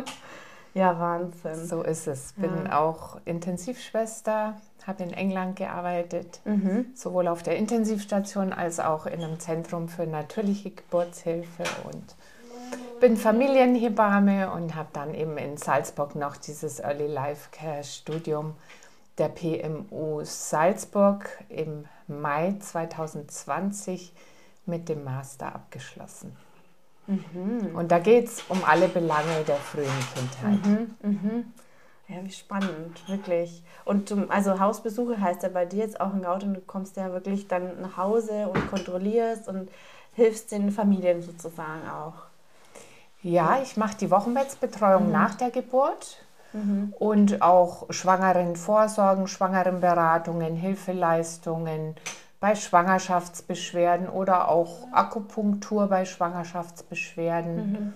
ja, 0.74 1.00
Wahnsinn. 1.00 1.68
So 1.68 1.84
ist 1.84 2.08
es. 2.08 2.34
Bin 2.34 2.66
ja. 2.66 2.80
auch 2.80 3.20
Intensivschwester, 3.26 4.56
habe 4.88 5.04
in 5.04 5.14
England 5.14 5.58
gearbeitet, 5.58 6.40
mhm. 6.46 6.88
sowohl 6.96 7.28
auf 7.28 7.44
der 7.44 7.58
Intensivstation 7.58 8.52
als 8.52 8.80
auch 8.80 9.06
in 9.06 9.24
einem 9.24 9.40
Zentrum 9.40 9.90
für 9.90 10.08
natürliche 10.08 10.72
Geburtshilfe 10.72 11.64
und 11.84 12.16
bin 13.00 13.16
Familienhebamme 13.16 14.52
und 14.52 14.76
habe 14.76 14.90
dann 14.94 15.14
eben 15.14 15.38
in 15.38 15.58
Salzburg 15.58 16.16
noch 16.16 16.36
dieses 16.36 16.80
Early 16.80 17.06
Life 17.06 17.50
Care 17.52 17.84
Studium 17.84 18.56
der 19.18 19.30
PMU 19.30 20.24
Salzburg 20.24 21.30
im 21.50 21.86
Mai 22.08 22.56
2020 22.60 24.14
mit 24.66 24.90
dem 24.90 25.04
Master 25.04 25.54
abgeschlossen. 25.56 26.36
Mhm. 27.08 27.76
Und 27.76 27.92
da 27.92 28.00
geht 28.00 28.26
es 28.26 28.44
um 28.50 28.64
alle 28.66 28.88
Belange 28.88 29.44
der 29.48 29.56
frühen 29.56 29.88
Kindheit. 30.14 30.66
Mhm, 30.66 30.96
mhm. 31.02 31.54
Ja, 32.10 32.24
wie 32.24 32.32
spannend, 32.32 33.08
wirklich. 33.08 33.64
Und 33.84 34.14
also 34.30 34.60
Hausbesuche 34.60 35.20
heißt 35.20 35.44
ja 35.44 35.50
bei 35.50 35.66
dir 35.66 35.80
jetzt 35.80 36.00
auch 36.00 36.14
in 36.14 36.22
Gauten, 36.22 36.54
du 36.54 36.62
kommst 36.62 36.96
ja 36.96 37.12
wirklich 37.12 37.48
dann 37.48 37.82
nach 37.82 37.98
Hause 37.98 38.48
und 38.48 38.70
kontrollierst 38.70 39.50
und 39.50 39.70
hilfst 40.14 40.52
den 40.52 40.72
Familien 40.72 41.22
sozusagen 41.22 41.90
auch. 41.90 42.14
Ja, 43.24 43.60
ich 43.62 43.76
mache 43.76 43.98
die 43.98 44.10
Wochenbettsbetreuung 44.10 45.08
mhm. 45.08 45.12
nach 45.12 45.36
der 45.36 45.52
Geburt 45.52 46.24
mhm. 46.54 46.94
und 46.98 47.42
auch 47.42 47.86
schwangeren 47.90 48.56
Vorsorgen, 48.56 49.28
schwangeren 49.28 49.80
Beratungen, 49.82 50.56
Hilfeleistungen, 50.56 51.96
bei 52.40 52.56
Schwangerschaftsbeschwerden 52.56 54.10
oder 54.10 54.48
auch 54.48 54.88
Akupunktur 54.92 55.88
bei 55.88 56.06
Schwangerschaftsbeschwerden. 56.06 57.56
Mhm. 57.56 57.94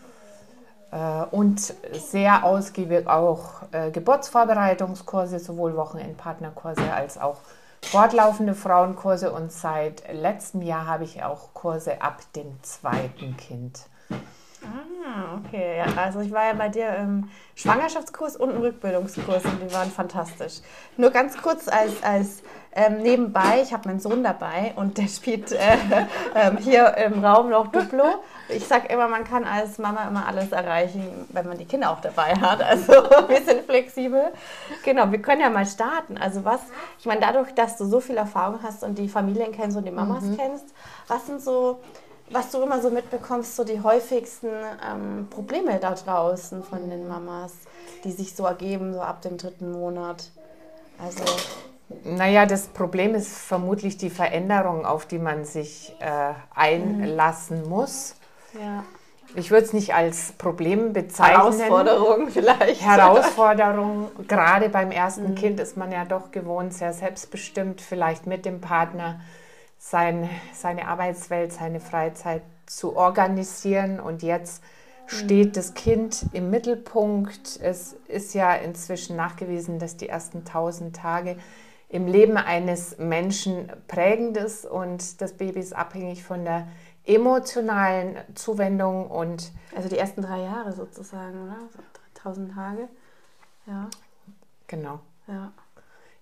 Äh, 0.92 1.24
und 1.32 1.74
sehr 1.94 2.44
ausgiebig 2.44 3.08
auch 3.08 3.64
äh, 3.72 3.92
Geburtsvorbereitungskurse, 3.92 5.40
sowohl 5.40 5.76
Wochenendpartnerkurse 5.76 6.92
als 6.94 7.18
auch 7.18 7.38
fortlaufende 7.82 8.56
Frauenkurse. 8.56 9.32
Und 9.32 9.52
seit 9.52 10.04
letztem 10.12 10.62
Jahr 10.62 10.86
habe 10.86 11.04
ich 11.04 11.24
auch 11.24 11.54
Kurse 11.54 12.02
ab 12.02 12.22
dem 12.36 12.62
zweiten 12.64 13.38
Kind. 13.38 13.82
Ah, 14.64 15.40
okay. 15.40 15.78
Ja, 15.78 16.02
also 16.02 16.20
ich 16.20 16.32
war 16.32 16.46
ja 16.46 16.54
bei 16.54 16.70
dir 16.70 16.96
im 16.96 17.30
Schwangerschaftskurs 17.56 18.36
und 18.36 18.52
im 18.52 18.58
Rückbildungskurs 18.58 19.44
und 19.46 19.60
die 19.62 19.74
waren 19.74 19.90
fantastisch. 19.90 20.60
Nur 20.98 21.10
ganz 21.10 21.42
kurz 21.42 21.68
als, 21.68 22.04
als 22.04 22.44
ähm, 22.74 23.02
nebenbei, 23.02 23.62
ich 23.64 23.74
habe 23.74 23.90
meinen 23.90 24.00
Sohn 24.00 24.24
dabei 24.24 24.74
und 24.76 24.98
der 24.98 25.08
spielt 25.08 25.52
äh, 25.52 25.58
äh, 26.36 26.52
hier 26.60 26.96
im 26.98 27.26
Raum 27.26 27.50
noch 27.50 27.68
Duplo. 27.68 28.06
Ich 28.50 28.68
sage 28.68 28.88
immer, 28.88 29.08
man 29.08 29.24
kann 29.24 29.44
als 29.44 29.78
Mama 29.78 30.08
immer 30.08 30.28
alles 30.28 30.52
erreichen, 30.52 31.28
wenn 31.30 31.48
man 31.48 31.58
die 31.58 31.66
Kinder 31.66 31.92
auch 31.92 32.02
dabei 32.02 32.36
hat. 32.36 32.62
Also 32.62 32.94
wir 33.28 33.42
sind 33.44 33.66
flexibel. 33.66 34.32
Genau, 34.86 35.12
wir 35.12 35.22
können 35.22 35.42
ja 35.42 35.50
mal 35.50 35.66
starten. 35.66 36.18
Also 36.18 36.46
was, 36.46 36.62
ich 37.00 37.06
meine, 37.06 37.22
dadurch, 37.22 37.54
dass 37.54 37.78
du 37.78 37.86
so 37.86 38.00
viel 38.00 38.18
Erfahrung 38.18 38.60
hast 38.64 38.84
und 38.84 38.98
die 38.98 39.10
Familien 39.10 39.52
kennst 39.52 39.76
und 39.76 39.86
die 39.86 39.92
Mamas 39.92 40.24
mhm. 40.24 40.38
kennst, 40.38 40.74
was 41.08 41.26
sind 41.26 41.42
so 41.42 41.82
was 42.32 42.52
du 42.52 42.62
immer 42.62 42.82
so 42.82 42.90
mitbekommst, 42.90 43.56
so 43.56 43.64
die 43.64 43.82
häufigsten 43.82 44.48
ähm, 44.48 45.28
Probleme 45.30 45.80
da 45.80 45.94
draußen 45.94 46.64
von 46.64 46.90
den 46.90 47.08
Mamas, 47.08 47.54
die 48.04 48.12
sich 48.12 48.36
so 48.36 48.46
ergeben, 48.46 48.94
so 48.94 49.02
ab 49.02 49.22
dem 49.22 49.38
dritten 49.38 49.72
Monat? 49.72 50.32
Also. 50.98 51.24
Naja, 52.04 52.46
das 52.46 52.68
Problem 52.68 53.16
ist 53.16 53.36
vermutlich 53.36 53.98
die 53.98 54.10
Veränderung, 54.10 54.86
auf 54.86 55.06
die 55.06 55.20
man 55.20 55.44
sich 55.44 55.94
äh, 56.00 56.34
einlassen 56.56 57.64
mhm. 57.64 57.70
muss. 57.70 58.16
Ja. 58.54 58.84
Ich 59.36 59.50
würde 59.50 59.66
es 59.66 59.74
nicht 59.74 59.94
als 59.94 60.34
Problem 60.34 60.94
bezeichnen. 60.94 61.38
Herausforderung 61.38 62.30
vielleicht. 62.30 62.82
Herausforderung. 62.82 64.12
Gerade 64.28 64.70
beim 64.70 64.92
ersten 64.92 65.32
mhm. 65.32 65.36
Kind 65.36 65.60
ist 65.60 65.78
man 65.78 65.92
ja 65.92 66.06
doch 66.06 66.32
gewohnt, 66.32 66.74
sehr 66.74 66.94
selbstbestimmt, 66.94 67.82
vielleicht 67.82 68.28
mit 68.28 68.46
dem 68.46 68.60
Partner 68.60 69.22
sein, 69.82 70.30
seine 70.54 70.88
Arbeitswelt, 70.88 71.52
seine 71.52 71.80
Freizeit 71.80 72.44
zu 72.68 72.96
organisieren. 72.96 74.00
Und 74.00 74.22
jetzt 74.22 74.64
steht 75.08 75.58
das 75.58 75.74
Kind 75.74 76.28
im 76.34 76.52
Mittelpunkt. 76.52 77.60
Es 77.62 77.94
ist 78.08 78.34
ja 78.34 78.54
inzwischen 78.54 79.16
nachgewiesen, 79.16 79.80
dass 79.80 79.98
die 79.98 80.08
ersten 80.08 80.40
1000 80.40 80.96
Tage 80.96 81.36
im 81.90 82.08
Leben 82.08 82.38
eines 82.38 83.00
Menschen 83.00 83.70
prägend 83.88 84.38
ist 84.38 84.66
und 84.66 85.20
das 85.20 85.34
Baby 85.34 85.60
ist 85.60 85.76
abhängig 85.76 86.24
von 86.24 86.46
der 86.46 86.68
emotionalen 87.04 88.18
Zuwendung 88.36 89.08
und 89.08 89.52
also 89.76 89.90
die 89.90 89.98
ersten 89.98 90.22
drei 90.22 90.44
Jahre 90.44 90.72
sozusagen, 90.72 91.44
oder? 91.44 91.58
1000 92.20 92.54
Tage. 92.54 92.88
Ja. 93.66 93.90
Genau. 94.68 95.00
Ja. 95.28 95.52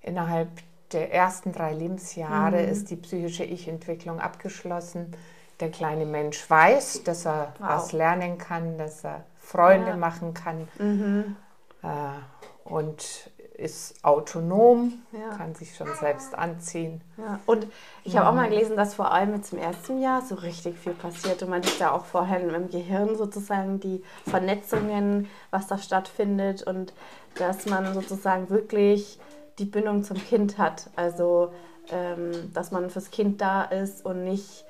Innerhalb 0.02 0.50
der 0.92 1.14
ersten 1.14 1.52
drei 1.52 1.74
Lebensjahre 1.74 2.62
mhm. 2.62 2.70
ist 2.70 2.90
die 2.90 2.96
psychische 2.96 3.44
Ich-Entwicklung 3.44 4.20
abgeschlossen. 4.20 5.16
Der 5.60 5.70
kleine 5.72 6.06
Mensch 6.06 6.50
weiß, 6.50 7.04
dass 7.04 7.26
er 7.26 7.54
wow. 7.60 7.70
was 7.70 7.92
lernen 7.92 8.38
kann, 8.38 8.78
dass 8.78 9.04
er 9.04 9.26
Freunde 9.38 9.90
ja. 9.90 9.98
machen 9.98 10.34
kann 10.34 10.68
mhm. 10.78 11.36
äh, 11.84 12.70
und 12.70 13.32
ist 13.60 14.04
autonom, 14.04 14.94
ja. 15.12 15.36
kann 15.36 15.54
sich 15.54 15.76
schon 15.76 15.94
selbst 16.00 16.34
anziehen. 16.34 17.02
Ja. 17.18 17.40
Und 17.46 17.68
ich 18.04 18.16
habe 18.16 18.30
auch 18.30 18.34
mal 18.34 18.50
gelesen, 18.50 18.78
dass 18.78 18.94
vor 18.94 19.12
allem 19.12 19.36
jetzt 19.36 19.52
im 19.52 19.60
ersten 19.60 20.02
Jahr 20.02 20.22
so 20.22 20.36
richtig 20.36 20.78
viel 20.80 20.94
passiert 20.94 21.44
und 21.44 21.50
man 21.50 21.62
sieht 21.62 21.82
da 21.82 21.92
auch 21.92 22.06
vorher 22.06 22.40
im 22.40 22.70
Gehirn 22.70 23.18
sozusagen 23.18 23.80
die 23.80 24.02
Vernetzungen, 24.28 25.30
was 25.52 25.68
da 25.68 25.78
stattfindet 25.78 26.64
und 26.64 26.94
dass 27.36 27.66
man 27.66 27.94
sozusagen 27.94 28.50
wirklich 28.50 29.20
die 29.60 29.66
Bindung 29.66 30.04
zum 30.04 30.18
Kind 30.18 30.58
hat. 30.58 30.90
Also, 30.96 31.54
ähm, 31.92 32.52
dass 32.54 32.72
man 32.72 32.90
fürs 32.90 33.12
Kind 33.12 33.42
da 33.42 33.64
ist 33.64 34.06
und 34.06 34.24
nicht 34.24 34.66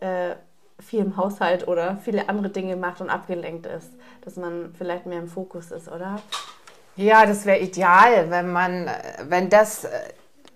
äh, 0.00 0.34
viel 0.78 1.00
im 1.00 1.16
Haushalt 1.16 1.68
oder 1.68 1.98
viele 2.02 2.28
andere 2.28 2.50
Dinge 2.50 2.76
macht 2.76 3.00
und 3.00 3.10
abgelenkt 3.10 3.66
ist. 3.66 3.90
Dass 4.22 4.36
man 4.36 4.74
vielleicht 4.76 5.06
mehr 5.06 5.18
im 5.18 5.28
Fokus 5.28 5.70
ist, 5.70 5.88
oder? 5.88 6.20
Ja, 6.96 7.24
das 7.24 7.46
wäre 7.46 7.60
ideal, 7.60 8.30
wenn 8.30 8.52
man, 8.52 8.90
wenn 9.28 9.48
das 9.48 9.84
äh, 9.84 9.90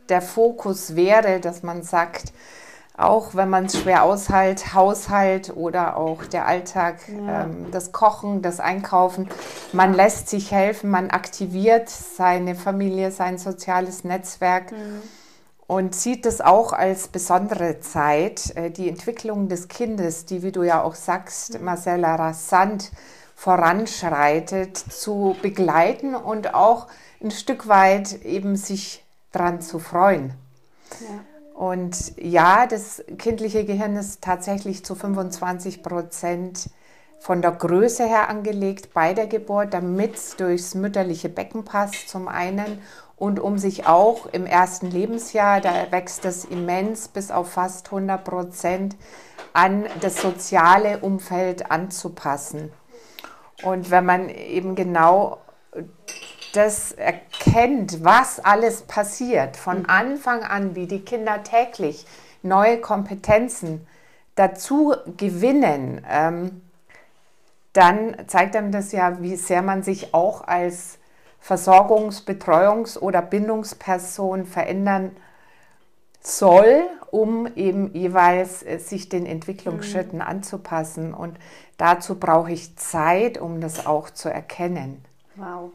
der 0.09 0.22
Fokus 0.22 0.94
wäre, 0.94 1.40
dass 1.40 1.62
man 1.62 1.83
sagt, 1.83 2.33
auch 2.96 3.35
wenn 3.35 3.50
man 3.50 3.66
es 3.66 3.78
schwer 3.78 4.04
aushält, 4.04 4.74
Haushalt 4.74 5.54
oder 5.54 5.96
auch 5.96 6.24
der 6.24 6.46
Alltag, 6.46 7.00
ja. 7.09 7.44
ähm, 7.44 7.66
das 7.70 7.92
Kochen, 7.92 8.42
das 8.42 8.59
Einkaufen, 8.59 9.28
man 9.72 9.92
lässt 9.92 10.28
sich 10.28 10.50
helfen, 10.50 10.90
man 10.90 11.11
aktiviert 11.11 11.88
seine 11.90 12.54
Familie, 12.54 13.11
sein 13.11 13.38
soziales 13.38 14.04
Netzwerk 14.04 14.72
mhm. 14.72 15.02
und 15.66 15.94
sieht 15.94 16.24
es 16.24 16.40
auch 16.40 16.72
als 16.72 17.09
besondere 17.09 17.80
Zeit, 17.80 18.56
äh, 18.56 18.70
die 18.70 18.88
Entwicklung 18.88 19.48
des 19.48 19.68
Kindes, 19.68 20.24
die, 20.24 20.42
wie 20.42 20.52
du 20.52 20.62
ja 20.62 20.82
auch 20.82 20.94
sagst, 20.94 21.59
mhm. 21.59 21.66
Marcella, 21.66 22.14
rasant 22.16 22.92
voranschreitet, 23.35 24.78
zu 24.78 25.37
begleiten 25.42 26.14
und 26.14 26.54
auch 26.54 26.87
ein 27.22 27.30
Stück 27.30 27.68
weit 27.68 28.24
eben 28.24 28.56
sich 28.56 29.04
dran 29.32 29.61
zu 29.61 29.78
freuen. 29.78 30.32
Ja. 31.00 31.36
Und 31.56 32.12
ja, 32.18 32.66
das 32.66 33.02
kindliche 33.16 33.64
Gehirn 33.64 33.96
ist 33.96 34.22
tatsächlich 34.22 34.84
zu 34.84 34.94
25 34.94 35.82
Prozent 35.82 36.68
von 37.18 37.40
der 37.40 37.52
Größe 37.52 38.04
her 38.06 38.28
angelegt 38.28 38.92
bei 38.92 39.14
der 39.14 39.26
Geburt, 39.26 39.72
damit 39.72 40.16
es 40.16 40.36
durchs 40.36 40.74
mütterliche 40.74 41.30
Becken 41.30 41.64
passt 41.64 42.10
zum 42.10 42.28
einen 42.28 42.82
und 43.16 43.40
um 43.40 43.56
sich 43.56 43.86
auch 43.86 44.26
im 44.26 44.44
ersten 44.44 44.90
Lebensjahr, 44.90 45.62
da 45.62 45.90
wächst 45.90 46.26
es 46.26 46.44
immens 46.44 47.08
bis 47.08 47.30
auf 47.30 47.52
fast 47.52 47.86
100 47.86 48.22
Prozent 48.22 48.96
an 49.54 49.86
das 50.02 50.20
soziale 50.20 50.98
Umfeld 50.98 51.70
anzupassen. 51.70 52.70
Und 53.62 53.90
wenn 53.90 54.04
man 54.04 54.28
eben 54.28 54.74
genau 54.74 55.38
das 56.52 56.94
erkennt, 57.46 58.04
was 58.04 58.40
alles 58.40 58.82
passiert, 58.82 59.56
von 59.56 59.80
mhm. 59.80 59.90
Anfang 59.90 60.42
an, 60.42 60.74
wie 60.74 60.87
die 60.87 61.00
Kinder 61.00 61.42
täglich 61.42 62.06
neue 62.42 62.80
Kompetenzen 62.80 63.87
dazu 64.35 64.94
gewinnen, 65.16 66.04
ähm, 66.09 66.62
dann 67.72 68.16
zeigt 68.26 68.56
einem 68.56 68.72
das 68.72 68.92
ja, 68.92 69.20
wie 69.20 69.37
sehr 69.37 69.62
man 69.62 69.82
sich 69.82 70.14
auch 70.14 70.46
als 70.46 70.98
Versorgungs-, 71.46 72.24
Betreuungs- 72.24 72.98
oder 72.98 73.20
Bindungsperson 73.22 74.46
verändern 74.46 75.16
soll, 76.22 76.85
um 77.11 77.46
eben 77.54 77.92
jeweils 77.94 78.62
äh, 78.62 78.78
sich 78.78 79.09
den 79.09 79.26
Entwicklungsschritten 79.26 80.18
mhm. 80.18 80.24
anzupassen. 80.24 81.14
Und 81.14 81.38
dazu 81.76 82.18
brauche 82.18 82.52
ich 82.52 82.76
Zeit, 82.76 83.38
um 83.38 83.61
das 83.61 83.87
auch 83.87 84.11
zu 84.11 84.28
erkennen. 84.30 85.04
Wow. 85.37 85.72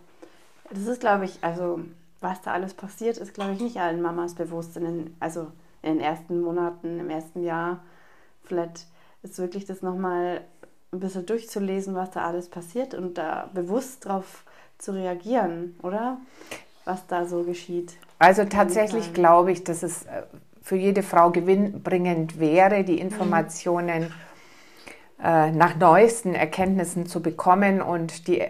Das 0.73 0.87
ist, 0.87 1.01
glaube 1.01 1.25
ich, 1.25 1.37
also 1.41 1.81
was 2.21 2.41
da 2.41 2.53
alles 2.53 2.73
passiert, 2.73 3.17
ist, 3.17 3.33
glaube 3.33 3.53
ich, 3.53 3.59
nicht 3.59 3.77
allen 3.77 4.01
Mamas 4.01 4.35
bewusst. 4.35 4.77
In 4.77 4.83
den, 4.83 5.15
also 5.19 5.47
in 5.81 5.95
den 5.95 5.99
ersten 5.99 6.41
Monaten, 6.41 6.99
im 6.99 7.09
ersten 7.09 7.43
Jahr. 7.43 7.83
Vielleicht 8.43 8.85
ist 9.23 9.37
wirklich 9.39 9.65
das 9.65 9.81
nochmal 9.81 10.41
ein 10.91 10.99
bisschen 10.99 11.25
durchzulesen, 11.25 11.95
was 11.95 12.11
da 12.11 12.25
alles 12.25 12.49
passiert 12.49 12.93
und 12.93 13.17
da 13.17 13.49
bewusst 13.53 14.05
drauf 14.05 14.43
zu 14.77 14.93
reagieren, 14.93 15.75
oder? 15.81 16.17
Was 16.85 17.07
da 17.07 17.25
so 17.25 17.43
geschieht. 17.43 17.93
Also 18.19 18.45
tatsächlich 18.45 19.13
glaube 19.13 19.51
ich, 19.51 19.63
dass 19.63 19.83
es 19.83 20.03
äh, 20.03 20.23
für 20.61 20.75
jede 20.75 21.03
Frau 21.03 21.31
gewinnbringend 21.31 22.39
wäre, 22.39 22.83
die 22.83 22.99
Informationen 22.99 24.03
mhm. 24.03 25.23
äh, 25.23 25.51
nach 25.51 25.75
neuesten 25.75 26.33
Erkenntnissen 26.33 27.05
zu 27.05 27.21
bekommen. 27.21 27.81
Und 27.81 28.27
die 28.27 28.43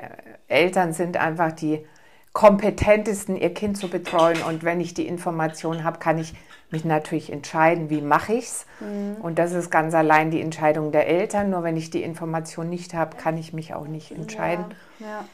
Eltern 0.47 0.93
sind 0.93 1.17
einfach 1.17 1.51
die 1.51 1.86
kompetentesten, 2.33 3.35
ihr 3.35 3.53
Kind 3.53 3.77
zu 3.77 3.89
betreuen. 3.89 4.41
Und 4.43 4.63
wenn 4.63 4.79
ich 4.79 4.93
die 4.93 5.07
Information 5.07 5.83
habe, 5.83 5.99
kann 5.99 6.17
ich 6.17 6.33
mich 6.69 6.85
natürlich 6.85 7.31
entscheiden, 7.31 7.89
wie 7.89 8.01
mache 8.01 8.33
ich 8.33 8.45
es. 8.45 8.65
Mhm. 8.79 9.21
Und 9.21 9.39
das 9.39 9.51
ist 9.51 9.69
ganz 9.69 9.93
allein 9.93 10.31
die 10.31 10.41
Entscheidung 10.41 10.91
der 10.91 11.07
Eltern. 11.07 11.49
Nur 11.49 11.63
wenn 11.63 11.75
ich 11.75 11.89
die 11.89 12.03
Information 12.03 12.69
nicht 12.69 12.93
habe, 12.93 13.17
kann 13.17 13.37
ich 13.37 13.51
mich 13.51 13.73
auch 13.73 13.87
nicht 13.87 14.11
entscheiden. 14.11 14.65
Ja, 14.99 15.07
ja. 15.07 15.25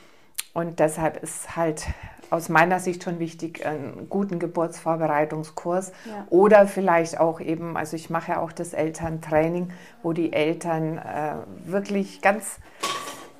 Und 0.53 0.79
deshalb 0.79 1.21
ist 1.21 1.55
halt 1.55 1.85
aus 2.31 2.49
meiner 2.49 2.79
Sicht 2.79 3.03
schon 3.03 3.19
wichtig, 3.19 3.65
einen 3.65 4.09
guten 4.09 4.39
Geburtsvorbereitungskurs 4.39 5.91
ja. 6.05 6.25
oder 6.29 6.67
vielleicht 6.67 7.19
auch 7.19 7.39
eben, 7.39 7.77
also 7.77 7.95
ich 7.95 8.09
mache 8.09 8.31
ja 8.31 8.41
auch 8.41 8.51
das 8.51 8.73
Elterntraining, 8.73 9.71
wo 10.03 10.13
die 10.13 10.33
Eltern 10.33 10.97
äh, 10.97 11.35
wirklich 11.65 12.21
ganz 12.21 12.59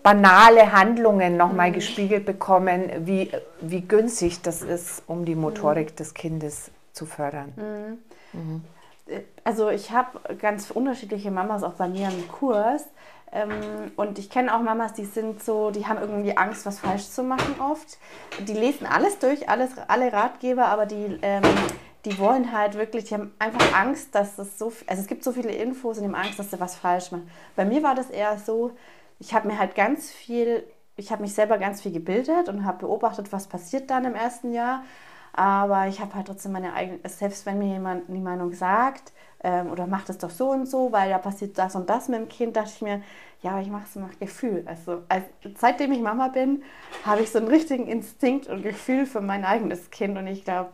banale 0.07 0.71
Handlungen 0.71 1.35
nochmal 1.35 1.69
mhm. 1.69 1.73
gespiegelt 1.73 2.25
bekommen, 2.25 2.89
wie, 2.99 3.29
wie 3.59 3.81
günstig 3.81 4.41
das 4.41 4.61
ist, 4.61 5.03
um 5.05 5.25
die 5.25 5.35
Motorik 5.35 5.91
mhm. 5.91 5.95
des 5.97 6.13
Kindes 6.13 6.71
zu 6.93 7.05
fördern. 7.05 7.53
Mhm. 8.33 8.39
mhm. 8.39 8.63
Also 9.45 9.69
ich 9.69 9.91
habe 9.91 10.35
ganz 10.35 10.69
unterschiedliche 10.69 11.31
Mamas 11.31 11.63
auch 11.63 11.73
bei 11.73 11.87
mir 11.87 12.09
im 12.09 12.27
Kurs. 12.27 12.83
Ähm, 13.31 13.49
und 13.95 14.19
ich 14.19 14.29
kenne 14.29 14.53
auch 14.53 14.61
Mamas, 14.61 14.93
die 14.93 15.05
sind 15.05 15.41
so, 15.41 15.71
die 15.71 15.85
haben 15.85 15.99
irgendwie 15.99 16.35
Angst, 16.35 16.65
was 16.65 16.79
falsch 16.79 17.09
zu 17.09 17.23
machen 17.23 17.55
oft. 17.59 17.97
Die 18.39 18.53
lesen 18.53 18.85
alles 18.85 19.19
durch, 19.19 19.47
alles, 19.47 19.71
alle 19.87 20.11
Ratgeber, 20.11 20.65
aber 20.65 20.85
die, 20.85 21.19
ähm, 21.21 21.43
die 22.03 22.19
wollen 22.19 22.51
halt 22.51 22.75
wirklich, 22.75 23.05
die 23.05 23.13
haben 23.13 23.33
einfach 23.39 23.73
Angst, 23.77 24.13
dass 24.13 24.37
es 24.39 24.57
so, 24.57 24.73
also 24.87 25.01
es 25.01 25.07
gibt 25.07 25.23
so 25.23 25.31
viele 25.31 25.51
Infos 25.51 25.97
und 25.97 26.03
die 26.03 26.09
haben 26.09 26.21
Angst, 26.21 26.37
dass 26.39 26.51
sie 26.51 26.59
was 26.59 26.75
falsch 26.75 27.11
machen. 27.11 27.29
Bei 27.55 27.63
mir 27.63 27.83
war 27.83 27.95
das 27.95 28.09
eher 28.09 28.37
so, 28.37 28.71
ich 29.19 29.33
habe 29.33 29.47
mir 29.47 29.57
halt 29.57 29.75
ganz 29.75 30.11
viel, 30.11 30.63
ich 30.95 31.11
habe 31.11 31.21
mich 31.21 31.33
selber 31.33 31.57
ganz 31.57 31.81
viel 31.81 31.91
gebildet 31.91 32.49
und 32.49 32.65
habe 32.65 32.79
beobachtet, 32.79 33.31
was 33.31 33.47
passiert 33.47 33.89
dann 33.89 34.05
im 34.05 34.15
ersten 34.15 34.53
Jahr. 34.53 34.83
Aber 35.33 35.87
ich 35.87 35.99
habe 35.99 36.15
halt 36.15 36.27
trotzdem 36.27 36.51
meine 36.51 36.73
eigene, 36.73 36.99
selbst 37.07 37.45
wenn 37.45 37.59
mir 37.59 37.67
jemand 37.67 38.07
die 38.07 38.19
Meinung 38.19 38.53
sagt, 38.53 39.13
ähm, 39.43 39.71
oder 39.71 39.85
macht 39.85 40.09
es 40.09 40.17
doch 40.17 40.31
so 40.31 40.49
und 40.49 40.65
so, 40.65 40.91
weil 40.91 41.11
da 41.11 41.19
passiert 41.19 41.57
das 41.59 41.75
und 41.75 41.89
das 41.89 42.07
mit 42.07 42.19
dem 42.19 42.27
Kind, 42.27 42.55
dachte 42.55 42.71
ich 42.73 42.81
mir, 42.81 43.03
ja, 43.43 43.59
ich 43.61 43.69
mache 43.69 43.83
es 43.85 43.95
nach 43.95 44.17
Gefühl. 44.19 44.63
Also 44.65 45.03
als, 45.09 45.25
seitdem 45.55 45.91
ich 45.91 46.01
Mama 46.01 46.29
bin, 46.29 46.63
habe 47.05 47.21
ich 47.21 47.31
so 47.31 47.37
einen 47.37 47.49
richtigen 47.49 47.85
Instinkt 47.87 48.47
und 48.47 48.63
Gefühl 48.63 49.05
für 49.05 49.21
mein 49.21 49.45
eigenes 49.45 49.91
Kind 49.91 50.17
und 50.17 50.25
ich 50.25 50.43
glaube, 50.43 50.71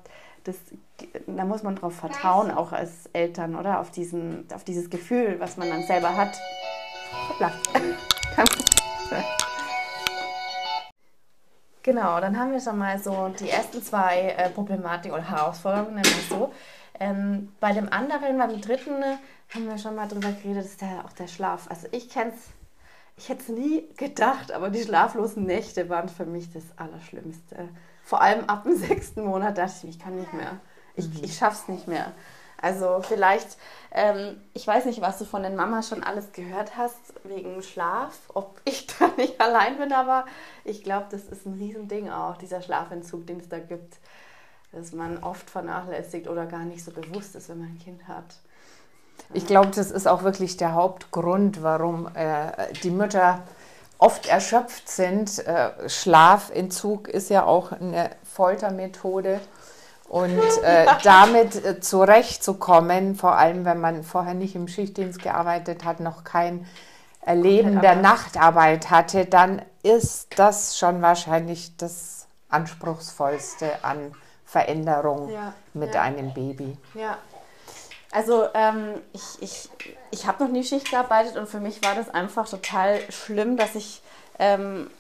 da 1.28 1.46
muss 1.46 1.64
man 1.64 1.76
drauf 1.76 1.96
vertrauen, 1.96 2.52
auch 2.52 2.72
als 2.72 3.10
Eltern, 3.14 3.56
oder? 3.56 3.80
Auf, 3.80 3.92
diesen, 3.92 4.46
auf 4.54 4.64
dieses 4.64 4.90
Gefühl, 4.90 5.40
was 5.40 5.58
man 5.58 5.70
dann 5.70 5.84
selber 5.84 6.16
hat. 6.16 6.38
Hoppla. 7.30 7.52
Genau, 11.84 12.22
dann 12.22 12.40
haben 12.40 12.54
wir 12.54 12.62
schon 12.62 12.78
mal 12.78 12.98
so 12.98 13.28
die 13.40 13.50
ersten 13.50 13.84
zwei 13.84 14.36
äh, 14.38 14.50
Problematiken 14.50 15.12
oder 15.12 15.30
Herausforderungen, 15.30 15.96
nennen 15.96 16.06
wir 16.06 16.18
es 16.18 16.30
so. 16.30 16.54
Ähm, 17.00 17.52
bei 17.60 17.74
dem 17.74 17.92
anderen, 17.92 18.38
beim 18.38 18.62
dritten, 18.62 19.04
haben 19.54 19.68
wir 19.68 19.78
schon 19.78 19.96
mal 19.96 20.08
drüber 20.08 20.32
geredet, 20.32 20.64
ist 20.66 20.82
der, 20.82 21.04
auch 21.06 21.12
der 21.12 21.28
Schlaf. 21.28 21.70
Also 21.70 21.88
ich 21.92 22.10
kenne 22.10 22.32
es, 22.32 22.52
ich 23.18 23.28
hätte 23.28 23.42
es 23.44 23.50
nie 23.50 23.84
gedacht, 23.98 24.54
aber 24.54 24.70
die 24.70 24.82
schlaflosen 24.82 25.46
Nächte 25.46 25.90
waren 25.90 26.08
für 26.08 26.26
mich 26.26 26.52
das 26.54 26.64
Allerschlimmste. 26.78 27.68
Vor 28.04 28.22
allem 28.22 28.46
ab 28.50 28.64
dem 28.64 28.78
sechsten 28.78 29.26
Monat 29.26 29.58
dachte 29.58 29.74
ich, 29.84 29.98
ich 29.98 30.00
kann 30.00 30.16
nicht 30.16 30.34
mehr. 30.34 30.62
Ich, 30.96 31.10
mhm. 31.10 31.24
ich 31.24 31.36
schaff's 31.36 31.68
nicht 31.68 31.88
mehr. 31.88 32.14
Also 32.64 33.02
vielleicht, 33.02 33.58
ähm, 33.92 34.40
ich 34.54 34.66
weiß 34.66 34.86
nicht, 34.86 35.02
was 35.02 35.20
du 35.20 35.26
von 35.26 35.44
den 35.44 35.58
Mamas 35.58 35.90
schon 35.90 36.02
alles 36.02 36.32
gehört 36.32 36.78
hast 36.78 37.14
wegen 37.26 37.62
Schlaf, 37.62 38.18
ob 38.34 38.62
ich 38.66 38.88
da 38.88 39.10
nicht 39.18 39.42
allein 39.42 39.78
bin, 39.78 39.92
aber 39.92 40.24
ich 40.64 40.82
glaube, 40.82 41.08
das 41.12 41.26
ist 41.26 41.46
ein 41.46 41.56
Riesending 41.56 42.10
auch, 42.10 42.38
dieser 42.38 42.62
Schlafentzug, 42.62 43.28
den 43.28 43.42
es 43.42 43.50
da 43.50 43.60
gibt, 43.60 43.98
dass 44.72 44.94
man 44.94 45.22
oft 45.22 45.50
vernachlässigt 45.50 46.30
oder 46.30 46.46
gar 46.46 46.64
nicht 46.64 46.86
so 46.86 46.92
bewusst 46.92 47.36
ist, 47.36 47.50
wenn 47.50 47.60
man 47.60 47.68
ein 47.68 47.80
Kind 47.80 48.08
hat. 48.08 48.38
Ich 49.34 49.46
glaube, 49.46 49.72
das 49.76 49.92
ist 49.92 50.08
auch 50.08 50.24
wirklich 50.24 50.56
der 50.56 50.74
Hauptgrund, 50.74 51.64
warum 51.64 52.08
äh, 52.16 52.72
die 52.82 52.92
Mütter 52.92 53.44
oft 53.98 54.28
erschöpft 54.28 54.88
sind. 54.88 55.46
Äh, 55.46 55.90
Schlafentzug 55.90 57.10
ist 57.10 57.30
ja 57.30 57.44
auch 57.44 57.74
eine 57.74 58.12
Foltermethode. 58.24 59.42
Und 60.14 60.38
äh, 60.62 60.86
damit 61.02 61.66
äh, 61.66 61.80
zurechtzukommen, 61.80 63.16
vor 63.16 63.36
allem 63.36 63.66
wenn 63.66 63.82
man 63.82 64.04
vorher 64.04 64.36
nicht 64.36 64.54
im 64.54 64.68
Schichtdienst 64.68 65.24
gearbeitet 65.24 65.86
hat, 65.86 66.02
noch 66.02 66.24
kein 66.24 66.68
Erleben 67.22 67.82
der 67.82 67.96
Nachtarbeit 67.96 68.92
hatte, 68.92 69.26
dann 69.26 69.64
ist 69.82 70.38
das 70.38 70.78
schon 70.78 71.02
wahrscheinlich 71.02 71.78
das 71.78 72.28
Anspruchsvollste 72.50 73.84
an 73.84 74.14
Veränderung 74.46 75.32
ja, 75.32 75.56
mit 75.74 75.96
ja. 75.96 76.04
einem 76.04 76.32
Baby. 76.32 76.78
Ja. 76.94 77.18
Also 78.12 78.50
ähm, 78.54 79.02
ich, 79.14 79.42
ich, 79.42 79.70
ich 80.12 80.28
habe 80.28 80.44
noch 80.44 80.52
nie 80.52 80.64
Schicht 80.64 80.92
gearbeitet 80.92 81.38
und 81.38 81.50
für 81.50 81.60
mich 81.60 81.84
war 81.84 81.96
das 81.96 82.12
einfach 82.12 82.48
total 82.48 83.00
schlimm, 83.12 83.58
dass 83.58 83.74
ich, 83.74 84.04
ähm, 84.38 84.92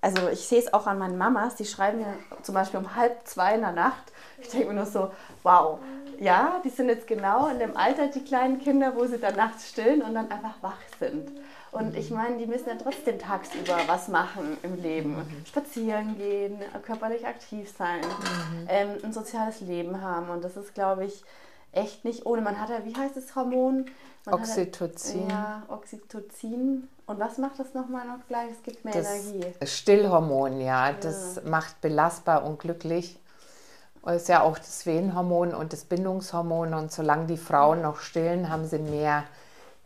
also 0.00 0.28
ich 0.28 0.46
sehe 0.46 0.60
es 0.60 0.72
auch 0.72 0.86
an 0.86 1.00
meinen 1.00 1.18
Mamas, 1.18 1.56
die 1.56 1.64
schreiben 1.64 1.98
mir 1.98 2.14
zum 2.42 2.54
Beispiel 2.54 2.78
um 2.78 2.94
halb 2.94 3.26
zwei 3.26 3.56
in 3.56 3.62
der 3.62 3.72
Nacht. 3.72 4.12
Ich 4.40 4.48
denke 4.48 4.68
mir 4.68 4.74
nur 4.74 4.86
so, 4.86 5.10
wow, 5.42 5.78
ja, 6.20 6.60
die 6.64 6.68
sind 6.68 6.88
jetzt 6.88 7.06
genau 7.06 7.48
in 7.48 7.58
dem 7.58 7.76
Alter, 7.76 8.08
die 8.08 8.22
kleinen 8.22 8.58
Kinder, 8.58 8.94
wo 8.94 9.06
sie 9.06 9.18
dann 9.18 9.36
nachts 9.36 9.70
stillen 9.70 10.02
und 10.02 10.14
dann 10.14 10.30
einfach 10.30 10.54
wach 10.60 10.78
sind. 10.98 11.30
Und 11.72 11.96
ich 11.96 12.10
meine, 12.10 12.36
die 12.36 12.46
müssen 12.46 12.68
ja 12.68 12.74
trotzdem 12.74 13.18
tagsüber 13.18 13.78
was 13.86 14.08
machen 14.08 14.56
im 14.62 14.82
Leben. 14.82 15.16
Mhm. 15.16 15.46
Spazieren 15.46 16.18
gehen, 16.18 16.58
körperlich 16.84 17.26
aktiv 17.26 17.72
sein, 17.76 18.00
mhm. 18.00 18.66
ähm, 18.68 18.88
ein 19.04 19.12
soziales 19.12 19.60
Leben 19.60 20.02
haben. 20.02 20.30
Und 20.30 20.42
das 20.42 20.56
ist, 20.56 20.74
glaube 20.74 21.04
ich, 21.04 21.22
echt 21.72 22.04
nicht 22.04 22.26
ohne. 22.26 22.42
Man 22.42 22.60
hat 22.60 22.70
ja, 22.70 22.84
wie 22.84 22.94
heißt 22.94 23.16
das 23.16 23.36
Hormon? 23.36 23.86
Man 24.26 24.34
Oxytocin. 24.34 25.22
Hat, 25.24 25.30
ja, 25.30 25.62
Oxytocin. 25.68 26.88
Und 27.06 27.18
was 27.18 27.38
macht 27.38 27.58
das 27.58 27.72
nochmal 27.72 28.06
noch 28.06 28.26
gleich? 28.26 28.50
Es 28.50 28.62
gibt 28.64 28.84
mehr 28.84 28.94
das 28.94 29.26
Energie. 29.26 29.54
Stillhormon, 29.64 30.60
ja. 30.60 30.92
Das 30.92 31.36
ja. 31.36 31.42
macht 31.48 31.80
belastbar 31.80 32.44
und 32.44 32.58
glücklich. 32.58 33.19
Ist 34.06 34.28
ja 34.28 34.42
auch 34.42 34.58
das 34.58 34.86
Wehenhormon 34.86 35.54
und 35.54 35.72
das 35.72 35.84
Bindungshormon. 35.84 36.74
Und 36.74 36.92
solange 36.92 37.26
die 37.26 37.36
Frauen 37.36 37.82
noch 37.82 38.00
stillen, 38.00 38.48
haben 38.48 38.66
sie 38.66 38.78
mehr 38.78 39.24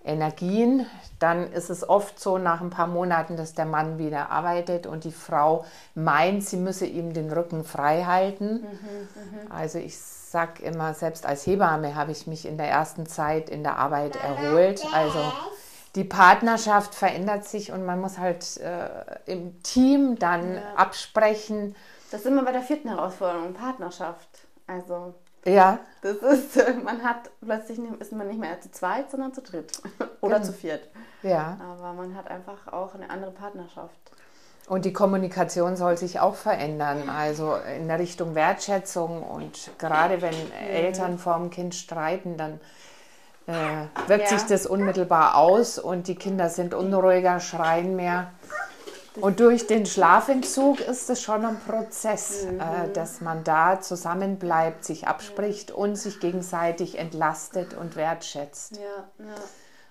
Energien. 0.04 0.86
Dann 1.18 1.50
ist 1.52 1.70
es 1.70 1.88
oft 1.88 2.20
so 2.20 2.38
nach 2.38 2.60
ein 2.60 2.70
paar 2.70 2.86
Monaten, 2.86 3.36
dass 3.36 3.54
der 3.54 3.64
Mann 3.64 3.98
wieder 3.98 4.30
arbeitet 4.30 4.86
und 4.86 5.04
die 5.04 5.12
Frau 5.12 5.64
meint, 5.94 6.44
sie 6.44 6.58
müsse 6.58 6.86
ihm 6.86 7.14
den 7.14 7.32
Rücken 7.32 7.64
frei 7.64 8.04
halten. 8.04 8.60
Mhm, 8.60 9.48
mh. 9.48 9.54
Also 9.54 9.78
ich 9.78 9.98
sage 9.98 10.62
immer, 10.62 10.94
selbst 10.94 11.26
als 11.26 11.46
Hebamme 11.46 11.94
habe 11.94 12.12
ich 12.12 12.26
mich 12.26 12.46
in 12.46 12.58
der 12.58 12.68
ersten 12.68 13.06
Zeit 13.06 13.48
in 13.48 13.62
der 13.62 13.78
Arbeit 13.78 14.16
erholt. 14.16 14.84
Also 14.92 15.20
die 15.94 16.04
Partnerschaft 16.04 16.94
verändert 16.94 17.44
sich 17.44 17.72
und 17.72 17.86
man 17.86 18.00
muss 18.00 18.18
halt 18.18 18.58
äh, 18.58 18.88
im 19.26 19.62
Team 19.62 20.18
dann 20.18 20.56
ja. 20.56 20.62
absprechen. 20.76 21.76
Das 22.14 22.20
ist 22.20 22.28
immer 22.28 22.44
bei 22.44 22.52
der 22.52 22.62
vierten 22.62 22.90
Herausforderung, 22.90 23.54
Partnerschaft. 23.54 24.28
Also 24.68 25.14
ja. 25.44 25.80
Das 26.00 26.18
ist, 26.18 26.56
man 26.84 27.02
hat 27.02 27.28
plötzlich 27.44 27.80
ist 27.98 28.12
man 28.12 28.28
nicht 28.28 28.38
mehr 28.38 28.60
zu 28.60 28.70
zweit, 28.70 29.10
sondern 29.10 29.34
zu 29.34 29.42
dritt 29.42 29.82
oder 30.20 30.36
genau. 30.36 30.46
zu 30.46 30.52
viert. 30.52 30.88
Ja. 31.24 31.58
Aber 31.60 31.92
man 31.92 32.14
hat 32.14 32.30
einfach 32.30 32.72
auch 32.72 32.94
eine 32.94 33.10
andere 33.10 33.32
Partnerschaft. 33.32 33.98
Und 34.68 34.84
die 34.84 34.92
Kommunikation 34.92 35.74
soll 35.74 35.96
sich 35.96 36.20
auch 36.20 36.36
verändern, 36.36 37.08
also 37.08 37.56
in 37.76 37.88
der 37.88 37.98
Richtung 37.98 38.36
Wertschätzung. 38.36 39.24
Und 39.24 39.72
gerade 39.78 40.22
wenn 40.22 40.52
Eltern 40.52 41.18
vor 41.18 41.36
dem 41.38 41.50
Kind 41.50 41.74
streiten, 41.74 42.36
dann 42.36 42.60
äh, 43.48 43.88
wirkt 44.06 44.30
ja. 44.30 44.38
sich 44.38 44.46
das 44.46 44.66
unmittelbar 44.66 45.36
aus 45.36 45.80
und 45.80 46.06
die 46.06 46.14
Kinder 46.14 46.48
sind 46.48 46.74
unruhiger, 46.74 47.40
schreien 47.40 47.96
mehr. 47.96 48.30
Und 49.20 49.40
durch 49.40 49.66
den 49.66 49.86
Schlafentzug 49.86 50.80
ist 50.80 51.08
es 51.08 51.22
schon 51.22 51.44
ein 51.44 51.60
Prozess, 51.60 52.46
mhm. 52.46 52.60
äh, 52.60 52.92
dass 52.92 53.20
man 53.20 53.44
da 53.44 53.80
zusammenbleibt, 53.80 54.84
sich 54.84 55.06
abspricht 55.06 55.70
und 55.70 55.96
sich 55.96 56.18
gegenseitig 56.18 56.98
entlastet 56.98 57.74
und 57.74 57.96
wertschätzt. 57.96 58.76
Ja, 58.76 59.24
ja. 59.24 59.34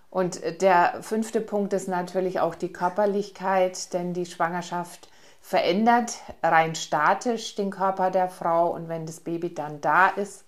Und 0.09 0.61
der 0.61 1.01
fünfte 1.01 1.41
Punkt 1.41 1.73
ist 1.73 1.87
natürlich 1.87 2.39
auch 2.39 2.53
die 2.53 2.71
Körperlichkeit, 2.71 3.93
denn 3.93 4.13
die 4.13 4.27
Schwangerschaft 4.27 5.09
verändert 5.41 6.19
rein 6.43 6.75
statisch 6.75 7.55
den 7.55 7.71
Körper 7.71 8.11
der 8.11 8.29
Frau 8.29 8.69
und 8.69 8.89
wenn 8.89 9.05
das 9.05 9.21
Baby 9.21 9.53
dann 9.53 9.81
da 9.81 10.07
ist 10.09 10.45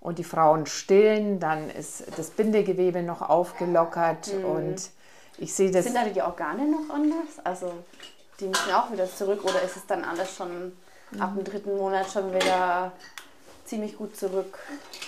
und 0.00 0.18
die 0.18 0.24
Frauen 0.24 0.66
stillen, 0.66 1.38
dann 1.38 1.70
ist 1.70 2.04
das 2.16 2.30
Bindegewebe 2.30 3.02
noch 3.02 3.22
aufgelockert 3.22 4.34
mhm. 4.34 4.44
und 4.44 4.90
ich 5.38 5.54
sehe 5.54 5.70
das. 5.70 5.84
Sind 5.84 5.94
da 5.94 6.04
die 6.04 6.22
Organe 6.22 6.66
noch 6.70 6.94
anders? 6.94 7.44
Also 7.44 7.72
die 8.40 8.46
müssen 8.46 8.68
ja 8.68 8.82
auch 8.82 8.92
wieder 8.92 9.06
zurück 9.10 9.44
oder 9.44 9.62
ist 9.62 9.76
es 9.76 9.86
dann 9.86 10.04
alles 10.04 10.34
schon 10.34 10.72
mhm. 11.10 11.20
ab 11.20 11.34
dem 11.34 11.44
dritten 11.44 11.76
Monat 11.76 12.10
schon 12.10 12.32
wieder 12.34 12.92
ziemlich 13.64 13.96
gut 13.96 14.16
zurück? 14.16 14.58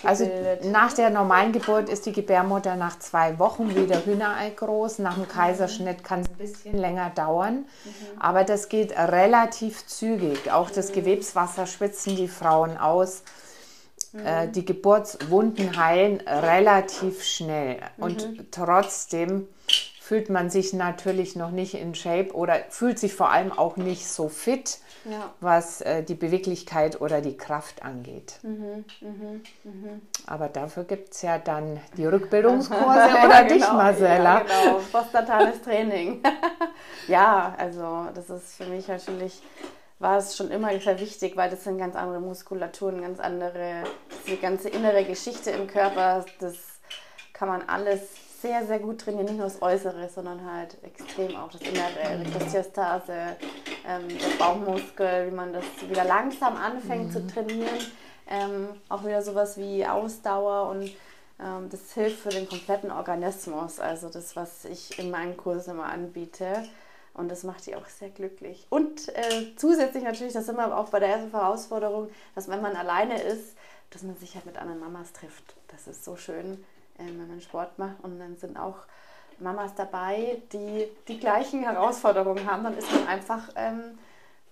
Also 0.02 0.30
nach 0.62 0.92
der 0.92 1.10
normalen 1.10 1.52
Geburt 1.52 1.88
ist 1.88 2.06
die 2.06 2.12
Gebärmutter 2.12 2.76
nach 2.76 2.98
zwei 2.98 3.38
Wochen 3.38 3.74
wieder 3.74 4.04
Hühnerei 4.04 4.50
groß. 4.50 5.00
Nach 5.00 5.14
dem 5.14 5.28
Kaiserschnitt 5.28 6.04
kann 6.04 6.20
es 6.20 6.28
ein 6.28 6.36
bisschen 6.36 6.78
länger 6.78 7.10
dauern, 7.10 7.66
mhm. 7.84 8.20
aber 8.20 8.44
das 8.44 8.68
geht 8.68 8.92
relativ 8.96 9.86
zügig. 9.86 10.50
Auch 10.50 10.70
das 10.70 10.90
mhm. 10.90 10.94
Gewebswasser 10.94 11.66
schwitzen 11.66 12.16
die 12.16 12.28
Frauen 12.28 12.78
aus. 12.78 13.22
Äh, 14.24 14.46
mhm. 14.46 14.52
Die 14.52 14.64
Geburtswunden 14.64 15.76
heilen 15.76 16.20
relativ 16.26 17.24
schnell 17.24 17.78
und 17.98 18.28
mhm. 18.28 18.46
trotzdem 18.50 19.48
fühlt 20.04 20.28
man 20.28 20.50
sich 20.50 20.74
natürlich 20.74 21.34
noch 21.34 21.50
nicht 21.50 21.72
in 21.72 21.94
Shape 21.94 22.34
oder 22.34 22.56
fühlt 22.68 22.98
sich 22.98 23.14
vor 23.14 23.30
allem 23.30 23.50
auch 23.50 23.78
nicht 23.78 24.06
so 24.06 24.28
fit, 24.28 24.76
ja. 25.06 25.32
was 25.40 25.80
äh, 25.80 26.02
die 26.02 26.14
Beweglichkeit 26.14 27.00
oder 27.00 27.22
die 27.22 27.38
Kraft 27.38 27.82
angeht. 27.82 28.34
Mhm, 28.42 28.84
mh, 29.00 29.40
mh. 29.64 30.00
Aber 30.26 30.50
dafür 30.50 30.84
gibt 30.84 31.14
es 31.14 31.22
ja 31.22 31.38
dann 31.38 31.80
die 31.96 32.04
Rückbildungskurse 32.04 32.84
oder 32.84 33.30
ja, 33.30 33.44
dich, 33.44 33.62
genau, 33.62 33.72
Marcella. 33.72 34.44
Ja, 34.46 34.62
genau, 34.62 34.80
postnatales 34.92 35.62
Training. 35.62 36.22
ja, 37.08 37.54
also 37.56 38.08
das 38.14 38.28
ist 38.28 38.56
für 38.56 38.66
mich 38.66 38.86
natürlich 38.88 39.40
war 40.00 40.18
es 40.18 40.36
schon 40.36 40.50
immer 40.50 40.78
sehr 40.80 41.00
wichtig, 41.00 41.34
weil 41.34 41.48
das 41.48 41.64
sind 41.64 41.78
ganz 41.78 41.96
andere 41.96 42.20
Muskulaturen, 42.20 43.00
ganz 43.00 43.20
andere, 43.20 43.84
die 44.26 44.36
ganze 44.36 44.68
innere 44.68 45.04
Geschichte 45.04 45.50
im 45.50 45.66
Körper, 45.66 46.26
das 46.40 46.56
kann 47.32 47.48
man 47.48 47.62
alles 47.62 48.02
sehr, 48.44 48.66
sehr 48.66 48.78
gut 48.78 49.00
trainieren, 49.00 49.24
nicht 49.24 49.38
nur 49.38 49.46
das 49.46 49.62
Äußere, 49.62 50.06
sondern 50.10 50.44
halt 50.44 50.76
extrem 50.82 51.34
auch 51.34 51.50
das 51.50 51.62
Innere, 51.62 52.20
Rektostiastase, 52.20 53.36
ähm, 53.88 54.06
der 54.06 54.38
Bauchmuskel, 54.38 55.28
wie 55.28 55.34
man 55.34 55.54
das 55.54 55.64
wieder 55.88 56.04
langsam 56.04 56.54
anfängt 56.58 57.06
mhm. 57.06 57.10
zu 57.10 57.26
trainieren. 57.26 57.80
Ähm, 58.28 58.68
auch 58.90 59.02
wieder 59.02 59.22
sowas 59.22 59.56
wie 59.56 59.86
Ausdauer 59.86 60.68
und 60.68 60.90
ähm, 61.40 61.70
das 61.70 61.94
hilft 61.94 62.20
für 62.20 62.28
den 62.28 62.46
kompletten 62.46 62.90
Organismus. 62.90 63.80
Also 63.80 64.10
das, 64.10 64.36
was 64.36 64.66
ich 64.66 64.98
in 64.98 65.10
meinen 65.10 65.38
Kursen 65.38 65.70
immer 65.70 65.86
anbiete. 65.86 66.64
Und 67.14 67.30
das 67.30 67.44
macht 67.44 67.64
die 67.66 67.76
auch 67.76 67.86
sehr 67.86 68.10
glücklich. 68.10 68.66
Und 68.68 69.08
äh, 69.08 69.54
zusätzlich 69.56 70.04
natürlich, 70.04 70.34
das 70.34 70.48
immer 70.48 70.76
auch 70.76 70.90
bei 70.90 71.00
der 71.00 71.08
ersten 71.08 71.30
Herausforderung, 71.30 72.10
dass 72.34 72.48
wenn 72.48 72.60
man 72.60 72.76
alleine 72.76 73.22
ist, 73.22 73.56
dass 73.88 74.02
man 74.02 74.16
sich 74.16 74.34
halt 74.34 74.44
mit 74.44 74.58
anderen 74.58 74.80
Mamas 74.80 75.12
trifft. 75.12 75.54
Das 75.68 75.86
ist 75.86 76.04
so 76.04 76.16
schön 76.16 76.62
wenn 76.98 77.28
man 77.28 77.40
Sport 77.40 77.78
macht. 77.78 78.02
Und 78.02 78.18
dann 78.18 78.36
sind 78.36 78.56
auch 78.56 78.76
Mamas 79.38 79.74
dabei, 79.74 80.42
die 80.52 80.88
die 81.08 81.18
gleichen 81.18 81.62
Herausforderungen 81.62 82.50
haben. 82.50 82.64
Dann 82.64 82.78
ist 82.78 82.92
man 82.92 83.06
einfach 83.08 83.48
ähm, 83.56 83.98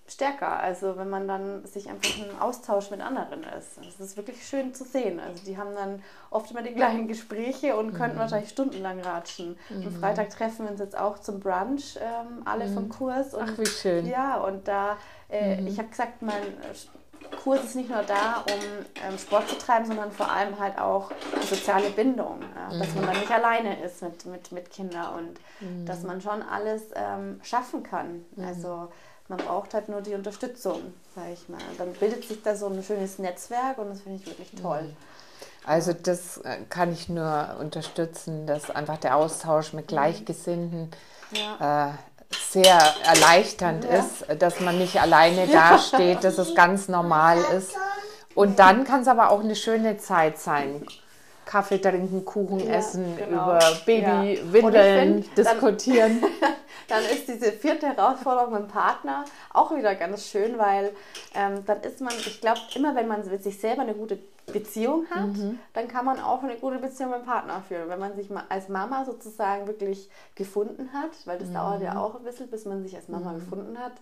stärker. 0.09 0.59
Also 0.61 0.97
wenn 0.97 1.11
man 1.11 1.29
dann 1.29 1.65
sich 1.65 1.89
einfach 1.89 2.11
im 2.19 2.39
Austausch 2.41 2.91
mit 2.91 3.01
anderen 3.01 3.45
ist. 3.59 3.79
Das 3.79 4.01
ist 4.01 4.17
wirklich 4.17 4.47
schön 4.47 4.75
zu 4.75 4.85
sehen. 4.85 5.21
Also 5.21 5.45
die 5.45 5.57
haben 5.57 5.75
dann 5.75 6.03
oft 6.31 6.51
immer 6.51 6.63
die 6.63 6.75
gleichen 6.75 7.09
Gespräche 7.09 7.77
und 7.77 7.95
könnten 7.95 8.17
mhm. 8.17 8.21
wahrscheinlich 8.21 8.51
stundenlang 8.51 9.01
ratschen. 9.01 9.57
Mhm. 9.71 9.87
Am 9.87 9.95
Freitag 9.95 10.31
treffen 10.31 10.67
wir 10.67 10.73
uns 10.73 10.81
jetzt 10.81 10.99
auch 10.99 11.19
zum 11.19 11.41
Brunch, 11.41 11.97
ähm, 12.01 12.43
alle 12.45 12.67
mhm. 12.67 12.75
vom 12.75 12.89
Kurs. 12.89 13.35
Und, 13.35 13.51
Ach, 13.51 13.59
wie 13.59 13.67
schön. 13.67 14.07
Ja, 14.07 14.37
und 14.39 14.67
da, 14.69 14.97
äh, 15.29 15.61
mhm. 15.61 15.67
ich 15.69 15.79
habe 15.79 15.89
gesagt, 15.89 16.23
mein 16.23 16.43
Kurs 17.43 17.65
ist 17.65 17.77
nicht 17.77 17.91
nur 17.91 18.03
da, 18.03 18.45
um 18.49 18.61
ähm, 19.07 19.19
Sport 19.19 19.49
zu 19.49 19.57
treiben, 19.57 19.87
sondern 19.87 20.13
vor 20.13 20.31
allem 20.31 20.59
halt 20.59 20.79
auch 20.79 21.11
soziale 21.49 21.91
Bindung. 21.91 22.41
Ja? 22.55 22.79
Dass 22.79 22.95
man 22.95 23.07
dann 23.07 23.19
nicht 23.19 23.31
alleine 23.31 23.83
ist 23.83 24.03
mit, 24.03 24.27
mit, 24.27 24.53
mit 24.53 24.71
Kindern 24.71 25.15
und 25.15 25.41
mhm. 25.61 25.87
dass 25.87 26.03
man 26.03 26.21
schon 26.21 26.43
alles 26.43 26.83
ähm, 26.95 27.41
schaffen 27.43 27.83
kann. 27.83 28.25
Mhm. 28.37 28.45
Also 28.45 28.89
man 29.29 29.39
braucht 29.39 29.75
halt 29.75 29.89
nur 29.89 30.01
die 30.01 30.15
Unterstützung, 30.15 30.95
sage 31.15 31.33
ich 31.33 31.49
mal. 31.49 31.59
Dann 31.79 31.93
bildet 31.95 32.25
sich 32.25 32.43
da 32.43 32.55
so 32.55 32.67
ein 32.67 32.83
schönes 32.83 33.19
Netzwerk 33.19 33.79
und 33.79 33.91
das 33.91 34.03
finde 34.03 34.19
ich 34.21 34.27
wirklich 34.27 34.53
toll. 34.61 34.83
Mhm. 34.83 34.97
Also 35.65 35.93
das 35.93 36.39
äh, 36.39 36.59
kann 36.69 36.93
ich 36.93 37.09
nur 37.09 37.57
unterstützen, 37.61 38.47
dass 38.47 38.71
einfach 38.71 38.99
der 38.99 39.17
Austausch 39.17 39.73
mit 39.73 39.89
Gleichgesinnten 39.89 40.91
ja. 41.31 41.91
äh, 41.91 41.93
sehr 42.53 42.79
erleichternd 43.05 43.85
ja. 43.85 43.99
ist, 43.99 44.27
dass 44.39 44.61
man 44.61 44.79
nicht 44.79 45.01
alleine 45.01 45.47
dasteht, 45.47 46.23
dass 46.23 46.39
es 46.39 46.55
ganz 46.55 46.89
normal 46.89 47.39
ist. 47.57 47.75
Und 48.35 48.59
dann 48.59 48.85
kann 48.85 49.03
es 49.03 49.09
aber 49.09 49.31
auch 49.31 49.41
eine 49.41 49.57
schöne 49.57 49.97
Zeit 49.97 50.39
sein. 50.39 50.87
Kaffee 51.45 51.79
trinken, 51.79 52.25
Kuchen 52.25 52.61
ja, 52.61 52.75
essen, 52.77 53.17
genau. 53.17 53.45
über 53.45 53.59
Babywindeln 53.85 55.23
ja. 55.23 55.29
diskutieren. 55.37 56.21
Dann, 56.21 56.31
dann, 56.89 57.05
ist 57.05 57.29
diese 57.29 57.53
vierte 57.53 57.87
Herausforderung 57.89 58.53
mit 58.53 58.63
dem 58.63 58.69
Partner 58.69 59.25
auch 59.53 59.75
wieder 59.75 59.95
ganz 59.95 60.27
schön, 60.29 60.57
weil 60.57 60.93
ähm, 61.35 61.65
dann 61.67 61.81
ist 61.83 62.01
man, 62.01 62.15
ich 62.15 62.41
glaube, 62.41 62.61
immer 62.75 62.95
wenn 62.95 63.09
man 63.09 63.25
sich 63.25 63.61
selber 63.61 63.83
eine 63.83 63.95
gute 63.95 64.19
Beziehung 64.47 65.07
hat, 65.11 65.29
mhm. 65.29 65.59
dann 65.73 65.89
kann 65.89 66.05
man 66.05 66.21
auch 66.21 66.43
eine 66.43 66.57
gute 66.57 66.79
Beziehung 66.79 67.11
mit 67.11 67.21
dem 67.21 67.27
Partner 67.27 67.63
führen. 67.67 67.89
Wenn 67.89 68.01
man 68.01 68.17
sich 68.17 68.29
als 68.49 68.69
Mama 68.69 69.05
sozusagen 69.05 69.67
wirklich 69.67 70.11
gefunden 70.35 70.93
hat, 70.93 71.11
weil 71.27 71.39
das 71.39 71.49
mhm. 71.49 71.55
dauert 71.55 71.83
ja 71.83 71.97
auch 71.97 72.17
ein 72.17 72.25
bisschen, 72.25 72.49
bis 72.49 72.65
man 72.65 72.83
sich 72.83 72.97
als 72.97 73.09
Mama 73.09 73.33
mhm. 73.33 73.37
gefunden 73.37 73.79
hat, 73.79 73.93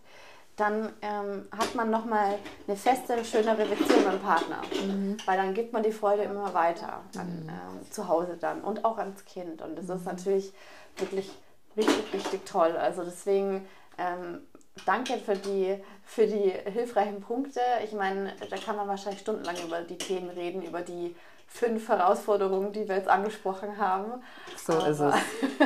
dann 0.57 0.93
ähm, 1.01 1.47
hat 1.57 1.74
man 1.74 1.91
nochmal 1.91 2.38
eine 2.66 2.76
feste, 2.76 3.24
schönere 3.24 3.64
Beziehung 3.64 4.05
mit 4.05 4.12
dem 4.12 4.20
Partner. 4.20 4.61
Mhm. 4.84 5.16
Weil 5.24 5.36
dann 5.36 5.55
gibt 5.55 5.72
man 5.72 5.82
die 5.82 5.93
Freude 5.93 6.22
immer 6.22 6.53
weiter 6.53 7.01
an, 7.16 7.49
äh, 7.49 7.91
zu 7.91 8.09
Hause 8.09 8.36
dann 8.38 8.61
und 8.62 8.84
auch 8.84 8.99
ans 8.99 9.24
Kind. 9.24 9.62
Und 9.62 9.76
das 9.76 9.88
ist 9.88 10.01
mhm. 10.01 10.05
natürlich 10.05 10.53
wirklich 10.97 11.30
richtig, 11.76 12.12
richtig 12.12 12.45
toll. 12.47 12.76
Also 12.76 13.05
deswegen 13.05 13.66
ähm, 13.99 14.41
danke 14.87 15.18
für 15.18 15.37
die, 15.37 15.76
für 16.05 16.26
die 16.26 16.53
hilfreichen 16.70 17.20
Punkte. 17.20 17.61
Ich 17.85 17.93
meine, 17.93 18.33
da 18.49 18.57
kann 18.57 18.76
man 18.76 18.89
wahrscheinlich 18.89 19.20
stundenlang 19.20 19.57
über 19.64 19.81
die 19.83 19.99
Themen 19.99 20.31
reden, 20.31 20.62
über 20.62 20.81
die 20.81 21.14
fünf 21.47 21.89
Herausforderungen, 21.89 22.72
die 22.72 22.89
wir 22.89 22.97
jetzt 22.97 23.09
angesprochen 23.09 23.76
haben. 23.78 24.22
So 24.57 24.74
Aber 24.74 24.89
ist 24.89 25.01
es. 25.01 25.14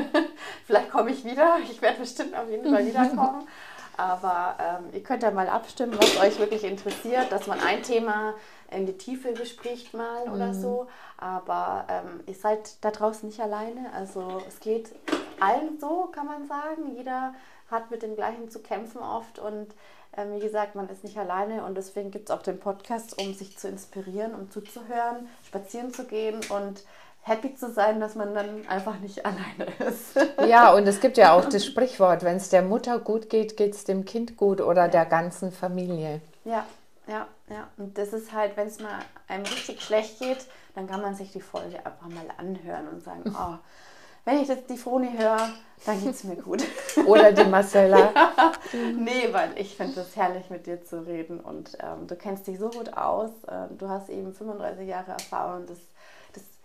vielleicht 0.66 0.90
komme 0.90 1.10
ich 1.10 1.24
wieder. 1.24 1.58
Ich 1.62 1.80
werde 1.82 2.00
bestimmt 2.00 2.34
auf 2.36 2.48
jeden 2.48 2.72
Fall 2.72 2.86
wiederkommen. 2.86 3.46
Aber 3.96 4.56
ähm, 4.58 4.86
ihr 4.92 5.02
könnt 5.02 5.22
ja 5.22 5.30
mal 5.30 5.48
abstimmen, 5.48 5.96
was 5.96 6.18
euch 6.18 6.38
wirklich 6.40 6.64
interessiert, 6.64 7.30
dass 7.30 7.46
man 7.46 7.60
ein 7.60 7.82
Thema 7.82 8.34
in 8.70 8.86
die 8.86 8.96
Tiefe 8.96 9.32
bespricht 9.32 9.94
mal 9.94 10.22
oder 10.24 10.48
mhm. 10.48 10.60
so. 10.60 10.86
Aber 11.16 11.86
ähm, 11.88 12.20
ihr 12.26 12.34
seid 12.34 12.82
da 12.84 12.90
draußen 12.90 13.28
nicht 13.28 13.40
alleine. 13.40 13.92
Also 13.94 14.42
es 14.48 14.58
geht 14.58 14.90
allen 15.38 15.78
so, 15.78 16.08
kann 16.12 16.26
man 16.26 16.48
sagen. 16.48 16.96
Jeder 16.96 17.34
hat 17.74 17.90
mit 17.90 18.02
dem 18.02 18.16
Gleichen 18.16 18.50
zu 18.50 18.60
kämpfen 18.60 19.00
oft 19.00 19.38
und 19.38 19.74
ähm, 20.16 20.32
wie 20.34 20.40
gesagt, 20.40 20.74
man 20.74 20.88
ist 20.88 21.04
nicht 21.04 21.18
alleine 21.18 21.64
und 21.64 21.76
deswegen 21.76 22.10
gibt 22.10 22.30
es 22.30 22.34
auch 22.34 22.42
den 22.42 22.58
Podcast, 22.58 23.20
um 23.20 23.34
sich 23.34 23.58
zu 23.58 23.68
inspirieren, 23.68 24.34
um 24.34 24.50
zuzuhören, 24.50 25.28
spazieren 25.46 25.92
zu 25.92 26.04
gehen 26.04 26.40
und 26.48 26.84
happy 27.22 27.54
zu 27.54 27.70
sein, 27.72 28.00
dass 28.00 28.14
man 28.14 28.34
dann 28.34 28.66
einfach 28.68 28.98
nicht 29.00 29.24
alleine 29.24 29.72
ist. 29.88 30.14
Ja, 30.46 30.72
und 30.74 30.86
es 30.86 31.00
gibt 31.00 31.16
ja 31.16 31.32
auch 31.32 31.46
das 31.46 31.64
Sprichwort, 31.64 32.22
wenn 32.22 32.36
es 32.36 32.50
der 32.50 32.62
Mutter 32.62 32.98
gut 32.98 33.30
geht, 33.30 33.56
geht 33.56 33.74
es 33.74 33.84
dem 33.84 34.04
Kind 34.04 34.36
gut 34.36 34.60
oder 34.60 34.82
ja. 34.82 34.88
der 34.88 35.06
ganzen 35.06 35.50
Familie. 35.50 36.20
Ja, 36.44 36.66
ja, 37.06 37.26
ja. 37.48 37.68
Und 37.76 37.96
das 37.98 38.12
ist 38.12 38.32
halt, 38.32 38.56
wenn 38.56 38.68
es 38.68 38.78
mal 38.78 38.98
einem 39.26 39.44
richtig 39.44 39.82
schlecht 39.82 40.18
geht, 40.20 40.46
dann 40.74 40.86
kann 40.86 41.00
man 41.00 41.14
sich 41.14 41.32
die 41.32 41.40
Folge 41.40 41.78
einfach 41.78 42.08
mal 42.08 42.26
anhören 42.36 42.88
und 42.88 43.02
sagen, 43.02 43.22
oh, 43.38 43.56
wenn 44.24 44.40
ich 44.40 44.48
jetzt 44.48 44.70
die 44.70 44.76
Froni 44.76 45.10
höre, 45.16 45.50
dann 45.86 46.02
geht 46.02 46.14
es 46.14 46.24
mir 46.24 46.36
gut. 46.36 46.64
Oder 47.06 47.32
die 47.32 47.44
Marcella. 47.44 48.12
ja. 48.14 48.52
Nee, 48.96 49.28
weil 49.32 49.52
ich 49.56 49.76
finde 49.76 50.00
es 50.00 50.16
herrlich, 50.16 50.50
mit 50.50 50.66
dir 50.66 50.82
zu 50.84 51.06
reden 51.06 51.40
und 51.40 51.76
ähm, 51.80 52.06
du 52.06 52.16
kennst 52.16 52.46
dich 52.46 52.58
so 52.58 52.70
gut 52.70 52.96
aus. 52.96 53.30
Ähm, 53.48 53.76
du 53.78 53.88
hast 53.88 54.08
eben 54.08 54.32
35 54.32 54.88
Jahre 54.88 55.12
Erfahrung. 55.12 55.66
Das 55.66 55.78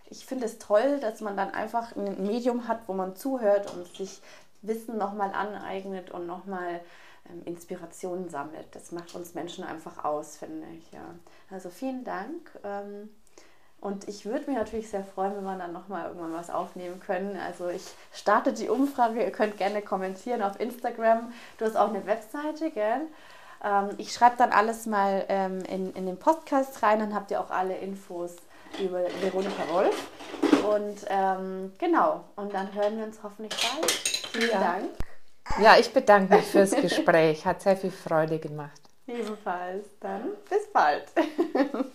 ich 0.09 0.25
finde 0.25 0.45
es 0.45 0.57
toll, 0.57 0.99
dass 0.99 1.21
man 1.21 1.37
dann 1.37 1.51
einfach 1.51 1.95
ein 1.95 2.25
Medium 2.25 2.67
hat, 2.67 2.81
wo 2.87 2.93
man 2.93 3.15
zuhört 3.15 3.73
und 3.73 3.87
sich 3.95 4.21
Wissen 4.61 4.97
nochmal 4.97 5.31
aneignet 5.33 6.11
und 6.11 6.27
nochmal 6.27 6.81
ähm, 7.29 7.43
Inspirationen 7.45 8.29
sammelt. 8.29 8.67
Das 8.73 8.91
macht 8.91 9.15
uns 9.15 9.33
Menschen 9.35 9.63
einfach 9.63 10.03
aus, 10.03 10.37
finde 10.37 10.67
ich. 10.77 10.91
Ja. 10.91 11.15
Also 11.49 11.69
vielen 11.69 12.03
Dank. 12.03 12.51
Ähm, 12.63 13.09
und 13.81 14.07
ich 14.07 14.25
würde 14.25 14.45
mich 14.47 14.57
natürlich 14.57 14.89
sehr 14.89 15.03
freuen, 15.03 15.35
wenn 15.37 15.43
wir 15.43 15.57
dann 15.57 15.71
nochmal 15.71 16.07
irgendwann 16.07 16.33
was 16.33 16.49
aufnehmen 16.49 16.99
können. 16.99 17.37
Also 17.47 17.69
ich 17.69 17.83
starte 18.13 18.51
die 18.51 18.67
Umfrage, 18.67 19.23
ihr 19.23 19.31
könnt 19.31 19.57
gerne 19.57 19.81
kommentieren 19.81 20.41
auf 20.41 20.59
Instagram. 20.59 21.31
Du 21.57 21.65
hast 21.65 21.77
auch 21.77 21.89
eine 21.89 22.05
Webseite, 22.05 22.71
gell? 22.71 23.01
Ähm, 23.63 23.89
ich 23.97 24.13
schreibe 24.13 24.35
dann 24.37 24.51
alles 24.51 24.85
mal 24.85 25.25
ähm, 25.29 25.59
in, 25.65 25.93
in 25.93 26.05
den 26.05 26.17
Podcast 26.17 26.83
rein, 26.83 26.99
dann 26.99 27.15
habt 27.15 27.31
ihr 27.31 27.39
auch 27.39 27.51
alle 27.51 27.77
Infos 27.77 28.35
über 28.81 29.01
Veronika 29.21 29.63
Wolf. 29.71 30.09
Und 30.63 31.05
ähm, 31.07 31.73
genau, 31.77 32.25
und 32.35 32.53
dann 32.53 32.73
hören 32.73 32.97
wir 32.97 33.05
uns 33.05 33.19
hoffentlich 33.23 33.53
bald. 33.61 33.91
Vielen 33.91 34.51
ja. 34.51 34.59
Dank. 34.59 34.89
Ja, 35.61 35.77
ich 35.79 35.91
bedanke 35.91 36.35
mich 36.35 36.45
fürs 36.45 36.71
Gespräch. 36.71 37.45
Hat 37.45 37.61
sehr 37.61 37.75
viel 37.75 37.91
Freude 37.91 38.39
gemacht. 38.39 38.81
Ebenfalls. 39.07 39.85
Dann 39.99 40.29
bis 40.47 40.71
bald. 40.71 41.05